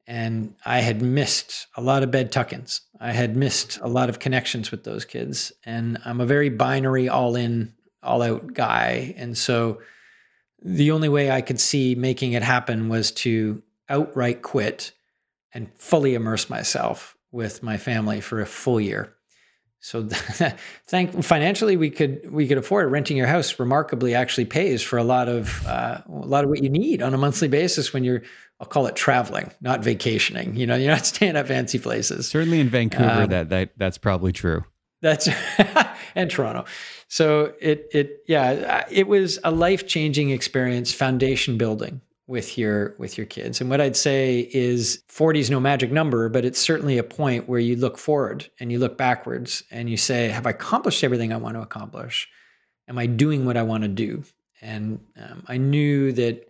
and 0.08 0.56
I 0.66 0.80
had 0.80 1.04
missed 1.04 1.68
a 1.78 1.84
lot 1.84 2.02
of 2.02 2.10
bed 2.10 2.32
tuck-ins. 2.32 2.82
I 3.00 3.12
had 3.14 3.38
missed 3.38 3.80
a 3.82 3.88
lot 3.88 4.10
of 4.10 4.20
connections 4.20 4.72
with 4.72 4.84
those 4.84 5.06
kids, 5.06 5.54
and 5.64 5.98
I'm 6.06 6.20
a 6.20 6.26
very 6.26 6.50
binary, 6.50 7.08
all-in, 7.08 7.74
all-out 8.04 8.54
guy, 8.54 9.14
and 9.18 9.38
so 9.38 9.82
the 10.62 10.92
only 10.92 11.08
way 11.08 11.32
I 11.32 11.42
could 11.42 11.60
see 11.60 11.96
making 11.96 12.34
it 12.34 12.44
happen 12.44 12.90
was 12.90 13.12
to 13.12 13.64
outright 13.88 14.42
quit 14.42 14.92
and 15.54 15.72
fully 15.76 16.14
immerse 16.14 16.50
myself 16.50 17.16
with 17.32 17.64
my 17.64 17.78
family 17.78 18.20
for 18.22 18.42
a 18.42 18.46
full 18.46 18.82
year. 18.82 19.16
So 19.82 20.04
thank 20.88 21.24
financially 21.24 21.78
we 21.78 21.90
could 21.90 22.30
we 22.32 22.48
could 22.48 22.58
afford 22.58 22.86
it. 22.86 22.90
Renting 22.90 23.18
your 23.18 23.28
house 23.28 23.60
remarkably 23.60 24.14
actually 24.14 24.46
pays 24.46 24.82
for 24.82 24.98
a 24.98 25.04
lot 25.04 25.30
of 25.30 25.66
uh, 25.66 26.02
a 26.08 26.12
lot 26.12 26.44
of 26.44 26.50
what 26.50 26.62
you 26.62 26.70
need 26.70 27.02
on 27.02 27.14
a 27.14 27.18
monthly 27.18 27.48
basis 27.48 27.94
when 27.94 28.04
you're 28.04 28.22
I'll 28.60 28.68
call 28.68 28.88
it 28.88 28.96
traveling, 28.96 29.52
not 29.62 29.82
vacationing. 29.84 30.56
You 30.58 30.68
know, 30.68 30.76
you're 30.76 30.92
not 30.92 31.06
staying 31.06 31.38
at 31.38 31.48
fancy 31.48 31.80
places. 31.80 32.28
Certainly 32.28 32.60
in 32.60 32.70
Vancouver, 32.70 33.24
um, 33.24 33.30
that 33.30 33.50
that 33.50 33.72
that's 33.78 33.98
probably 33.98 34.34
true. 34.34 34.66
That's 35.02 35.30
and 36.16 36.30
Toronto. 36.30 36.66
So 37.08 37.54
it 37.62 37.88
it 37.94 38.24
yeah, 38.28 38.86
it 38.92 39.08
was 39.08 39.40
a 39.46 39.52
life 39.52 39.88
changing 39.88 40.32
experience, 40.32 40.94
foundation 40.94 41.58
building 41.58 42.02
with 42.30 42.60
your 42.60 42.94
with 43.00 43.18
your 43.18 43.26
kids. 43.26 43.60
And 43.60 43.72
what 43.72 43.82
I'd 43.82 43.98
say 43.98 44.48
is 44.54 45.04
40 45.08 45.40
is 45.40 45.50
no 45.50 45.60
magic 45.60 45.92
number, 45.92 46.30
but 46.30 46.46
it's 46.46 46.60
certainly 46.60 47.00
a 47.00 47.04
point 47.04 47.50
where 47.50 47.60
you 47.60 47.76
look 47.76 47.98
forward 47.98 48.48
and 48.60 48.72
you 48.72 48.78
look 48.78 49.00
backwards 49.00 49.64
and 49.72 49.90
you 49.90 49.98
say, 49.98 50.30
have 50.30 50.46
I 50.46 50.52
accomplished 50.52 51.04
everything 51.04 51.34
I 51.34 51.38
want 51.38 51.56
to 51.56 51.62
accomplish? 51.62 52.30
Am 52.88 53.00
I 53.00 53.08
doing 53.08 53.46
what 53.46 53.58
I 53.58 53.64
want 53.64 53.82
to 53.82 53.88
do? 53.88 54.24
And 54.62 55.00
um, 55.20 55.44
I 55.48 55.58
knew 55.58 56.12
that 56.12 56.48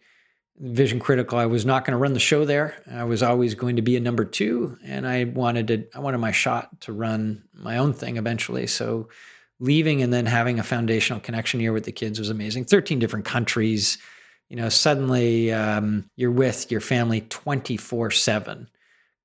Vision 0.57 0.99
Critical, 0.99 1.37
I 1.37 1.45
was 1.45 1.65
not 1.65 1.85
going 1.85 1.93
to 1.93 1.97
run 1.97 2.11
the 2.11 2.19
show 2.19 2.43
there. 2.43 2.75
I 2.91 3.05
was 3.05 3.23
always 3.23 3.55
going 3.55 3.77
to 3.77 3.81
be 3.81 3.95
a 3.95 4.01
number 4.01 4.25
two, 4.25 4.77
and 4.83 5.07
I 5.07 5.23
wanted 5.23 5.67
to. 5.69 5.87
I 5.95 5.99
wanted 5.99 6.17
my 6.17 6.33
shot 6.33 6.81
to 6.81 6.91
run 6.91 7.43
my 7.53 7.77
own 7.77 7.93
thing 7.93 8.17
eventually. 8.17 8.67
So 8.67 9.07
leaving 9.61 10.01
and 10.01 10.11
then 10.11 10.25
having 10.25 10.59
a 10.59 10.63
foundational 10.63 11.21
connection 11.21 11.61
here 11.61 11.71
with 11.71 11.85
the 11.85 11.93
kids 11.93 12.19
was 12.19 12.29
amazing. 12.29 12.65
13 12.65 12.99
different 12.99 13.23
countries 13.23 13.97
you 14.49 14.55
know, 14.55 14.69
suddenly 14.69 15.51
um, 15.53 16.09
you're 16.15 16.31
with 16.31 16.71
your 16.71 16.81
family 16.81 17.21
24 17.21 18.11
7 18.11 18.67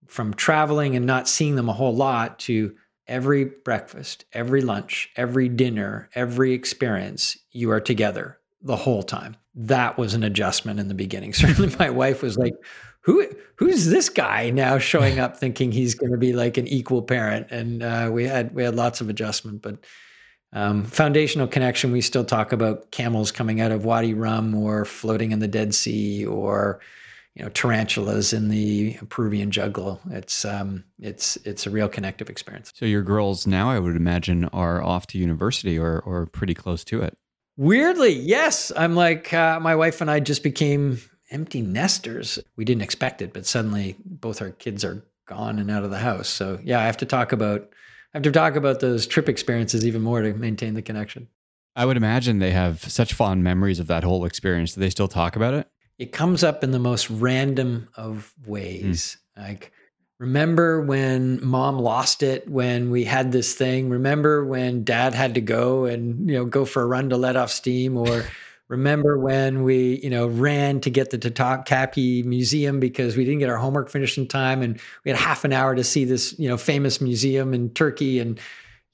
from 0.06 0.34
traveling 0.34 0.94
and 0.94 1.06
not 1.06 1.28
seeing 1.28 1.56
them 1.56 1.68
a 1.68 1.72
whole 1.72 1.94
lot 1.94 2.38
to 2.40 2.74
every 3.06 3.44
breakfast, 3.44 4.24
every 4.32 4.60
lunch, 4.60 5.10
every 5.16 5.48
dinner, 5.48 6.08
every 6.14 6.52
experience, 6.52 7.38
you 7.50 7.70
are 7.70 7.80
together 7.80 8.38
the 8.62 8.76
whole 8.76 9.02
time. 9.02 9.36
That 9.54 9.98
was 9.98 10.14
an 10.14 10.22
adjustment 10.22 10.78
in 10.78 10.88
the 10.88 10.94
beginning. 10.94 11.32
Certainly, 11.34 11.74
my 11.78 11.90
wife 11.90 12.22
was 12.22 12.36
like, 12.36 12.54
who 13.04 13.26
who's 13.56 13.86
this 13.86 14.08
guy 14.08 14.50
now 14.50 14.78
showing 14.78 15.18
up 15.18 15.36
thinking 15.36 15.70
he's 15.70 15.94
going 15.94 16.12
to 16.12 16.18
be 16.18 16.32
like 16.32 16.56
an 16.56 16.66
equal 16.66 17.02
parent 17.02 17.46
and 17.50 17.82
uh, 17.82 18.08
we 18.10 18.24
had 18.24 18.54
we 18.54 18.64
had 18.64 18.74
lots 18.74 19.02
of 19.02 19.10
adjustment 19.10 19.60
but 19.60 19.76
um, 20.54 20.84
foundational 20.84 21.48
connection, 21.48 21.92
we 21.92 22.00
still 22.00 22.24
talk 22.24 22.52
about 22.52 22.92
camels 22.92 23.32
coming 23.32 23.60
out 23.60 23.72
of 23.72 23.84
Wadi 23.84 24.14
Rum 24.14 24.54
or 24.54 24.84
floating 24.84 25.32
in 25.32 25.40
the 25.40 25.48
Dead 25.48 25.74
Sea 25.74 26.24
or 26.24 26.80
you 27.34 27.42
know 27.42 27.48
tarantulas 27.50 28.32
in 28.32 28.48
the 28.48 28.96
Peruvian 29.08 29.50
jungle. 29.50 30.00
It's 30.10 30.44
um, 30.44 30.84
it's 31.00 31.36
it's 31.38 31.66
a 31.66 31.70
real 31.70 31.88
connective 31.88 32.30
experience. 32.30 32.72
So 32.74 32.86
your 32.86 33.02
girls 33.02 33.46
now, 33.46 33.68
I 33.68 33.80
would 33.80 33.96
imagine, 33.96 34.44
are 34.46 34.80
off 34.80 35.08
to 35.08 35.18
university 35.18 35.76
or 35.76 36.00
or 36.06 36.26
pretty 36.26 36.54
close 36.54 36.84
to 36.84 37.02
it. 37.02 37.18
Weirdly, 37.56 38.12
yes. 38.12 38.72
I'm 38.76 38.94
like 38.94 39.32
uh, 39.32 39.58
my 39.60 39.74
wife 39.74 40.00
and 40.00 40.10
I 40.10 40.20
just 40.20 40.44
became 40.44 41.00
empty 41.30 41.62
nesters. 41.62 42.38
We 42.56 42.64
didn't 42.64 42.82
expect 42.82 43.22
it, 43.22 43.32
but 43.32 43.44
suddenly 43.44 43.96
both 44.04 44.40
our 44.40 44.50
kids 44.50 44.84
are 44.84 45.04
gone 45.26 45.58
and 45.58 45.70
out 45.70 45.82
of 45.82 45.90
the 45.90 45.98
house. 45.98 46.28
So 46.28 46.60
yeah, 46.62 46.80
I 46.80 46.86
have 46.86 46.98
to 46.98 47.06
talk 47.06 47.32
about 47.32 47.70
have 48.14 48.22
to 48.22 48.32
talk 48.32 48.56
about 48.56 48.80
those 48.80 49.06
trip 49.06 49.28
experiences 49.28 49.84
even 49.86 50.02
more 50.02 50.22
to 50.22 50.32
maintain 50.34 50.74
the 50.74 50.82
connection. 50.82 51.28
I 51.76 51.84
would 51.84 51.96
imagine 51.96 52.38
they 52.38 52.52
have 52.52 52.80
such 52.84 53.14
fond 53.14 53.42
memories 53.42 53.80
of 53.80 53.88
that 53.88 54.04
whole 54.04 54.24
experience. 54.24 54.74
Do 54.74 54.80
they 54.80 54.90
still 54.90 55.08
talk 55.08 55.36
about 55.36 55.54
it? 55.54 55.68
It 55.98 56.12
comes 56.12 56.44
up 56.44 56.62
in 56.62 56.70
the 56.70 56.78
most 56.78 57.10
random 57.10 57.88
of 57.96 58.32
ways. 58.46 59.16
Mm. 59.36 59.48
Like, 59.48 59.72
remember 60.18 60.80
when 60.82 61.44
mom 61.44 61.78
lost 61.78 62.22
it 62.22 62.48
when 62.48 62.90
we 62.90 63.04
had 63.04 63.32
this 63.32 63.54
thing? 63.54 63.88
Remember 63.88 64.44
when 64.44 64.84
dad 64.84 65.14
had 65.14 65.34
to 65.34 65.40
go 65.40 65.84
and, 65.86 66.28
you 66.28 66.36
know, 66.36 66.44
go 66.44 66.64
for 66.64 66.82
a 66.82 66.86
run 66.86 67.10
to 67.10 67.16
let 67.16 67.36
off 67.36 67.50
steam? 67.50 67.96
Or 67.96 68.24
remember 68.68 69.18
when 69.18 69.62
we 69.62 70.00
you 70.02 70.10
know 70.10 70.26
ran 70.26 70.80
to 70.80 70.90
get 70.90 71.10
the 71.10 71.18
Topkapi 71.18 72.24
Museum 72.24 72.80
because 72.80 73.16
we 73.16 73.24
didn't 73.24 73.40
get 73.40 73.50
our 73.50 73.58
homework 73.58 73.90
finished 73.90 74.18
in 74.18 74.26
time 74.26 74.62
and 74.62 74.80
we 75.04 75.10
had 75.10 75.18
half 75.18 75.44
an 75.44 75.52
hour 75.52 75.74
to 75.74 75.84
see 75.84 76.04
this 76.04 76.38
you 76.38 76.48
know 76.48 76.56
famous 76.56 77.00
museum 77.00 77.54
in 77.54 77.70
Turkey. 77.70 78.20
And 78.20 78.40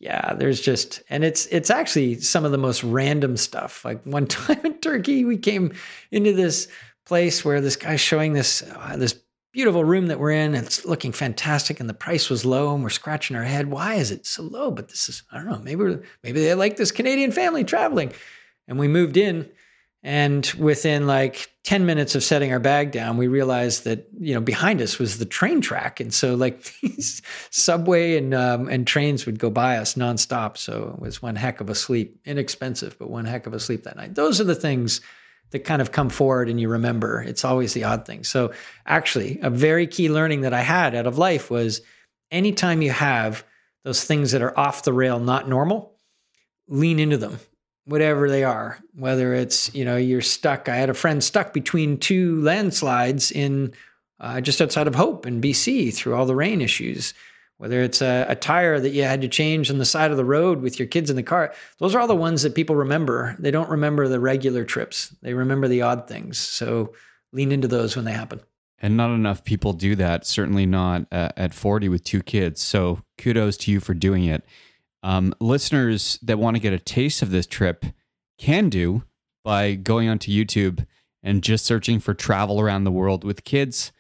yeah 0.01 0.33
there's 0.35 0.61
just 0.61 1.03
and 1.11 1.25
it's 1.25 1.47
it's 1.47 1.69
actually 1.71 2.19
some 2.21 2.45
of 2.45 2.53
the 2.53 2.59
most 2.59 2.83
random 2.83 3.37
stuff. 3.37 3.85
Like 3.85 4.03
one 4.05 4.27
time 4.29 4.61
in 4.65 4.75
Turkey 4.79 5.25
we 5.25 5.37
came 5.37 5.73
into 6.11 6.33
this 6.33 6.69
place 7.07 7.45
where 7.45 7.61
this 7.61 7.77
guy's 7.77 8.01
showing 8.01 8.33
this 8.33 8.63
uh, 8.63 8.97
this 8.97 9.21
beautiful 9.53 9.85
room 9.85 10.07
that 10.07 10.21
we're 10.21 10.31
in. 10.31 10.55
It's 10.55 10.85
looking 10.85 11.11
fantastic 11.11 11.81
and 11.81 11.89
the 11.89 11.95
price 11.95 12.31
was 12.31 12.45
low 12.45 12.73
and 12.73 12.85
we're 12.85 12.91
scratching 12.91 13.37
our 13.37 13.43
head. 13.43 13.69
Why 13.69 13.95
is 13.95 14.13
it 14.13 14.25
so 14.25 14.45
low? 14.45 14.71
But 14.71 14.89
this 14.89 15.09
is 15.09 15.23
I 15.31 15.37
don't 15.37 15.47
know 15.47 15.59
maybe 15.59 15.99
maybe 16.25 16.41
they 16.41 16.55
like 16.55 16.77
this 16.77 16.91
Canadian 16.91 17.31
family 17.31 17.63
traveling. 17.63 18.13
And 18.67 18.79
we 18.79 18.89
moved 18.89 19.17
in 19.17 19.51
and 20.03 20.47
within 20.59 21.07
like 21.07 21.51
10 21.65 21.85
minutes 21.85 22.15
of 22.15 22.25
setting 22.25 22.53
our 22.53 22.59
bag 22.59 22.91
down, 22.91 23.19
we 23.19 23.29
realized 23.29 23.85
that, 23.85 24.09
you 24.19 24.33
know, 24.33 24.41
behind 24.41 24.81
us 24.81 24.99
was 24.99 25.19
the 25.19 25.27
train 25.27 25.61
track. 25.61 26.01
And 26.01 26.13
so 26.13 26.35
like 26.35 26.73
these 26.83 27.21
subway 27.51 28.17
and, 28.17 28.33
um, 28.33 28.69
and 28.69 28.87
trains 28.87 29.27
would 29.27 29.39
go 29.39 29.51
by 29.51 29.77
us 29.77 29.95
nonstop. 29.95 30.57
So 30.57 30.95
it 30.97 31.03
was 31.03 31.21
one 31.21 31.37
heck 31.37 31.61
of 31.61 31.69
a 31.69 31.75
sleep, 31.75 32.19
inexpensive, 32.25 32.99
but 32.99 33.11
one 33.11 33.27
heck 33.27 33.47
of 33.47 33.53
a 33.53 33.61
sleep 33.61 33.85
that 33.85 33.97
night. 33.97 34.15
Those 34.15 34.41
are 34.41 34.45
the 34.45 34.55
things 34.55 35.03
that 35.51 35.65
kind 35.65 35.83
of 35.83 35.93
come 35.93 36.09
forward 36.09 36.49
and 36.49 36.59
you 36.59 36.71
remember. 36.71 37.21
It's 37.21 37.45
always 37.45 37.75
the 37.75 37.85
odd 37.85 38.07
thing. 38.07 38.25
So 38.25 38.53
actually 38.87 39.39
a 39.43 39.51
very 39.51 39.87
key 39.87 40.09
learning 40.09 40.43
that 40.43 40.55
I 40.55 40.63
had 40.63 40.95
out 40.95 41.07
of 41.07 41.19
life 41.19 41.51
was 41.51 41.83
anytime 42.31 42.81
you 42.81 42.93
have 42.93 43.45
those 43.85 44.05
things 44.05 44.33
that 44.33 44.41
are 44.41 44.59
off 44.59 44.85
the 44.85 44.93
rail, 44.93 45.19
not 45.19 45.49
normal, 45.49 45.99
lean 46.69 46.99
into 46.99 47.19
them 47.19 47.39
whatever 47.85 48.29
they 48.31 48.45
are, 48.45 48.79
whether 48.95 49.35
it's, 49.35 49.75
you 49.75 49.85
know, 49.85 49.97
you're 49.97 50.21
stuck. 50.21 50.69
I 50.69 50.77
had 50.77 50.91
a 50.91 50.95
friend 50.95 51.23
stuck 51.23 51.53
between 51.53 51.99
two 51.99 52.41
landslides 52.43 53.31
in 53.31 53.73
uh, 54.21 54.41
just 54.41 54.61
outside 54.61 54.87
of 54.87 54.95
Hope 54.95 55.27
in 55.27 55.41
BC 55.41 55.95
through 55.95 56.15
all 56.15 56.27
the 56.27 56.37
rain 56.37 56.61
issues, 56.61 57.15
whether 57.57 57.83
it's 57.83 58.03
a, 58.03 58.27
a, 58.29 58.37
tire 58.37 58.79
that 58.79 58.91
you 58.91 59.03
had 59.03 59.23
to 59.23 59.29
change 59.29 59.71
on 59.71 59.79
the 59.79 59.85
side 59.85 60.11
of 60.11 60.19
the 60.19 60.25
road 60.25 60.61
with 60.61 60.79
your 60.79 60.87
kids 60.87 61.09
in 61.09 61.17
the 61.17 61.23
car. 61.23 61.55
Those 61.79 61.95
are 61.95 62.01
all 62.01 62.07
the 62.07 62.15
ones 62.15 62.43
that 62.43 62.55
people 62.55 62.77
remember. 62.77 63.35
They 63.39 63.51
don't 63.51 63.71
remember 63.71 64.09
the 64.09 64.21
regular 64.21 64.65
trips, 64.65 65.15
they 65.23 65.33
remember 65.33 65.69
the 65.69 65.83
odd 65.83 66.07
things. 66.07 66.39
So 66.39 66.93
lean 67.33 67.51
into 67.51 67.69
those 67.69 67.97
when 67.97 68.05
they 68.05 68.13
happen. 68.13 68.41
And 68.83 68.97
not 68.97 69.11
enough 69.11 69.45
people 69.45 69.73
do 69.73 69.95
that, 69.97 70.27
certainly 70.27 70.65
not 70.65 71.07
uh, 71.13 71.31
at 71.37 71.53
40 71.53 71.89
with 71.89 72.03
two 72.03 72.23
kids. 72.23 72.63
So 72.63 73.03
kudos 73.19 73.59
to 73.59 73.71
you 73.71 73.81
for 73.81 73.93
doing 73.93 74.25
it 74.25 74.45
um, 75.03 75.35
listeners 75.41 76.19
that 76.23 76.39
want 76.39 76.57
to 76.57 76.61
get 76.61 76.73
a 76.73 76.79
taste 76.79 77.23
of 77.23 77.31
this 77.31 77.47
trip 77.47 77.85
can 78.39 78.69
do 78.69 79.05
by 79.45 79.75
going 79.75 80.09
onto 80.09 80.31
YouTube 80.31 80.87
and 81.23 81.43
just 81.43 81.65
searching 81.65 82.01
for 82.01 82.15
travel 82.15 82.61
around 82.61 82.85
the 82.85 82.91
world 82.91 83.25
with 83.25 83.45
kids 83.45 83.93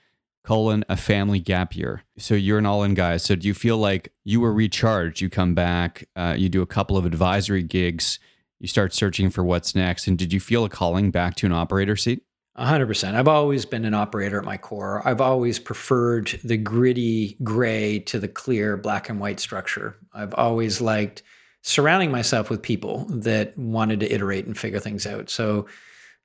colon 0.42 0.84
a 0.88 0.96
family 0.96 1.38
gap 1.38 1.76
year. 1.76 2.02
So 2.16 2.34
you're 2.34 2.58
an 2.58 2.66
all-in 2.66 2.94
guy. 2.94 3.18
So 3.18 3.34
do 3.34 3.46
you 3.46 3.52
feel 3.52 3.76
like 3.76 4.12
you 4.24 4.40
were 4.40 4.52
recharged? 4.52 5.20
You 5.20 5.28
come 5.28 5.54
back 5.54 6.08
uh, 6.16 6.34
you 6.36 6.48
do 6.48 6.62
a 6.62 6.66
couple 6.66 6.96
of 6.96 7.04
advisory 7.04 7.62
gigs 7.62 8.18
you 8.60 8.68
start 8.68 8.92
searching 8.92 9.30
for 9.30 9.42
what's 9.42 9.74
next 9.74 10.06
and 10.06 10.16
did 10.18 10.32
you 10.32 10.38
feel 10.38 10.64
a 10.64 10.68
calling 10.68 11.10
back 11.10 11.34
to 11.36 11.46
an 11.46 11.52
operator 11.52 11.96
seat 11.96 12.22
100%. 12.60 13.14
I've 13.14 13.28
always 13.28 13.64
been 13.64 13.86
an 13.86 13.94
operator 13.94 14.38
at 14.38 14.44
my 14.44 14.58
core. 14.58 15.06
I've 15.08 15.22
always 15.22 15.58
preferred 15.58 16.38
the 16.44 16.58
gritty 16.58 17.38
gray 17.42 18.00
to 18.00 18.18
the 18.18 18.28
clear 18.28 18.76
black 18.76 19.08
and 19.08 19.18
white 19.18 19.40
structure. 19.40 19.96
I've 20.12 20.34
always 20.34 20.80
liked 20.80 21.22
surrounding 21.62 22.10
myself 22.10 22.50
with 22.50 22.60
people 22.60 23.06
that 23.08 23.56
wanted 23.56 24.00
to 24.00 24.12
iterate 24.12 24.46
and 24.46 24.56
figure 24.56 24.78
things 24.78 25.06
out. 25.06 25.30
So 25.30 25.66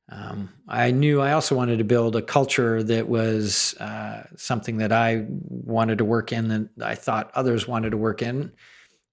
um, 0.09 0.49
I 0.67 0.91
knew 0.91 1.21
I 1.21 1.31
also 1.31 1.55
wanted 1.55 1.77
to 1.77 1.83
build 1.85 2.15
a 2.17 2.21
culture 2.21 2.83
that 2.83 3.07
was 3.07 3.73
uh, 3.79 4.23
something 4.35 4.77
that 4.77 4.91
I 4.91 5.25
wanted 5.29 5.99
to 5.99 6.05
work 6.05 6.31
in, 6.33 6.49
that 6.49 6.85
I 6.85 6.95
thought 6.95 7.31
others 7.33 7.67
wanted 7.67 7.91
to 7.91 7.97
work 7.97 8.21
in, 8.21 8.51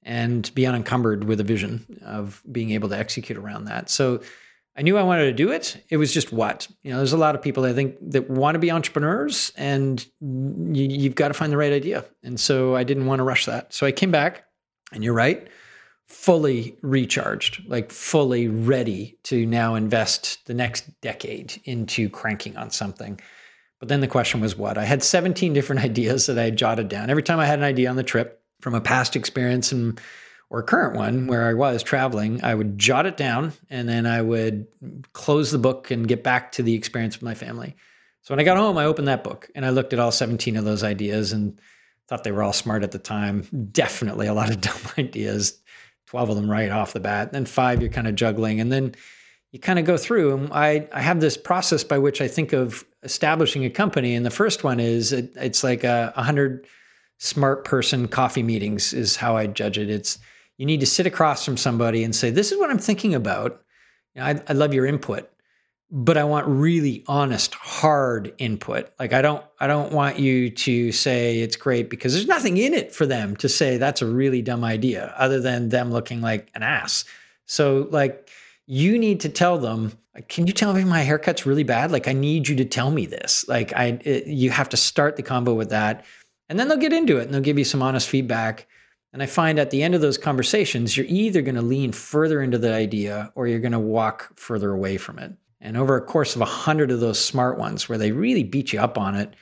and 0.03 0.53
be 0.55 0.67
unencumbered 0.67 1.25
with 1.25 1.41
a 1.41 1.45
vision 1.45 2.01
of 2.05 2.43
being 2.51 2.71
able 2.71 2.89
to 2.89 2.99
execute 2.99 3.39
around 3.39 3.67
that. 3.67 3.89
So 3.89 4.21
I 4.77 4.83
knew 4.83 4.97
I 4.97 5.03
wanted 5.03 5.25
to 5.25 5.33
do 5.33 5.51
it. 5.51 5.85
It 5.91 5.99
was 5.99 6.15
just 6.15 6.33
what 6.33 6.67
you 6.83 6.91
know. 6.91 6.97
There's 6.97 7.13
a 7.13 7.19
lot 7.19 7.35
of 7.35 7.43
people 7.43 7.65
I 7.65 7.73
think 7.73 7.97
that 8.11 8.31
want 8.31 8.55
to 8.55 8.59
be 8.59 8.71
entrepreneurs, 8.71 9.53
and 9.57 10.05
you, 10.21 10.89
you've 10.89 11.15
got 11.15 11.29
to 11.29 11.35
find 11.35 11.53
the 11.53 11.59
right 11.59 11.73
idea. 11.73 12.05
And 12.23 12.41
so 12.41 12.75
I 12.75 12.85
didn't 12.85 13.07
want 13.07 13.21
to 13.21 13.25
rush 13.25 13.47
that. 13.47 13.75
So 13.75 13.87
I 13.87 13.93
came 13.93 14.11
back, 14.11 14.45
and 14.93 15.05
you're 15.05 15.15
right 15.15 15.49
fully 16.13 16.77
recharged, 16.83 17.67
like 17.67 17.91
fully 17.91 18.47
ready 18.47 19.19
to 19.25 19.47
now 19.47 19.75
invest 19.75 20.45
the 20.47 20.53
next 20.53 20.85
decade 21.01 21.59
into 21.65 22.11
cranking 22.11 22.55
on 22.57 22.71
something. 22.71 23.19
But 23.81 23.89
then 23.89 24.01
the 24.03 24.07
question 24.07 24.41
was 24.41 24.55
what? 24.55 24.77
I 24.77 24.85
had 24.85 25.03
17 25.03 25.55
different 25.55 25.83
ideas 25.85 26.27
that 26.27 26.39
I 26.39 26.45
had 26.45 26.57
jotted 26.57 26.89
down. 26.89 27.09
Every 27.09 27.23
time 27.23 27.41
I 27.41 27.47
had 27.47 27.59
an 27.59 27.65
idea 27.65 27.89
on 27.89 27.97
the 27.97 28.03
trip 28.03 28.43
from 28.61 28.75
a 28.75 28.81
past 28.81 29.17
experience 29.17 29.73
and 29.73 29.99
or 30.53 30.63
current 30.63 30.95
one 30.95 31.29
where 31.29 31.49
I 31.49 31.55
was 31.55 31.83
traveling, 31.83 32.45
I 32.45 32.55
would 32.55 32.79
jot 32.79 33.07
it 33.07 33.17
down 33.17 33.55
and 33.71 33.89
then 33.89 34.05
I 34.05 34.21
would 34.21 34.67
close 35.15 35.51
the 35.51 35.57
book 35.57 35.91
and 35.91 36.07
get 36.07 36.23
back 36.23 36.53
to 36.53 36.63
the 36.63 36.75
experience 36.75 37.17
with 37.17 37.23
my 37.23 37.33
family. 37.33 37.75
So 38.21 38.35
when 38.35 38.39
I 38.39 38.45
got 38.45 38.59
home, 38.59 38.77
I 38.77 38.85
opened 38.85 39.09
that 39.09 39.25
book 39.25 39.51
and 39.55 39.65
I 39.65 39.71
looked 39.71 39.95
at 39.95 39.99
all 39.99 40.13
17 40.13 40.59
of 40.59 40.67
those 40.67 40.85
ideas 40.85 41.33
and 41.33 41.59
thought 42.07 42.23
they 42.23 42.33
were 42.33 42.43
all 42.43 42.53
smart 42.53 42.83
at 42.83 42.93
the 42.93 42.99
time. 42.99 43.49
Definitely 43.73 44.27
a 44.27 44.35
lot 44.35 44.51
of 44.51 44.61
dumb 44.61 44.77
ideas 44.99 45.59
12 46.09 46.29
of 46.29 46.37
them 46.37 46.51
right 46.51 46.71
off 46.71 46.93
the 46.93 47.01
bat. 47.01 47.29
And 47.29 47.35
Then 47.35 47.47
five, 47.47 47.81
you're 47.81 47.91
kind 47.91 48.07
of 48.07 48.15
juggling. 48.15 48.61
And 48.61 48.71
then 48.71 48.95
you 49.53 49.59
kind 49.59 49.79
of 49.79 49.87
go 49.87 49.97
through. 49.97 50.37
And 50.37 50.53
I, 50.53 50.87
I 50.93 51.01
have 51.01 51.21
this 51.21 51.39
process 51.39 51.83
by 51.83 51.97
which 51.97 52.21
I 52.21 52.29
think 52.29 52.53
of 52.53 52.85
establishing 53.03 53.65
a 53.65 53.71
company. 53.71 54.15
And 54.15 54.27
the 54.27 54.31
first 54.31 54.65
one 54.65 54.81
is 54.81 55.15
it, 55.15 55.33
it's 55.35 55.65
like 55.65 55.83
a 55.83 56.13
100 56.15 56.67
smart 57.17 57.65
person 57.65 58.07
coffee 58.07 58.43
meetings, 58.43 58.93
is 58.93 59.17
how 59.17 59.35
I 59.39 59.47
judge 59.47 59.79
it. 59.79 59.89
It's 59.89 60.19
you 60.59 60.67
need 60.67 60.81
to 60.81 60.87
sit 60.87 61.07
across 61.07 61.45
from 61.45 61.57
somebody 61.57 62.05
and 62.05 62.15
say, 62.15 62.31
This 62.31 62.53
is 62.53 62.59
what 62.59 62.71
I'm 62.71 62.79
thinking 62.79 63.15
about. 63.15 63.63
You 64.15 64.21
know, 64.21 64.27
I, 64.27 64.43
I 64.49 64.53
love 64.53 64.75
your 64.75 64.87
input 64.87 65.33
but 65.95 66.17
I 66.17 66.25
want 66.25 66.47
really 66.47 67.05
honest, 67.07 67.55
hard 67.55 68.33
input. 68.39 68.91
Like 68.99 69.13
I 69.13 69.21
don't 69.21 69.45
I 69.61 69.67
don't 69.67 69.93
want 69.93 70.19
you 70.19 70.49
to 70.49 70.91
say 70.91 71.41
it's 71.41 71.55
great 71.55 71.91
because 71.91 72.15
there's 72.15 72.27
nothing 72.27 72.57
in 72.57 72.73
it 72.73 72.95
for 72.95 73.05
them 73.05 73.37
to 73.37 73.49
say 73.49 73.77
that's 73.77 74.01
a 74.01 74.07
really 74.07 74.41
dumb 74.41 74.65
idea 74.65 75.15
other 75.19 75.39
than 75.39 75.69
them 75.69 75.93
looking 75.93 76.23
like 76.23 76.51
an 76.55 76.63
ass. 76.63 77.05
So 77.45 77.89
like 77.91 78.31
you 78.67 78.99
need 78.99 79.21
to 79.21 79.29
tell 79.29 79.59
them, 79.59 79.93
can 80.29 80.47
you 80.47 80.55
tell 80.55 80.73
me 80.73 80.83
my 80.85 81.03
haircut's 81.03 81.45
really 81.45 81.63
bad? 81.63 81.93
Like 81.93 82.09
I 82.09 82.15
need 82.15 82.49
you 82.49 82.57
to 82.57 82.65
tell 82.65 82.91
me 82.91 83.05
this. 83.05 83.47
Like 83.47 83.75
I 83.75 83.99
it, 84.03 84.27
you 84.27 84.49
have 84.51 84.71
to 84.71 84.79
start 84.79 85.17
the 85.17 85.23
combo 85.23 85.53
with 85.53 85.69
that. 85.69 86.07
And 86.49 86.59
then 86.59 86.69
they'll 86.69 86.79
get 86.79 86.95
into 86.95 87.19
it 87.19 87.25
and 87.25 87.35
they'll 87.35 87.43
give 87.43 87.59
you 87.59 87.65
some 87.67 87.83
honest 87.83 88.09
feedback. 88.09 88.67
And 89.13 89.23
I 89.23 89.27
find 89.27 89.59
at 89.59 89.71
the 89.71 89.83
end 89.83 89.95
of 89.95 90.01
those 90.01 90.17
conversations, 90.17 90.97
you're 90.97 91.07
either 91.07 91.43
going 91.43 91.55
to 91.55 91.63
lean 91.63 91.93
further 91.93 92.41
into 92.41 92.59
the 92.59 92.73
idea 92.73 93.31
or 93.35 93.47
you're 93.47 93.61
going 93.61 93.73
to 93.73 93.79
walk 93.79 94.39
further 94.39 94.73
away 94.73 94.97
from 94.97 95.19
it. 95.19 95.33
And 95.61 95.77
over 95.77 95.97
a 95.97 96.05
course 96.05 96.35
of 96.35 96.41
a 96.41 96.47
hundred 96.47 96.91
of 96.91 97.01
those 97.01 97.23
smart 97.23 97.59
ones 97.59 97.89
where 97.89 97.99
they 97.99 98.11
really 98.11 98.43
beat 98.43 98.73
you 98.73 98.81
up 98.81 98.97
on 98.97 99.15
it, 99.15 99.35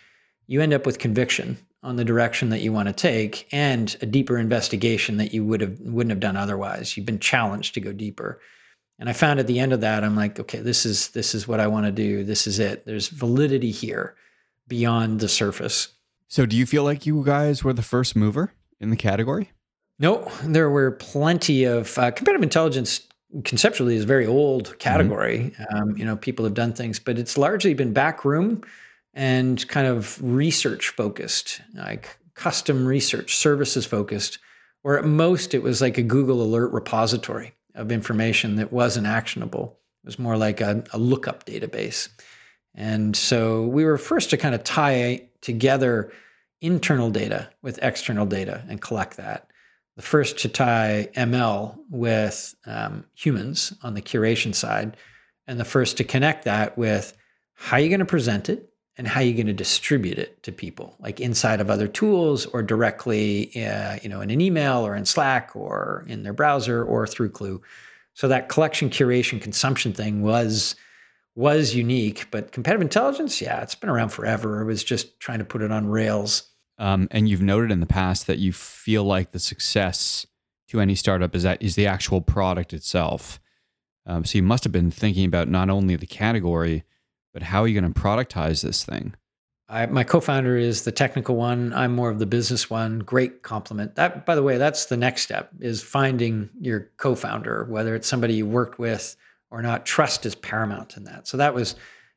you 0.46 0.60
end 0.60 0.74
up 0.74 0.86
with 0.86 0.98
conviction 0.98 1.56
on 1.82 1.96
the 1.96 2.04
direction 2.04 2.50
that 2.50 2.60
you 2.60 2.72
want 2.72 2.88
to 2.88 2.92
take 2.92 3.48
and 3.52 3.96
a 4.02 4.06
deeper 4.06 4.36
investigation 4.36 5.16
that 5.16 5.32
you 5.32 5.44
would 5.44 5.60
have 5.60 5.80
wouldn't 5.80 6.10
have 6.10 6.20
done 6.20 6.36
otherwise. 6.36 6.96
You've 6.96 7.06
been 7.06 7.20
challenged 7.20 7.74
to 7.74 7.80
go 7.80 7.92
deeper. 7.92 8.40
And 8.98 9.08
I 9.08 9.14
found 9.14 9.40
at 9.40 9.46
the 9.46 9.58
end 9.58 9.72
of 9.72 9.80
that, 9.80 10.04
I'm 10.04 10.14
like, 10.14 10.38
okay, 10.38 10.60
this 10.60 10.84
is 10.84 11.08
this 11.08 11.34
is 11.34 11.48
what 11.48 11.60
I 11.60 11.68
want 11.68 11.86
to 11.86 11.92
do. 11.92 12.22
This 12.22 12.46
is 12.46 12.58
it. 12.58 12.84
There's 12.84 13.08
validity 13.08 13.70
here 13.70 14.14
beyond 14.68 15.20
the 15.20 15.28
surface. 15.28 15.88
So 16.28 16.44
do 16.44 16.56
you 16.56 16.66
feel 16.66 16.84
like 16.84 17.06
you 17.06 17.24
guys 17.24 17.64
were 17.64 17.72
the 17.72 17.82
first 17.82 18.14
mover 18.14 18.52
in 18.78 18.90
the 18.90 18.96
category? 18.96 19.52
No, 20.00 20.26
there 20.42 20.70
were 20.70 20.92
plenty 20.92 21.64
of 21.64 21.96
uh, 21.98 22.10
competitive 22.10 22.42
intelligence 22.42 23.06
conceptually 23.44 23.94
is 23.94 24.04
a 24.04 24.06
very 24.06 24.26
old 24.26 24.68
mm-hmm. 24.68 24.78
category. 24.78 25.54
Mm-hmm. 25.58 25.76
Um, 25.76 25.96
you 25.96 26.04
know, 26.04 26.16
people 26.16 26.44
have 26.44 26.54
done 26.54 26.72
things, 26.72 26.98
but 26.98 27.18
it's 27.18 27.38
largely 27.38 27.74
been 27.74 27.92
backroom 27.92 28.62
and 29.14 29.66
kind 29.68 29.86
of 29.86 30.18
research 30.22 30.88
focused, 30.88 31.60
like 31.74 32.16
custom 32.34 32.86
research, 32.86 33.36
services 33.36 33.84
focused, 33.84 34.38
or 34.82 34.98
at 34.98 35.04
most 35.04 35.52
it 35.52 35.62
was 35.62 35.82
like 35.82 35.98
a 35.98 36.02
Google 36.02 36.42
alert 36.42 36.72
repository 36.72 37.52
of 37.74 37.92
information 37.92 38.56
that 38.56 38.72
wasn't 38.72 39.06
actionable. 39.06 39.78
It 40.02 40.06
was 40.06 40.18
more 40.18 40.36
like 40.36 40.60
a, 40.60 40.82
a 40.92 40.98
lookup 40.98 41.44
database. 41.44 42.08
And 42.74 43.14
so 43.14 43.66
we 43.66 43.84
were 43.84 43.98
first 43.98 44.30
to 44.30 44.38
kind 44.38 44.54
of 44.54 44.64
tie 44.64 45.28
together 45.42 46.10
internal 46.62 47.10
data 47.10 47.50
with 47.62 47.78
external 47.82 48.26
data 48.26 48.64
and 48.68 48.80
collect 48.80 49.16
that 49.18 49.49
the 49.96 50.02
first 50.02 50.38
to 50.38 50.48
tie 50.48 51.08
ML 51.14 51.78
with 51.90 52.54
um, 52.66 53.04
humans 53.14 53.72
on 53.82 53.94
the 53.94 54.02
curation 54.02 54.54
side, 54.54 54.96
and 55.46 55.58
the 55.58 55.64
first 55.64 55.96
to 55.96 56.04
connect 56.04 56.44
that 56.44 56.78
with 56.78 57.16
how 57.54 57.76
you're 57.76 57.88
going 57.88 57.98
to 58.00 58.06
present 58.06 58.48
it 58.48 58.72
and 58.96 59.06
how 59.06 59.20
you're 59.20 59.34
going 59.34 59.46
to 59.46 59.52
distribute 59.52 60.18
it 60.18 60.42
to 60.42 60.52
people, 60.52 60.96
like 61.00 61.20
inside 61.20 61.60
of 61.60 61.70
other 61.70 61.88
tools 61.88 62.46
or 62.46 62.62
directly, 62.62 63.50
uh, 63.64 63.98
you 64.02 64.08
know, 64.08 64.20
in 64.20 64.30
an 64.30 64.40
email 64.40 64.86
or 64.86 64.94
in 64.94 65.04
Slack 65.04 65.54
or 65.54 66.04
in 66.06 66.22
their 66.22 66.32
browser 66.32 66.84
or 66.84 67.06
through 67.06 67.30
Klue. 67.30 67.60
So 68.14 68.28
that 68.28 68.48
collection, 68.48 68.90
curation, 68.90 69.40
consumption 69.40 69.92
thing 69.92 70.22
was 70.22 70.76
was 71.36 71.74
unique, 71.74 72.26
but 72.30 72.52
competitive 72.52 72.82
intelligence, 72.82 73.40
yeah, 73.40 73.62
it's 73.62 73.74
been 73.74 73.88
around 73.88 74.10
forever. 74.10 74.60
It 74.60 74.66
was 74.66 74.84
just 74.84 75.18
trying 75.20 75.38
to 75.38 75.44
put 75.44 75.62
it 75.62 75.72
on 75.72 75.86
rails 75.86 76.49
um, 76.80 77.08
and 77.10 77.28
you've 77.28 77.42
noted 77.42 77.70
in 77.70 77.80
the 77.80 77.86
past 77.86 78.26
that 78.26 78.38
you 78.38 78.52
feel 78.52 79.04
like 79.04 79.30
the 79.30 79.38
success 79.38 80.26
to 80.68 80.80
any 80.80 80.94
startup 80.94 81.34
is 81.34 81.42
that 81.42 81.62
is 81.62 81.76
the 81.76 81.86
actual 81.86 82.22
product 82.22 82.72
itself. 82.72 83.38
Um, 84.06 84.24
so 84.24 84.38
you 84.38 84.42
must 84.42 84.64
have 84.64 84.72
been 84.72 84.90
thinking 84.90 85.26
about 85.26 85.46
not 85.46 85.68
only 85.68 85.94
the 85.94 86.06
category, 86.06 86.84
but 87.34 87.42
how 87.42 87.62
are 87.62 87.68
you 87.68 87.78
going 87.78 87.92
to 87.92 88.00
productize 88.00 88.62
this 88.62 88.82
thing? 88.82 89.14
I, 89.68 89.86
my 89.86 90.04
co-founder 90.04 90.56
is 90.56 90.82
the 90.82 90.90
technical 90.90 91.36
one. 91.36 91.72
I'm 91.74 91.94
more 91.94 92.10
of 92.10 92.18
the 92.18 92.26
business 92.26 92.70
one. 92.70 93.00
Great 93.00 93.42
compliment. 93.42 93.94
That, 93.96 94.24
by 94.24 94.34
the 94.34 94.42
way, 94.42 94.56
that's 94.56 94.86
the 94.86 94.96
next 94.96 95.22
step: 95.22 95.50
is 95.60 95.82
finding 95.82 96.48
your 96.58 96.90
co-founder, 96.96 97.66
whether 97.68 97.94
it's 97.94 98.08
somebody 98.08 98.34
you 98.34 98.46
worked 98.46 98.78
with 98.78 99.16
or 99.50 99.60
not. 99.60 99.84
Trust 99.84 100.24
is 100.24 100.34
paramount 100.34 100.96
in 100.96 101.04
that. 101.04 101.28
So 101.28 101.36
that 101.36 101.54
was 101.54 101.76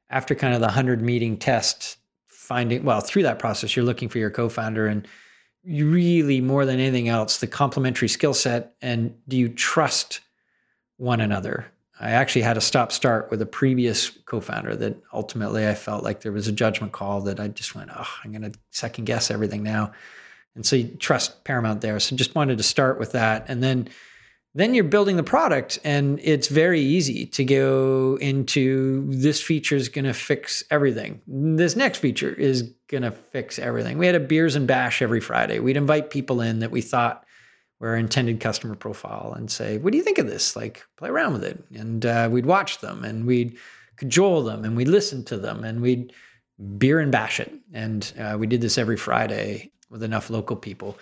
after 0.09 0.35
kind 0.35 0.55
of 0.55 0.61
the 0.61 0.69
hundred 0.69 1.01
meeting 1.01 1.37
test 1.37 1.97
finding 2.43 2.83
well 2.83 2.99
through 2.99 3.23
that 3.23 3.39
process 3.39 3.75
you're 3.75 3.85
looking 3.85 4.09
for 4.09 4.17
your 4.17 4.29
co-founder 4.29 4.85
and 4.85 5.07
you 5.63 5.89
really 5.89 6.41
more 6.41 6.65
than 6.65 6.79
anything 6.79 7.07
else 7.07 7.37
the 7.37 7.47
complementary 7.47 8.09
skill 8.09 8.33
set 8.33 8.75
and 8.81 9.15
do 9.27 9.37
you 9.37 9.47
trust 9.47 10.19
one 10.97 11.21
another? 11.21 11.65
I 11.99 12.11
actually 12.11 12.41
had 12.41 12.57
a 12.57 12.61
stop 12.61 12.91
start 12.91 13.31
with 13.31 13.41
a 13.41 13.45
previous 13.45 14.09
co-founder 14.25 14.75
that 14.75 14.97
ultimately 15.13 15.67
i 15.67 15.73
felt 15.73 16.03
like 16.03 16.21
there 16.21 16.33
was 16.33 16.47
a 16.47 16.51
judgment 16.51 16.91
call 16.91 17.21
that 17.21 17.39
i 17.39 17.47
just 17.47 17.75
went 17.75 17.91
oh 17.95 18.13
i'm 18.23 18.31
going 18.31 18.51
to 18.51 18.59
second 18.71 19.05
guess 19.05 19.31
everything 19.31 19.63
now. 19.63 19.93
And 20.55 20.65
so 20.65 20.75
you 20.75 20.87
trust 20.99 21.43
paramount 21.43 21.81
there. 21.81 21.99
So 21.99 22.15
just 22.15 22.35
wanted 22.35 22.57
to 22.57 22.63
start 22.63 22.99
with 22.99 23.13
that. 23.13 23.45
And 23.47 23.63
then 23.63 23.89
then 24.55 24.75
you're 24.75 24.83
building 24.83 25.17
the 25.17 25.23
product 25.23 25.79
and 25.83 26.19
it's 26.21 26.47
very 26.47 26.79
easy 26.79 27.25
to 27.25 27.43
go 27.43 28.17
into 28.21 29.03
this 29.09 29.41
feature 29.41 29.75
is 29.75 29.89
going 29.89 30.05
to 30.05 30.13
fix 30.13 30.63
everything. 30.69 31.21
This 31.25 31.75
next 31.75 31.99
feature 31.99 32.31
is 32.31 32.73
going 32.87 33.01
to 33.03 33.11
fix 33.11 33.57
everything. 33.57 33.97
We 33.97 34.05
had 34.05 34.15
a 34.15 34.19
beers 34.19 34.55
and 34.55 34.67
bash 34.67 35.01
every 35.01 35.21
friday. 35.21 35.59
We'd 35.59 35.77
invite 35.77 36.11
people 36.11 36.39
in 36.41 36.59
that 36.59 36.69
we 36.69 36.81
thought 36.81 37.25
were 37.79 37.89
our 37.89 37.97
intended 37.97 38.39
customer 38.39 38.75
profile 38.75 39.33
and 39.35 39.49
say 39.49 39.79
what 39.79 39.91
do 39.91 39.97
you 39.97 40.03
think 40.03 40.19
of 40.19 40.27
this? 40.27 40.55
Like 40.55 40.83
play 40.97 41.09
around 41.09 41.33
with 41.33 41.43
it. 41.43 41.63
And 41.73 42.05
uh, 42.05 42.29
we'd 42.31 42.45
watch 42.45 42.79
them 42.79 43.03
and 43.03 43.25
we'd 43.25 43.57
cajole 43.97 44.43
them 44.43 44.63
and 44.63 44.77
we'd 44.77 44.87
listen 44.87 45.23
to 45.25 45.37
them 45.37 45.63
and 45.63 45.81
we'd 45.81 46.13
beer 46.77 46.99
and 46.99 47.11
bash 47.11 47.39
it. 47.39 47.51
And 47.73 48.13
uh, 48.19 48.37
we 48.39 48.45
did 48.45 48.61
this 48.61 48.77
every 48.77 48.97
friday 48.97 49.71
with 49.89 50.03
enough 50.03 50.29
local 50.29 50.55
people. 50.55 50.97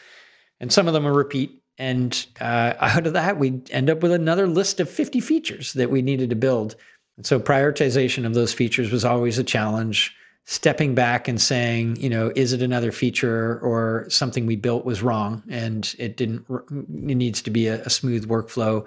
And 0.62 0.72
some 0.72 0.88
of 0.88 0.94
them 0.94 1.06
are 1.06 1.14
repeat 1.14 1.61
and 1.82 2.28
uh, 2.40 2.76
out 2.80 3.08
of 3.08 3.14
that, 3.14 3.40
we 3.40 3.60
end 3.72 3.90
up 3.90 4.04
with 4.04 4.12
another 4.12 4.46
list 4.46 4.80
of 4.80 4.88
50 4.88 5.20
features 5.20 5.74
that 5.74 5.90
we 5.90 6.04
needed 6.04 6.30
to 6.30 6.36
build. 6.36 6.76
And 7.18 7.26
so 7.26 7.40
prioritization 7.40 8.24
of 8.24 8.36
those 8.36 8.54
features 8.54 8.92
was 8.92 9.04
always 9.04 9.40
a 9.40 9.44
challenge. 9.44 10.16
Stepping 10.46 10.94
back 10.94 11.28
and 11.28 11.42
saying, 11.42 11.96
you 11.96 12.08
know, 12.08 12.32
is 12.36 12.54
it 12.54 12.62
another 12.62 12.92
feature 12.92 13.60
or 13.62 14.06
something 14.12 14.46
we 14.46 14.56
built 14.56 14.86
was 14.86 15.02
wrong 15.02 15.42
and 15.50 15.96
it 15.98 16.18
didn't, 16.18 16.46
it 16.50 17.16
needs 17.16 17.42
to 17.42 17.50
be 17.50 17.66
a, 17.66 17.82
a 17.82 17.90
smooth 17.90 18.30
workflow. 18.30 18.86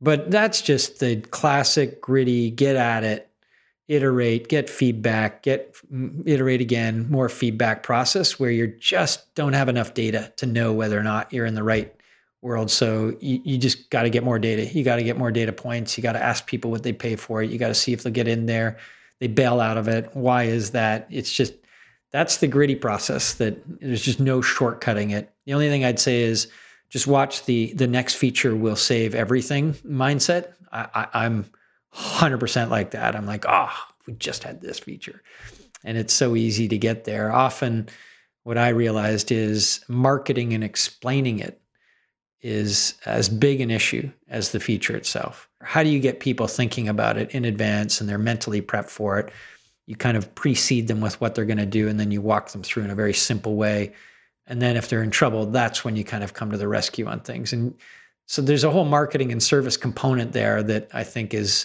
But 0.00 0.30
that's 0.30 0.62
just 0.62 1.00
the 1.00 1.20
classic 1.20 2.00
gritty, 2.00 2.50
get 2.50 2.76
at 2.76 3.04
it, 3.04 3.28
iterate, 3.86 4.48
get 4.48 4.70
feedback, 4.70 5.42
get 5.42 5.76
iterate 6.24 6.62
again, 6.62 7.06
more 7.10 7.28
feedback 7.28 7.82
process 7.82 8.40
where 8.40 8.50
you 8.50 8.68
just 8.78 9.34
don't 9.34 9.52
have 9.52 9.68
enough 9.68 9.92
data 9.92 10.32
to 10.36 10.46
know 10.46 10.72
whether 10.72 10.98
or 10.98 11.02
not 11.02 11.30
you're 11.30 11.44
in 11.44 11.54
the 11.54 11.62
right 11.62 11.94
world. 12.44 12.70
So 12.70 13.16
you, 13.20 13.40
you 13.42 13.58
just 13.58 13.90
got 13.90 14.02
to 14.02 14.10
get 14.10 14.22
more 14.22 14.38
data. 14.38 14.66
You 14.66 14.84
got 14.84 14.96
to 14.96 15.02
get 15.02 15.16
more 15.16 15.32
data 15.32 15.52
points. 15.52 15.96
You 15.96 16.02
got 16.02 16.12
to 16.12 16.22
ask 16.22 16.46
people 16.46 16.70
what 16.70 16.82
they 16.82 16.92
pay 16.92 17.16
for 17.16 17.42
it. 17.42 17.50
You 17.50 17.58
got 17.58 17.68
to 17.68 17.74
see 17.74 17.92
if 17.92 18.02
they'll 18.02 18.12
get 18.12 18.28
in 18.28 18.46
there. 18.46 18.76
They 19.18 19.26
bail 19.26 19.60
out 19.60 19.78
of 19.78 19.88
it. 19.88 20.10
Why 20.14 20.44
is 20.44 20.72
that? 20.72 21.08
It's 21.10 21.32
just 21.32 21.54
that's 22.12 22.36
the 22.36 22.46
gritty 22.46 22.76
process 22.76 23.34
that 23.34 23.58
there's 23.80 24.02
just 24.02 24.20
no 24.20 24.40
shortcutting 24.40 25.12
it. 25.12 25.32
The 25.46 25.54
only 25.54 25.68
thing 25.68 25.84
I'd 25.84 25.98
say 25.98 26.22
is 26.22 26.48
just 26.90 27.06
watch 27.06 27.44
the 27.46 27.72
the 27.72 27.86
next 27.86 28.14
feature 28.14 28.54
will 28.54 28.76
save 28.76 29.14
everything 29.14 29.72
mindset. 29.74 30.52
I, 30.70 31.08
I, 31.12 31.24
am 31.24 31.46
100% 31.94 32.68
like 32.68 32.90
that. 32.92 33.16
I'm 33.16 33.26
like, 33.26 33.44
oh, 33.48 33.72
we 34.06 34.12
just 34.14 34.44
had 34.44 34.60
this 34.60 34.78
feature. 34.78 35.22
And 35.84 35.96
it's 35.96 36.12
so 36.12 36.36
easy 36.36 36.68
to 36.68 36.78
get 36.78 37.04
there. 37.04 37.32
Often, 37.32 37.88
what 38.42 38.58
I 38.58 38.68
realized 38.68 39.32
is 39.32 39.84
marketing 39.88 40.52
and 40.52 40.62
explaining 40.62 41.38
it 41.38 41.60
is 42.44 42.92
as 43.06 43.30
big 43.30 43.62
an 43.62 43.70
issue 43.70 44.10
as 44.28 44.52
the 44.52 44.60
feature 44.60 44.94
itself. 44.94 45.48
How 45.62 45.82
do 45.82 45.88
you 45.88 45.98
get 45.98 46.20
people 46.20 46.46
thinking 46.46 46.88
about 46.88 47.16
it 47.16 47.30
in 47.30 47.46
advance 47.46 48.00
and 48.00 48.08
they're 48.08 48.18
mentally 48.18 48.60
prepped 48.60 48.90
for 48.90 49.18
it? 49.18 49.32
You 49.86 49.96
kind 49.96 50.14
of 50.14 50.34
precede 50.34 50.86
them 50.86 51.00
with 51.00 51.18
what 51.22 51.34
they're 51.34 51.46
going 51.46 51.56
to 51.56 51.66
do, 51.66 51.88
and 51.88 51.98
then 51.98 52.10
you 52.10 52.20
walk 52.20 52.50
them 52.50 52.62
through 52.62 52.84
in 52.84 52.90
a 52.90 52.94
very 52.94 53.14
simple 53.14 53.56
way. 53.56 53.94
And 54.46 54.60
then 54.60 54.76
if 54.76 54.88
they're 54.88 55.02
in 55.02 55.10
trouble, 55.10 55.46
that's 55.46 55.86
when 55.86 55.96
you 55.96 56.04
kind 56.04 56.22
of 56.22 56.34
come 56.34 56.50
to 56.50 56.58
the 56.58 56.68
rescue 56.68 57.06
on 57.06 57.20
things. 57.20 57.54
And 57.54 57.74
so 58.26 58.42
there's 58.42 58.64
a 58.64 58.70
whole 58.70 58.84
marketing 58.84 59.32
and 59.32 59.42
service 59.42 59.78
component 59.78 60.32
there 60.32 60.62
that 60.62 60.90
I 60.92 61.02
think 61.02 61.32
is 61.32 61.64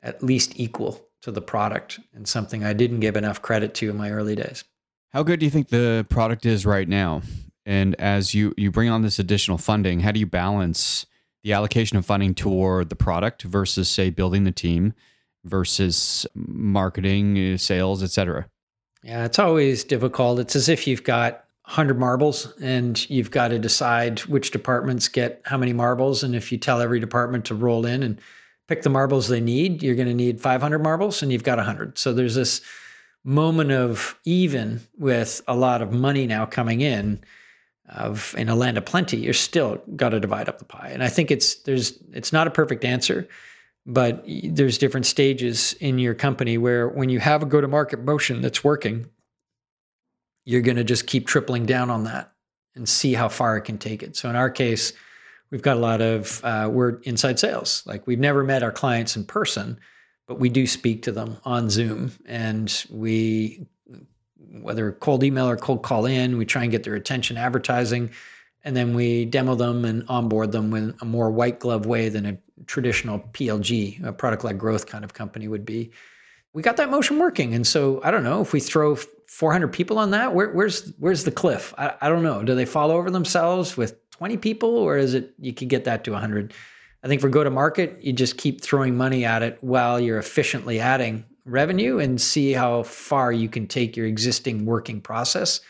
at 0.00 0.22
least 0.22 0.52
equal 0.54 1.04
to 1.22 1.32
the 1.32 1.42
product 1.42 1.98
and 2.14 2.28
something 2.28 2.62
I 2.62 2.72
didn't 2.72 3.00
give 3.00 3.16
enough 3.16 3.42
credit 3.42 3.74
to 3.74 3.90
in 3.90 3.96
my 3.96 4.10
early 4.10 4.36
days. 4.36 4.62
How 5.12 5.24
good 5.24 5.40
do 5.40 5.46
you 5.46 5.50
think 5.50 5.68
the 5.68 6.06
product 6.08 6.46
is 6.46 6.64
right 6.64 6.88
now? 6.88 7.22
And 7.66 7.94
as 7.96 8.34
you 8.34 8.54
you 8.56 8.70
bring 8.70 8.88
on 8.88 9.02
this 9.02 9.18
additional 9.18 9.58
funding, 9.58 10.00
how 10.00 10.12
do 10.12 10.20
you 10.20 10.26
balance 10.26 11.06
the 11.42 11.52
allocation 11.52 11.96
of 11.96 12.06
funding 12.06 12.34
toward 12.34 12.88
the 12.88 12.96
product 12.96 13.42
versus 13.42 13.88
say 13.88 14.10
building 14.10 14.44
the 14.44 14.52
team 14.52 14.94
versus 15.44 16.26
marketing, 16.34 17.58
sales, 17.58 18.02
etc.? 18.02 18.46
Yeah, 19.02 19.24
it's 19.24 19.38
always 19.38 19.84
difficult. 19.84 20.38
It's 20.38 20.56
as 20.56 20.68
if 20.68 20.86
you've 20.86 21.04
got 21.04 21.44
100 21.66 21.98
marbles 21.98 22.52
and 22.60 23.08
you've 23.10 23.30
got 23.30 23.48
to 23.48 23.58
decide 23.58 24.20
which 24.20 24.50
departments 24.50 25.08
get 25.08 25.40
how 25.44 25.56
many 25.56 25.72
marbles 25.72 26.22
and 26.22 26.34
if 26.34 26.52
you 26.52 26.58
tell 26.58 26.80
every 26.80 27.00
department 27.00 27.46
to 27.46 27.54
roll 27.54 27.86
in 27.86 28.02
and 28.02 28.20
pick 28.68 28.82
the 28.82 28.90
marbles 28.90 29.28
they 29.28 29.40
need, 29.40 29.82
you're 29.82 29.94
going 29.94 30.08
to 30.08 30.14
need 30.14 30.40
500 30.40 30.78
marbles 30.78 31.22
and 31.22 31.30
you've 31.32 31.44
got 31.44 31.58
100. 31.58 31.98
So 31.98 32.12
there's 32.12 32.34
this 32.34 32.60
moment 33.24 33.72
of 33.72 34.18
even 34.24 34.80
with 34.98 35.42
a 35.48 35.54
lot 35.54 35.82
of 35.82 35.92
money 35.92 36.26
now 36.26 36.44
coming 36.46 36.80
in 36.80 37.20
of 37.88 38.34
in 38.38 38.48
a 38.48 38.54
land 38.54 38.78
of 38.78 38.84
plenty, 38.84 39.18
you're 39.18 39.34
still 39.34 39.82
got 39.96 40.10
to 40.10 40.20
divide 40.20 40.48
up 40.48 40.58
the 40.58 40.64
pie. 40.64 40.90
And 40.92 41.02
I 41.02 41.08
think 41.08 41.30
it's 41.30 41.56
there's 41.56 41.98
it's 42.12 42.32
not 42.32 42.46
a 42.46 42.50
perfect 42.50 42.84
answer, 42.84 43.28
but 43.86 44.24
there's 44.44 44.78
different 44.78 45.06
stages 45.06 45.74
in 45.74 45.98
your 45.98 46.14
company 46.14 46.56
where 46.58 46.88
when 46.88 47.10
you 47.10 47.20
have 47.20 47.42
a 47.42 47.46
go 47.46 47.60
to 47.60 47.68
market 47.68 48.00
motion 48.00 48.40
that's 48.40 48.64
working, 48.64 49.06
you're 50.44 50.62
going 50.62 50.76
to 50.76 50.84
just 50.84 51.06
keep 51.06 51.26
tripling 51.26 51.66
down 51.66 51.90
on 51.90 52.04
that 52.04 52.32
and 52.74 52.88
see 52.88 53.14
how 53.14 53.28
far 53.28 53.56
it 53.56 53.62
can 53.62 53.78
take 53.78 54.02
it. 54.02 54.16
So 54.16 54.28
in 54.30 54.36
our 54.36 54.50
case, 54.50 54.92
we've 55.50 55.62
got 55.62 55.76
a 55.76 55.80
lot 55.80 56.00
of 56.00 56.40
uh, 56.42 56.68
we're 56.72 57.00
inside 57.02 57.38
sales. 57.38 57.82
Like 57.86 58.06
we've 58.06 58.18
never 58.18 58.42
met 58.42 58.62
our 58.62 58.72
clients 58.72 59.16
in 59.16 59.24
person, 59.24 59.78
but 60.26 60.40
we 60.40 60.48
do 60.48 60.66
speak 60.66 61.02
to 61.02 61.12
them 61.12 61.36
on 61.44 61.68
Zoom, 61.68 62.12
and 62.26 62.84
we 62.90 63.66
whether 64.36 64.92
cold 64.92 65.22
email 65.22 65.48
or 65.48 65.56
cold 65.56 65.82
call 65.82 66.06
in. 66.06 66.38
We 66.38 66.44
try 66.44 66.62
and 66.62 66.70
get 66.70 66.84
their 66.84 66.94
attention 66.94 67.36
advertising, 67.36 68.10
and 68.62 68.76
then 68.76 68.94
we 68.94 69.24
demo 69.24 69.54
them 69.54 69.84
and 69.84 70.04
onboard 70.08 70.52
them 70.52 70.72
in 70.74 70.94
a 71.00 71.04
more 71.04 71.30
white 71.30 71.60
glove 71.60 71.86
way 71.86 72.08
than 72.08 72.26
a 72.26 72.38
traditional 72.66 73.18
PLG, 73.18 74.02
a 74.04 74.12
product 74.12 74.44
led 74.44 74.58
growth 74.58 74.86
kind 74.86 75.04
of 75.04 75.14
company 75.14 75.48
would 75.48 75.64
be. 75.64 75.90
We 76.52 76.62
got 76.62 76.76
that 76.76 76.90
motion 76.90 77.18
working, 77.18 77.54
and 77.54 77.66
so 77.66 78.00
I 78.04 78.10
don't 78.10 78.22
know 78.22 78.40
if 78.40 78.52
we 78.52 78.60
throw 78.60 78.94
400 78.94 79.68
people 79.68 79.98
on 79.98 80.12
that. 80.12 80.34
Where, 80.34 80.50
where's 80.50 80.92
where's 80.98 81.24
the 81.24 81.32
cliff? 81.32 81.74
I, 81.76 81.94
I 82.00 82.08
don't 82.08 82.22
know. 82.22 82.42
Do 82.42 82.54
they 82.54 82.64
fall 82.64 82.90
over 82.90 83.10
themselves 83.10 83.76
with 83.76 83.96
20 84.12 84.36
people, 84.36 84.70
or 84.70 84.96
is 84.96 85.14
it 85.14 85.34
you 85.40 85.52
could 85.52 85.68
get 85.68 85.84
that 85.84 86.04
to 86.04 86.12
100? 86.12 86.54
I 87.02 87.08
think 87.08 87.20
for 87.20 87.28
go 87.28 87.44
to 87.44 87.50
market, 87.50 87.98
you 88.02 88.12
just 88.12 88.38
keep 88.38 88.62
throwing 88.62 88.96
money 88.96 89.24
at 89.24 89.42
it 89.42 89.58
while 89.60 90.00
you're 90.00 90.18
efficiently 90.18 90.80
adding 90.80 91.24
revenue 91.44 91.98
and 91.98 92.20
see 92.20 92.52
how 92.52 92.82
far 92.82 93.32
you 93.32 93.48
can 93.48 93.66
take 93.66 93.96
your 93.96 94.06
existing 94.06 94.64
working 94.64 95.00
process. 95.00 95.60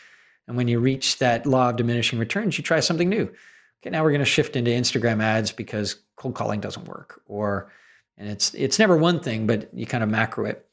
And 0.47 0.55
when 0.55 0.67
you 0.67 0.79
reach 0.79 1.17
that 1.19 1.45
law 1.45 1.69
of 1.69 1.75
diminishing 1.75 2.19
returns, 2.19 2.57
you 2.57 2.63
try 2.63 2.79
something 2.79 3.09
new. 3.09 3.23
Okay, 3.81 3.89
now 3.89 4.03
we're 4.03 4.11
going 4.11 4.19
to 4.19 4.25
shift 4.25 4.55
into 4.55 4.71
Instagram 4.71 5.21
ads 5.21 5.51
because 5.51 5.97
cold 6.15 6.35
calling 6.35 6.59
doesn't 6.59 6.87
work, 6.87 7.21
or 7.27 7.71
and 8.17 8.29
it's 8.29 8.53
it's 8.53 8.79
never 8.79 8.97
one 8.97 9.19
thing, 9.19 9.47
but 9.47 9.73
you 9.73 9.85
kind 9.85 10.03
of 10.03 10.09
macro 10.09 10.45
it. 10.45 10.65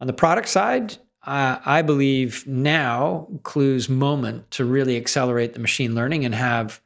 On 0.00 0.06
the 0.06 0.12
product 0.12 0.48
side, 0.48 0.96
uh, 1.24 1.58
I 1.64 1.82
believe 1.82 2.46
now 2.46 3.28
Klue's 3.42 3.88
moment 3.88 4.50
to 4.52 4.64
really 4.64 4.96
accelerate 4.96 5.54
the 5.54 5.60
machine 5.60 5.94
learning 5.94 6.24
and 6.24 6.34
have 6.34 6.80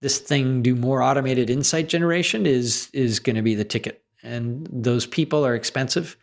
this 0.00 0.18
thing 0.18 0.62
do 0.62 0.74
more 0.74 1.02
automated 1.02 1.48
insight 1.48 1.88
generation 1.88 2.46
is 2.46 2.90
is 2.92 3.20
going 3.20 3.36
to 3.36 3.42
be 3.42 3.54
the 3.54 3.64
ticket. 3.64 4.02
And 4.22 4.66
those 4.70 5.06
people 5.06 5.44
are 5.44 5.54
expensive. 5.54 6.16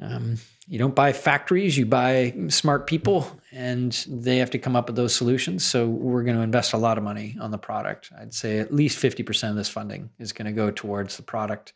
Um, 0.00 0.36
you 0.66 0.78
don't 0.78 0.94
buy 0.94 1.12
factories, 1.12 1.76
you 1.76 1.86
buy 1.86 2.34
smart 2.48 2.86
people, 2.86 3.30
and 3.50 3.92
they 4.08 4.38
have 4.38 4.50
to 4.50 4.58
come 4.58 4.76
up 4.76 4.86
with 4.86 4.96
those 4.96 5.14
solutions. 5.14 5.64
So 5.64 5.88
we're 5.88 6.22
going 6.22 6.36
to 6.36 6.42
invest 6.42 6.72
a 6.72 6.76
lot 6.76 6.98
of 6.98 7.04
money 7.04 7.36
on 7.40 7.50
the 7.50 7.58
product. 7.58 8.12
I'd 8.18 8.34
say 8.34 8.58
at 8.58 8.72
least 8.72 9.02
50% 9.02 9.50
of 9.50 9.56
this 9.56 9.68
funding 9.68 10.10
is 10.18 10.32
going 10.32 10.46
to 10.46 10.52
go 10.52 10.70
towards 10.70 11.16
the 11.16 11.22
product 11.22 11.72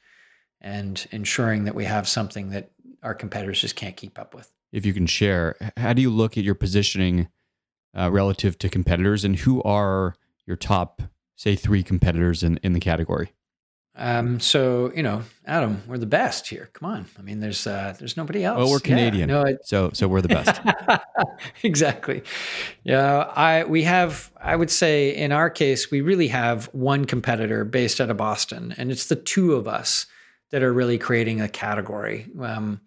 and 0.61 1.05
ensuring 1.11 1.65
that 1.65 1.75
we 1.75 1.85
have 1.85 2.07
something 2.07 2.51
that 2.51 2.71
our 3.03 3.15
competitors 3.15 3.61
just 3.61 3.75
can't 3.75 3.97
keep 3.97 4.19
up 4.19 4.35
with. 4.35 4.53
If 4.71 4.87
you 4.87 4.93
can 4.93 5.07
share, 5.07 5.57
how 5.77 5.93
do 5.93 6.01
you 6.01 6.11
look 6.11 6.39
at 6.39 6.45
your 6.45 6.55
positioning 6.55 7.29
uh, 7.97 8.11
relative 8.11 8.59
to 8.59 8.69
competitors, 8.69 9.25
and 9.25 9.37
who 9.37 9.63
are 9.65 10.15
your 10.47 10.57
top, 10.57 11.03
say, 11.37 11.57
three 11.57 11.83
competitors 11.83 12.43
in, 12.43 12.59
in 12.63 12.73
the 12.73 12.81
category? 12.81 13.33
Um, 13.95 14.41
so 14.41 14.91
you 14.95 15.03
know, 15.03 15.23
Adam, 15.45 15.83
we're 15.87 15.99
the 15.99 16.07
best 16.07 16.49
here. 16.49 16.71
Come 16.73 16.91
on. 16.91 17.07
I 17.19 17.23
mean, 17.23 17.41
there's 17.41 17.67
uh, 17.67 17.95
there's 17.99 18.17
nobody 18.17 18.43
else. 18.43 18.59
Well, 18.59 18.71
we're 18.71 18.81
Canadian, 18.81 19.29
yeah, 19.29 19.43
no, 19.43 19.59
so 19.63 19.91
so 19.93 20.09
we're 20.09 20.23
the 20.23 20.29
best. 20.29 20.61
exactly. 21.63 22.23
Yeah, 22.85 23.31
I 23.37 23.65
we 23.65 23.83
have. 23.83 24.33
I 24.41 24.57
would 24.57 24.71
say 24.71 25.15
in 25.15 25.31
our 25.31 25.51
case, 25.51 25.91
we 25.91 26.01
really 26.01 26.29
have 26.29 26.67
one 26.73 27.05
competitor 27.05 27.65
based 27.65 28.01
out 28.01 28.11
of 28.11 28.17
Boston, 28.17 28.75
and 28.79 28.91
it's 28.91 29.07
the 29.07 29.17
two 29.17 29.55
of 29.55 29.69
us 29.69 30.07
that 30.51 30.63
are 30.63 30.73
really 30.73 30.99
creating 30.99 31.41
a 31.41 31.49
category. 31.49 32.29
Um, 32.41 32.81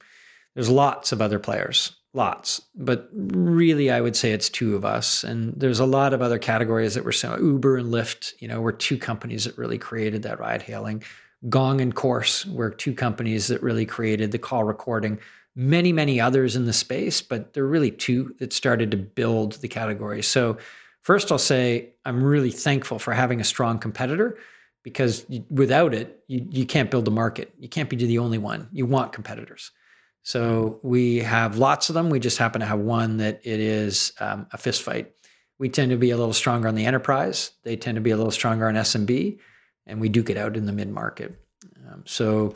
there's 0.56 0.70
lots 0.70 1.12
of 1.12 1.22
other 1.22 1.38
players, 1.38 1.96
lots, 2.16 2.62
but 2.76 3.10
really, 3.14 3.92
I 3.92 4.00
would 4.00 4.16
say 4.16 4.32
it's 4.32 4.50
two 4.50 4.76
of 4.76 4.86
us. 4.86 5.24
And 5.24 5.54
there's 5.56 5.80
a 5.80 5.86
lot 5.86 6.14
of 6.14 6.22
other 6.22 6.40
categories 6.40 6.94
that 6.94 7.04
were 7.04 7.12
so. 7.12 7.38
Uber 7.38 7.78
and 7.78 7.94
Lyft, 7.94 8.34
you 8.40 8.48
know, 8.48 8.62
were 8.62 8.72
two 8.72 8.98
companies 8.98 9.44
that 9.44 9.58
really 9.58 9.78
created 9.78 10.24
that 10.24 10.40
ride 10.40 10.62
hailing. 10.62 11.04
Gong 11.50 11.82
and 11.82 11.94
Chorus 11.94 12.46
were 12.46 12.70
two 12.70 12.94
companies 12.94 13.48
that 13.48 13.62
really 13.62 13.86
created 13.86 14.32
the 14.32 14.40
call 14.40 14.64
recording. 14.64 15.20
Many, 15.56 15.92
many 15.92 16.20
others 16.20 16.56
in 16.56 16.66
the 16.66 16.74
space, 16.74 17.22
but 17.22 17.54
there 17.54 17.64
are 17.64 17.70
really 17.70 17.92
two 17.92 18.34
that 18.40 18.54
started 18.54 18.92
to 18.92 18.98
build 18.98 19.54
the 19.54 19.68
category. 19.68 20.24
So, 20.24 20.58
first, 21.02 21.32
I'll 21.32 21.38
say 21.38 21.90
I'm 22.06 22.24
really 22.24 22.52
thankful 22.52 22.98
for 22.98 23.14
having 23.14 23.40
a 23.40 23.46
strong 23.46 23.78
competitor 23.78 24.38
because 24.84 25.26
without 25.50 25.94
it, 25.94 26.24
you, 26.28 26.46
you 26.50 26.66
can't 26.66 26.92
build 26.92 27.08
a 27.08 27.12
market. 27.12 27.54
You 27.60 27.70
can't 27.70 27.90
be 27.90 27.96
the 27.96 28.20
only 28.20 28.38
one. 28.38 28.70
You 28.72 28.86
want 28.86 29.14
competitors. 29.14 29.72
So 30.26 30.80
we 30.82 31.20
have 31.20 31.60
lots 31.60 31.90
of 31.90 31.94
them. 31.94 32.10
We 32.10 32.20
just 32.20 32.40
happen 32.40 32.60
to 32.62 32.66
have 32.66 32.80
one 32.80 33.18
that 33.18 33.42
it 33.44 33.60
is 33.60 34.12
um, 34.20 34.48
a 34.52 34.58
fist 34.58 34.82
fight. 34.82 35.12
We 35.60 35.70
tend 35.70 35.92
to 35.92 35.98
be 35.98 36.10
a 36.10 36.18
little 36.18 36.34
stronger 36.34 36.68
on 36.68 36.74
the 36.74 36.88
enterprise. 36.88 37.52
They 37.62 37.78
tend 37.78 37.96
to 37.96 38.02
be 38.02 38.10
a 38.10 38.18
little 38.18 38.32
stronger 38.32 38.68
on 38.68 38.74
SMB, 38.74 39.38
and 39.86 40.02
we 40.02 40.10
duke 40.10 40.32
it 40.32 40.38
out 40.38 40.58
in 40.58 40.66
the 40.66 40.72
mid 40.72 40.90
market. 40.90 41.40
Um, 41.88 42.02
so 42.08 42.56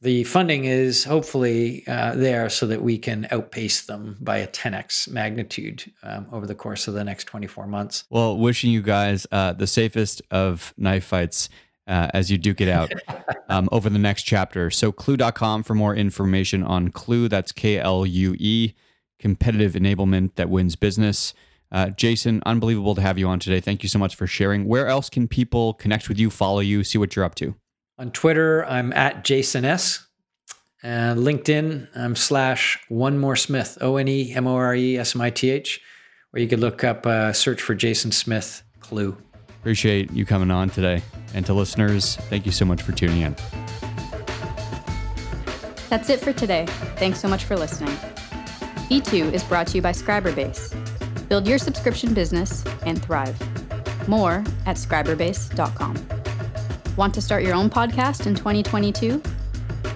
the 0.00 0.22
funding 0.22 0.66
is 0.66 1.02
hopefully 1.02 1.82
uh, 1.88 2.14
there 2.14 2.48
so 2.48 2.68
that 2.68 2.80
we 2.80 2.96
can 2.96 3.26
outpace 3.32 3.86
them 3.86 4.16
by 4.20 4.38
a 4.38 4.46
10x 4.46 5.10
magnitude 5.10 5.92
um, 6.04 6.28
over 6.30 6.46
the 6.46 6.54
course 6.54 6.86
of 6.86 6.94
the 6.94 7.02
next 7.02 7.24
24 7.24 7.66
months. 7.66 8.04
Well, 8.08 8.38
wishing 8.38 8.70
you 8.70 8.82
guys 8.82 9.26
uh, 9.32 9.52
the 9.54 9.66
safest 9.66 10.22
of 10.30 10.72
knife 10.76 11.06
fights 11.06 11.48
uh, 11.90 12.08
as 12.14 12.30
you 12.30 12.38
duke 12.38 12.60
it 12.60 12.68
out 12.68 12.92
um, 13.48 13.68
over 13.72 13.90
the 13.90 13.98
next 13.98 14.22
chapter. 14.22 14.70
So, 14.70 14.92
klue.com 14.92 15.64
for 15.64 15.74
more 15.74 15.94
information 15.94 16.62
on 16.62 16.90
Klue. 16.90 17.28
That's 17.28 17.52
K 17.52 17.78
L 17.78 18.06
U 18.06 18.34
E, 18.38 18.74
competitive 19.18 19.72
enablement 19.72 20.36
that 20.36 20.48
wins 20.48 20.76
business. 20.76 21.34
Uh, 21.72 21.90
Jason, 21.90 22.42
unbelievable 22.46 22.94
to 22.94 23.00
have 23.00 23.18
you 23.18 23.28
on 23.28 23.38
today. 23.38 23.60
Thank 23.60 23.82
you 23.82 23.88
so 23.88 23.98
much 23.98 24.16
for 24.16 24.26
sharing. 24.26 24.66
Where 24.66 24.86
else 24.86 25.10
can 25.10 25.28
people 25.28 25.74
connect 25.74 26.08
with 26.08 26.18
you, 26.18 26.30
follow 26.30 26.60
you, 26.60 26.82
see 26.82 26.98
what 26.98 27.14
you're 27.14 27.24
up 27.24 27.34
to? 27.36 27.54
On 27.98 28.10
Twitter, 28.10 28.64
I'm 28.64 28.92
at 28.92 29.24
Jason 29.24 29.64
S. 29.64 30.06
And 30.82 31.20
LinkedIn, 31.20 31.88
I'm 31.94 32.16
slash 32.16 32.78
one 32.88 33.18
more 33.18 33.36
Smith, 33.36 33.76
O 33.82 33.96
N 33.96 34.08
E 34.08 34.32
M 34.32 34.46
O 34.46 34.54
R 34.54 34.74
E 34.74 34.96
S 34.96 35.14
M 35.14 35.20
I 35.20 35.30
T 35.30 35.50
H, 35.50 35.80
where 36.30 36.42
you 36.42 36.48
could 36.48 36.60
look 36.60 36.82
up, 36.82 37.04
uh, 37.04 37.32
search 37.32 37.60
for 37.60 37.74
Jason 37.74 38.12
Smith 38.12 38.62
Klue. 38.80 39.16
Appreciate 39.60 40.10
you 40.12 40.24
coming 40.24 40.50
on 40.50 40.70
today. 40.70 41.02
And 41.34 41.44
to 41.46 41.52
listeners, 41.52 42.16
thank 42.16 42.46
you 42.46 42.52
so 42.52 42.64
much 42.64 42.82
for 42.82 42.92
tuning 42.92 43.20
in. 43.20 43.36
That's 45.90 46.08
it 46.08 46.20
for 46.20 46.32
today. 46.32 46.66
Thanks 46.96 47.20
so 47.20 47.28
much 47.28 47.44
for 47.44 47.56
listening. 47.56 47.94
E2 48.88 49.32
is 49.32 49.44
brought 49.44 49.66
to 49.68 49.76
you 49.76 49.82
by 49.82 49.92
Scriberbase. 49.92 50.74
Build 51.28 51.46
your 51.46 51.58
subscription 51.58 52.14
business 52.14 52.64
and 52.86 53.02
thrive. 53.02 53.38
More 54.08 54.42
at 54.66 54.76
scriberbase.com. 54.76 56.06
Want 56.96 57.14
to 57.14 57.20
start 57.20 57.42
your 57.42 57.54
own 57.54 57.68
podcast 57.68 58.26
in 58.26 58.34
2022? 58.34 59.22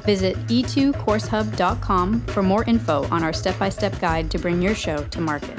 Visit 0.05 0.37
e2coursehub.com 0.49 2.21
for 2.27 2.43
more 2.43 2.65
info 2.65 3.05
on 3.11 3.25
our 3.25 3.33
step 3.33 3.59
by 3.59 3.71
step 3.71 3.99
guide 3.99 4.31
to 4.31 4.39
bring 4.39 4.61
your 4.61 4.75
show 4.75 5.03
to 5.05 5.21
market. 5.21 5.59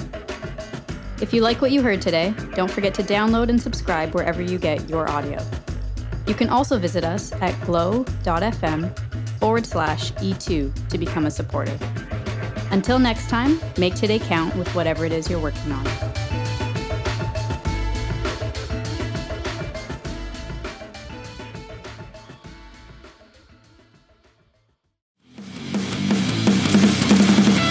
If 1.22 1.34
you 1.34 1.42
like 1.42 1.62
what 1.62 1.72
you 1.72 1.82
heard 1.82 2.02
today, 2.02 2.34
don't 2.56 2.70
forget 2.70 2.94
to 2.96 3.04
download 3.04 3.50
and 3.50 3.62
subscribe 3.62 4.14
wherever 4.14 4.42
you 4.42 4.58
get 4.58 4.90
your 4.90 5.10
audio. 5.10 5.40
You 6.28 6.34
can 6.34 6.50
also 6.50 6.78
visit 6.78 7.06
us 7.06 7.32
at 7.34 7.60
glow.fm 7.66 8.98
forward 9.40 9.66
slash 9.66 10.12
E2 10.14 10.90
to 10.90 10.98
become 10.98 11.26
a 11.26 11.32
supporter. 11.32 11.78
Until 12.72 13.00
next 13.00 13.30
time, 13.30 13.62
make 13.78 13.96
today 13.96 14.20
count 14.20 14.56
with 14.58 14.68
whatever 14.76 15.06
it 15.06 15.14
is 15.14 15.30
you're 15.30 15.40
working 15.40 15.72
on. 15.72 15.86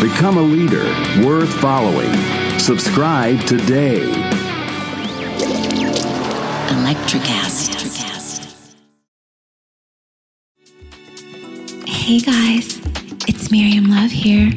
Become 0.00 0.36
a 0.36 0.42
leader 0.42 0.84
worth 1.26 1.52
following. 1.54 2.12
Subscribe 2.58 3.40
today. 3.46 4.02
Electricast. 6.68 7.72
Hey 11.86 12.20
guys, 12.20 12.78
it's 13.26 13.50
Miriam 13.50 13.90
Love 13.90 14.10
here, 14.10 14.48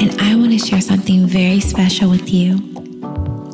and 0.00 0.20
I 0.20 0.34
want 0.36 0.52
to 0.52 0.58
share 0.58 0.82
something 0.82 1.26
very 1.26 1.60
special 1.60 2.10
with 2.10 2.28
you. 2.28 2.58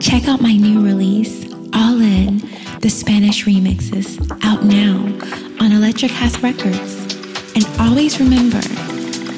Check 0.00 0.26
out 0.26 0.40
my 0.40 0.56
new 0.56 0.84
release, 0.84 1.44
All 1.74 2.00
In, 2.00 2.38
the 2.80 2.90
Spanish 2.90 3.44
remixes, 3.44 4.18
out 4.44 4.64
now 4.64 4.96
on 5.64 5.70
Electric 5.70 6.10
Electricast 6.10 6.42
Records. 6.42 7.04
And 7.54 7.64
always 7.80 8.18
remember 8.18 8.60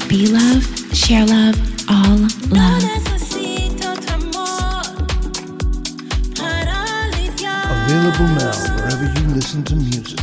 be 0.08 0.28
love, 0.28 0.85
share 0.96 1.26
love, 1.26 1.54
all 1.90 2.16
love. 2.48 2.82
Available 7.86 8.26
now 8.34 8.52
wherever 8.74 9.04
you 9.20 9.34
listen 9.34 9.62
to 9.64 9.76
music. 9.76 10.18